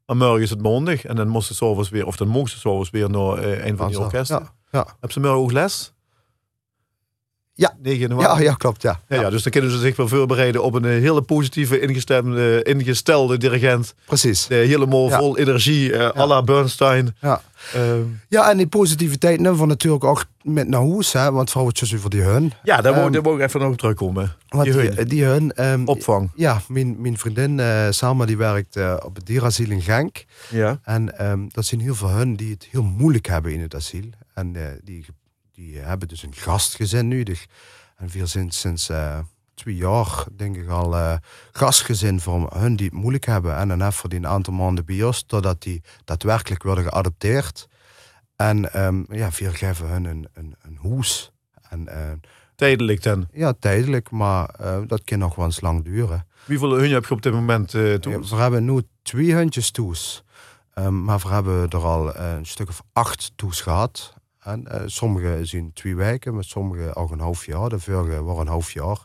Maar 0.07 0.17
morgen 0.17 0.43
is 0.43 0.51
het 0.51 0.63
maandag 0.63 1.05
en 1.05 1.17
dan 1.17 1.29
moest 1.29 1.47
ze 1.47 1.55
s'avonds 1.55 1.89
weer, 1.89 2.07
of 2.07 2.17
dan 2.17 2.29
mocht 2.29 2.51
ze 2.51 2.59
s'avonds 2.59 2.91
weer 2.91 3.11
naar 3.11 3.39
een 3.45 3.77
van 3.77 3.89
die 3.89 3.99
orkesten. 4.01 4.39
Ja, 4.39 4.53
ja. 4.71 4.97
Heb 5.01 5.13
ze 5.13 5.21
morgen 5.21 5.39
ook 5.39 5.53
les? 5.53 5.93
Ja. 7.59 7.75
9 7.83 8.01
Ja, 8.01 8.07
januari. 8.07 8.43
ja, 8.45 8.55
klopt, 8.55 8.83
ja. 8.83 9.01
Ja, 9.09 9.21
ja, 9.21 9.31
dus 9.31 9.43
dan 9.43 9.53
kunnen 9.53 9.71
ze 9.71 9.79
zich 9.79 9.97
wel 9.97 10.09
voorbereiden 10.09 10.63
op 10.63 10.75
een 10.75 10.85
eh, 10.85 10.91
hele 10.91 11.23
positieve, 11.23 11.81
ingestemde, 11.81 12.63
ingestelde 12.63 13.37
dirigent. 13.39 13.95
Precies. 14.07 14.49
Helemaal 14.49 15.09
Ja. 15.09 15.19
vol 15.19 15.39
energie, 15.39 15.93
eh 15.97 16.21
à 16.23 16.27
la 16.27 16.43
Bernstein. 16.43 17.17
Ja. 17.21 17.41
Ehm, 17.75 18.01
ja, 18.29 18.51
en 18.51 18.57
die 18.57 18.67
positiviteit 18.67 19.41
nemen 19.41 19.59
we 19.61 19.67
natuurlijk 19.67 20.05
ook 20.05 20.25
met 20.43 20.69
naar 20.69 20.81
huis, 20.81 21.13
hè, 21.13 21.33
want 21.33 21.51
vrouwtjes 21.51 21.95
over 21.95 22.11
die 22.11 22.21
hun. 22.23 22.53
ja, 22.63 22.81
daar 22.81 22.95
wou 22.95 23.15
Ehm, 23.17 23.35
ik 23.35 23.41
even 23.41 23.61
nog 23.61 23.71
op 23.71 23.79
terugkomen. 23.79 24.33
Die 24.49 24.63
die, 24.63 24.73
hun. 24.73 25.09
die 25.09 25.25
hun 25.25 25.53
ehm, 25.53 25.83
Opvang. 25.85 26.31
Ja, 26.35 26.61
mijn, 26.69 27.01
mijn 27.01 27.19
vriendin 27.19 27.61
eh 27.61 27.87
Salma 27.91 28.25
die 28.25 28.37
werkt 28.37 28.77
op 29.05 29.15
het 29.15 29.27
dierasiel 29.27 29.71
in 29.71 29.83
Genk. 29.83 30.25
Ja. 30.51 30.79
En 30.85 31.15
dat 31.53 31.65
zijn 31.65 31.81
heel 31.81 31.95
veel 31.95 32.09
hun 32.11 32.37
die 32.37 32.51
het 32.51 32.69
heel 32.71 32.83
moeilijk 32.83 33.27
hebben 33.27 33.53
in 33.53 33.61
het 33.61 33.75
asiel. 33.75 34.05
En 34.35 34.53
die, 34.85 35.07
die 35.57 35.79
hebben 35.79 36.09
dus 36.09 36.23
een 36.23 36.35
gastgezin 36.35 37.09
nu. 37.09 37.25
En 37.97 38.09
we 38.09 38.27
zijn 38.27 38.51
sinds 38.51 38.89
eh, 38.89 39.19
twee 39.55 39.77
jaar, 39.77 40.25
denk 40.37 40.57
ik 40.57 40.69
al, 40.69 40.97
eh, 40.97 41.17
gastgezin 41.53 42.21
voor 42.21 42.53
hun 42.55 42.77
die 42.77 42.87
het 42.87 42.95
moeilijk 42.95 43.25
hebben. 43.25 43.57
En 43.57 43.69
dan 43.69 43.83
even 43.83 44.11
die 44.11 44.19
een 44.19 44.27
aantal 44.27 44.53
maanden 44.53 44.85
bij 44.85 45.03
ons, 45.03 45.23
totdat 45.23 45.63
die 45.63 45.83
daadwerkelijk 46.05 46.63
worden 46.63 46.85
geadopteerd. 46.85 47.69
En 48.37 48.73
ehm, 48.73 49.15
ja, 49.15 49.31
we 49.39 49.55
geven 49.55 49.89
hun 49.89 50.05
een, 50.05 50.29
een, 50.33 50.55
een 50.63 50.77
hoes. 50.81 51.31
En 51.69 51.89
eh, 51.89 52.13
Tijdelijk 52.55 53.03
dan. 53.03 53.27
ja, 53.33 53.53
tijdelijk, 53.53 54.11
maar 54.11 54.49
eh, 54.49 54.79
dat 54.87 55.05
kan 55.05 55.19
nog 55.19 55.35
wel 55.35 55.45
eens 55.45 55.61
lang 55.61 55.85
duren. 55.85 56.27
Wie 56.45 56.59
veel 56.59 56.73
hun 56.73 56.91
heb 56.91 57.05
je 57.05 57.15
op 57.15 57.23
dit 57.23 57.33
moment 57.33 57.75
eh 57.75 57.95
toe? 57.95 58.13
Ja, 58.13 58.19
we 58.21 58.37
hebben 58.37 58.65
nu 58.65 58.83
twee 59.03 59.35
hundjes 59.35 59.71
toes. 59.71 60.25
Ehm, 60.75 61.05
maar 61.05 61.19
we 61.19 61.29
hebben 61.29 61.69
er 61.69 61.85
al 61.85 62.15
eh, 62.15 62.33
een 62.33 62.47
stuk 62.47 62.69
of 62.69 62.83
acht 62.93 63.33
toes 63.37 63.61
gehad. 63.61 64.15
En 64.47 64.67
eh, 64.67 64.81
sommige 64.87 65.39
zijn 65.43 65.71
twee 65.75 65.97
weken, 65.97 66.35
maar 66.35 66.45
sommige 66.45 66.95
ook 66.95 67.11
een 67.11 67.21
half 67.21 67.47
jaar. 67.47 67.69
De 67.69 67.79
vorige 67.79 68.25
waren 68.25 68.41
een 68.41 68.47
half 68.47 68.71
jaar. 68.71 68.99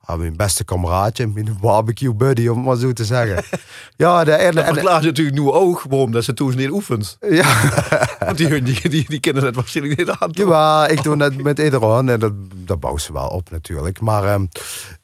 Hebben 0.00 0.24
mijn 0.24 0.36
beste 0.36 0.64
kameraadje, 0.64 1.26
mijn 1.26 1.56
barbecue 1.60 2.14
buddy, 2.14 2.48
om 2.48 2.56
het 2.56 2.66
maar 2.66 2.76
zo 2.76 2.92
te 2.92 3.04
zeggen. 3.04 3.44
ja, 3.96 4.24
de, 4.24 4.32
en, 4.32 4.54
Dat 4.54 4.64
en, 4.64 4.74
verklaart 4.74 5.04
natuurlijk 5.04 5.36
nu 5.36 5.50
ook 5.50 5.82
waarom 5.88 6.12
dat 6.12 6.24
ze 6.24 6.34
toen 6.34 6.56
niet 6.56 6.70
oefent. 6.70 7.16
ja, 7.40 7.60
Want 8.26 8.36
die, 8.36 8.62
die, 8.62 8.88
die, 8.88 9.04
die 9.08 9.20
kennen 9.20 9.44
het 9.44 9.54
waarschijnlijk 9.54 9.98
niet 9.98 10.10
aan. 10.10 10.32
toch? 10.32 10.48
ja, 10.48 10.86
ik 10.86 11.02
doe 11.02 11.22
het 11.22 11.42
met 11.42 11.58
iedereen 11.58 12.08
en 12.08 12.20
dat, 12.20 12.32
dat 12.54 12.80
bouwt 12.80 13.02
ze 13.02 13.12
wel 13.12 13.28
op 13.28 13.50
natuurlijk. 13.50 14.00
Maar 14.00 14.24
ehm, 14.24 14.46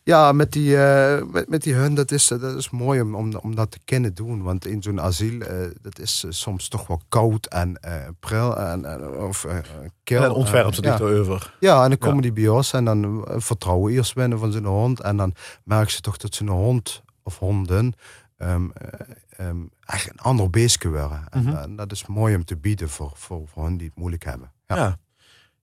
ja, 0.02 0.32
met 0.32 0.52
die, 0.52 0.76
eh, 0.84 1.22
met, 1.32 1.48
met 1.48 1.62
die 1.62 1.74
hun, 1.74 1.94
dat 1.94 2.10
is, 2.10 2.26
dat 2.26 2.56
is 2.56 2.70
mooi 2.70 3.00
om, 3.00 3.14
om, 3.14 3.34
om 3.34 3.54
dat 3.54 3.70
te 3.70 3.78
kunnen 3.84 4.14
doen. 4.14 4.42
Want 4.42 4.66
in 4.66 4.82
zo'n 4.82 5.00
asiel, 5.00 5.40
eh, 5.40 5.56
dat 5.82 5.98
is 5.98 6.22
eh, 6.24 6.30
soms 6.30 6.68
toch 6.68 6.86
wel 6.86 7.00
koud 7.08 7.46
en 7.46 7.76
eh 7.80 7.92
pril 8.20 8.56
en, 8.58 8.84
en- 8.84 9.10
of 9.18 9.44
eh, 9.44 9.56
kil. 10.04 10.16
En 10.16 10.22
dan 10.22 10.32
ontfermt 10.34 10.74
ze 10.74 10.82
Eh, 10.82 10.96
zich 10.98 11.26
ja. 11.28 11.50
Ja, 11.60 11.82
en 11.82 11.88
dan 11.88 11.98
komen 11.98 12.22
die 12.22 12.32
bij 12.32 12.48
ons 12.48 12.72
en 12.72 12.84
dan 12.84 13.26
eh, 13.26 13.34
vertrouwen 13.38 13.92
eerst 13.92 14.12
winnen 14.12 14.38
van 14.38 14.52
zijn 14.52 14.64
hond. 14.64 15.00
En 15.00 15.16
dan 15.16 15.34
merken 15.64 15.92
ze 15.92 16.00
toch 16.00 16.16
dat 16.16 16.34
zijn 16.34 16.48
hond 16.48 17.02
of 17.22 17.38
honden 17.38 17.92
ehm, 18.36 18.68
eh, 18.74 19.46
ehm, 19.46 19.56
echt 19.80 20.10
een 20.10 20.18
ander 20.20 20.50
beestje 20.50 20.88
worden. 20.88 21.24
En, 21.30 21.42
Mhm. 21.42 21.56
eh, 21.56 21.62
dat 21.76 21.92
is 21.92 22.06
mooi 22.06 22.34
om 22.36 22.44
te 22.44 22.56
bieden 22.56 22.88
voor, 22.88 23.12
voor, 23.14 23.42
voor 23.52 23.64
hen 23.64 23.76
die 23.76 23.86
het 23.86 23.96
moeilijk 23.96 24.24
hebben. 24.24 24.52
Ja, 24.66 24.76
Ja. 24.76 24.98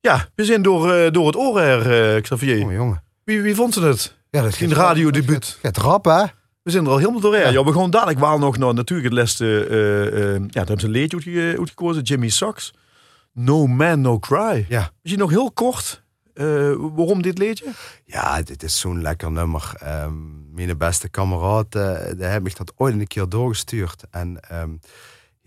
Ja, 0.01 0.27
we 0.35 0.45
zijn 0.45 0.61
door, 0.61 0.91
eh, 0.93 1.11
door 1.11 1.25
het 1.25 1.35
oor 1.35 1.59
her, 1.59 2.15
eh, 2.15 2.21
Xavier. 2.21 2.57
jongen, 2.57 2.75
jongen. 2.75 3.03
Wie, 3.23 3.41
wie 3.41 3.55
vond 3.55 3.73
ze 3.73 3.81
het? 3.81 4.16
Ja, 4.38 4.43
dat 4.43 4.55
Geen 4.55 4.69
gaat- 4.69 4.77
radiodebuut. 4.77 5.57
Het 5.61 5.77
rap, 5.77 6.05
hè? 6.05 6.23
We 6.63 6.71
zijn 6.71 6.85
er 6.85 6.89
al 6.91 6.97
helemaal 6.97 7.19
doorheen. 7.19 7.51
Ja. 7.51 7.63
we 7.63 7.73
gaan 7.73 7.89
dadelijk 7.89 8.19
wel 8.19 8.38
nog 8.39 8.57
naar 8.57 8.73
natuurlijk 8.73 9.07
het 9.09 9.17
laatste. 9.17 9.65
eh, 9.65 10.07
eh, 10.07 10.33
ja, 10.33 10.47
daar 10.47 10.65
hebben 10.67 10.79
ze 10.79 10.88
een 10.88 10.95
uitge- 11.13 11.55
uitgekozen. 11.59 12.01
Jimmy 12.03 12.29
Sachs. 12.29 12.73
No 13.33 13.67
Man, 13.67 14.01
No 14.01 14.19
Cry. 14.19 14.65
Ja. 14.69 14.91
Misschien 15.01 15.21
nog 15.21 15.29
heel 15.31 15.51
kort. 15.51 16.03
eh, 16.33 16.45
waarom 16.77 17.21
dit 17.21 17.38
liedje? 17.38 17.65
Ja, 18.05 18.41
dit 18.41 18.63
is 18.63 18.79
zo'n 18.79 19.01
lekker 19.01 19.31
nummer. 19.31 19.71
Ehm, 19.79 20.13
mijn 20.53 20.77
beste 20.77 21.09
kameraad, 21.09 21.75
eh 21.75 21.95
die 22.17 22.25
heeft 22.25 22.41
me 22.43 22.51
dat 22.57 22.73
ooit 22.75 22.93
een 22.93 23.07
keer 23.07 23.29
doorgestuurd. 23.29 24.03
En 24.11 24.39
ehm, 24.49 24.69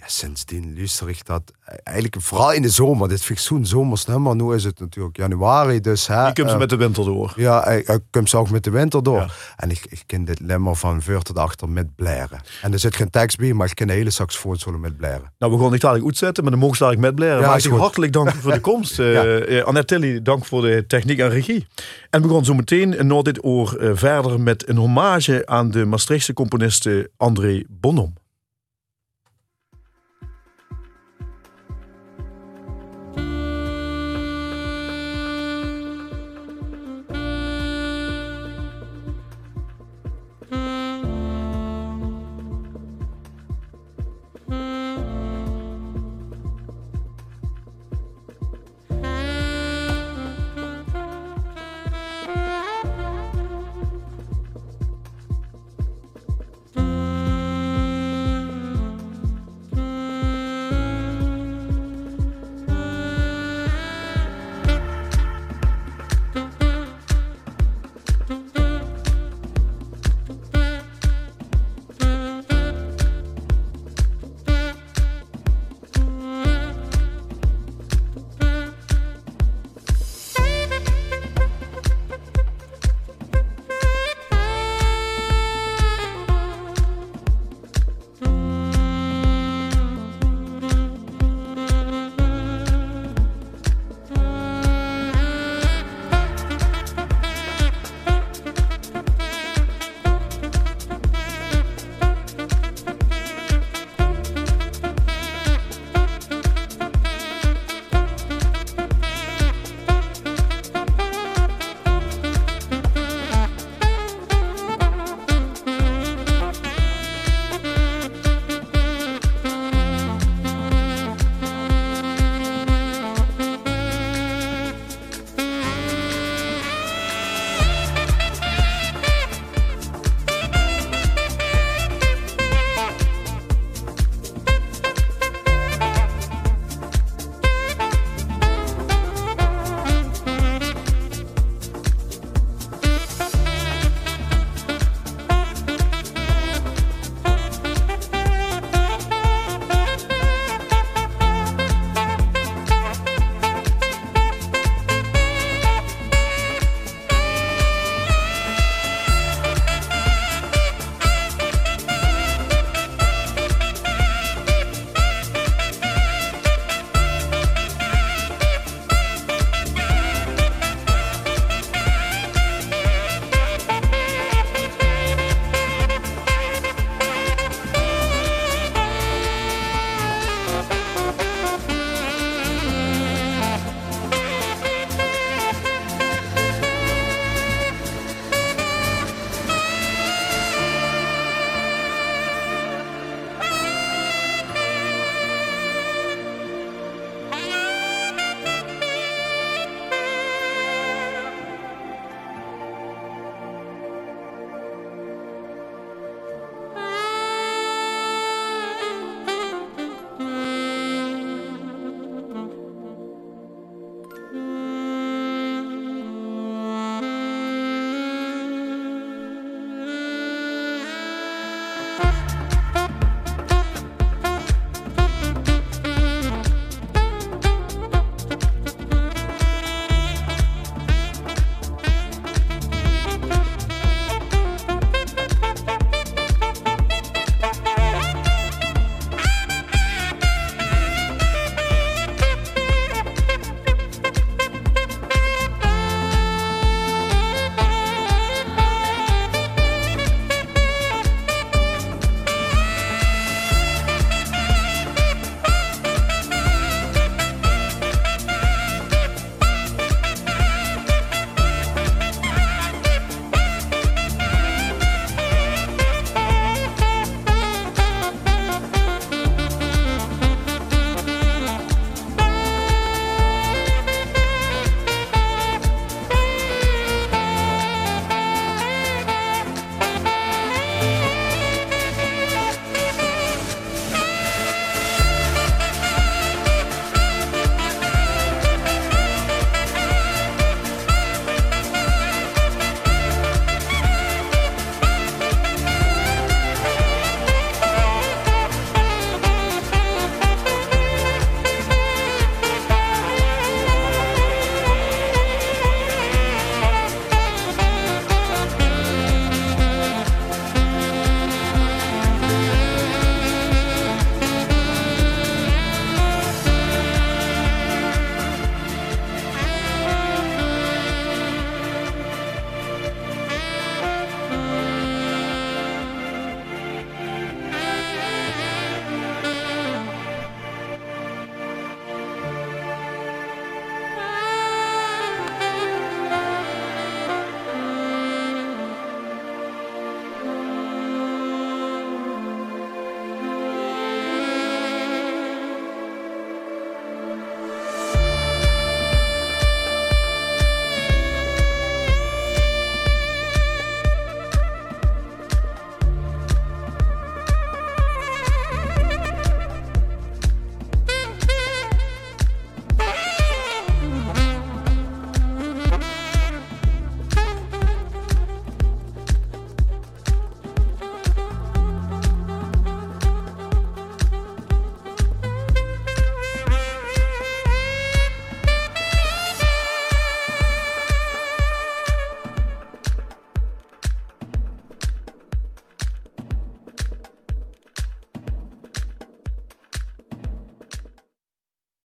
ja, 0.00 0.06
sindsdien 0.08 0.74
luister 0.76 1.08
ik 1.08 1.26
dat 1.26 1.42
eh, 1.64 1.74
eigenlijk 1.84 2.16
vooral 2.22 2.52
in 2.52 2.62
de 2.62 2.68
zomer. 2.68 3.08
Dit 3.08 3.22
vind 3.22 3.38
ik 3.38 3.44
zo'n 3.44 3.66
zomers 3.66 4.04
nummer. 4.04 4.36
Nu 4.36 4.54
is 4.54 4.64
het 4.64 4.80
natuurlijk 4.80 5.16
januari, 5.16 5.80
dus... 5.80 6.06
Hè, 6.06 6.26
Je 6.26 6.32
kunt 6.32 6.48
ze 6.48 6.54
eh, 6.54 6.60
met 6.60 6.68
de 6.70 6.76
winter 6.76 7.04
door. 7.04 7.32
Ja, 7.36 7.66
ik, 7.66 7.88
ik 7.88 8.00
kom 8.10 8.26
ze 8.26 8.36
ook 8.36 8.50
met 8.50 8.64
de 8.64 8.70
winter 8.70 9.02
door. 9.02 9.20
Ja. 9.20 9.28
En 9.56 9.70
ik, 9.70 9.86
ik 9.88 10.02
ken 10.06 10.24
dit 10.24 10.40
lemmer 10.40 10.76
van 10.76 11.02
voor 11.02 11.22
tot 11.22 11.38
achter 11.38 11.68
met 11.68 11.94
blaren. 11.94 12.40
En 12.62 12.72
er 12.72 12.78
zit 12.78 12.96
geen 12.96 13.10
tekst 13.10 13.38
bij, 13.38 13.52
maar 13.52 13.66
ik 13.66 13.74
ken 13.74 13.86
de 13.86 13.92
hele 13.92 14.10
saxofoon 14.10 14.56
solo 14.56 14.78
met 14.78 14.96
blaren. 14.96 15.32
Nou, 15.38 15.52
we 15.52 15.58
gaan 15.62 15.70
niet 15.72 15.80
dadelijk 15.80 16.06
uitzetten, 16.06 16.42
maar 16.42 16.52
dan 16.52 16.60
mogen 16.60 16.76
ze 16.76 16.82
dadelijk 16.82 17.06
met 17.06 17.14
blaren. 17.14 17.40
Ja, 17.40 17.48
maar 17.48 17.64
ik 17.64 17.70
hartelijk 17.70 18.12
dank 18.12 18.30
voor 18.30 18.52
de 18.52 18.60
komst. 18.60 18.98
Eh 19.00 19.48
Ja. 19.48 19.62
Annette 19.62 19.94
Tilly, 19.94 20.22
dank 20.22 20.44
voor 20.44 20.62
de 20.62 20.84
techniek 20.86 21.18
en 21.18 21.28
regie. 21.28 21.66
En 22.10 22.22
we 22.22 22.28
gaan 22.28 22.44
zo 22.44 22.54
meteen 22.54 23.06
na 23.06 23.22
dit 23.22 23.44
oor 23.44 23.76
verder 23.94 24.40
met 24.40 24.68
een 24.68 24.76
hommage 24.76 25.46
aan 25.46 25.70
de 25.70 25.84
Maastrichtse 25.84 26.32
componiste 26.32 27.10
André 27.16 27.62
Bonhom. 27.68 28.14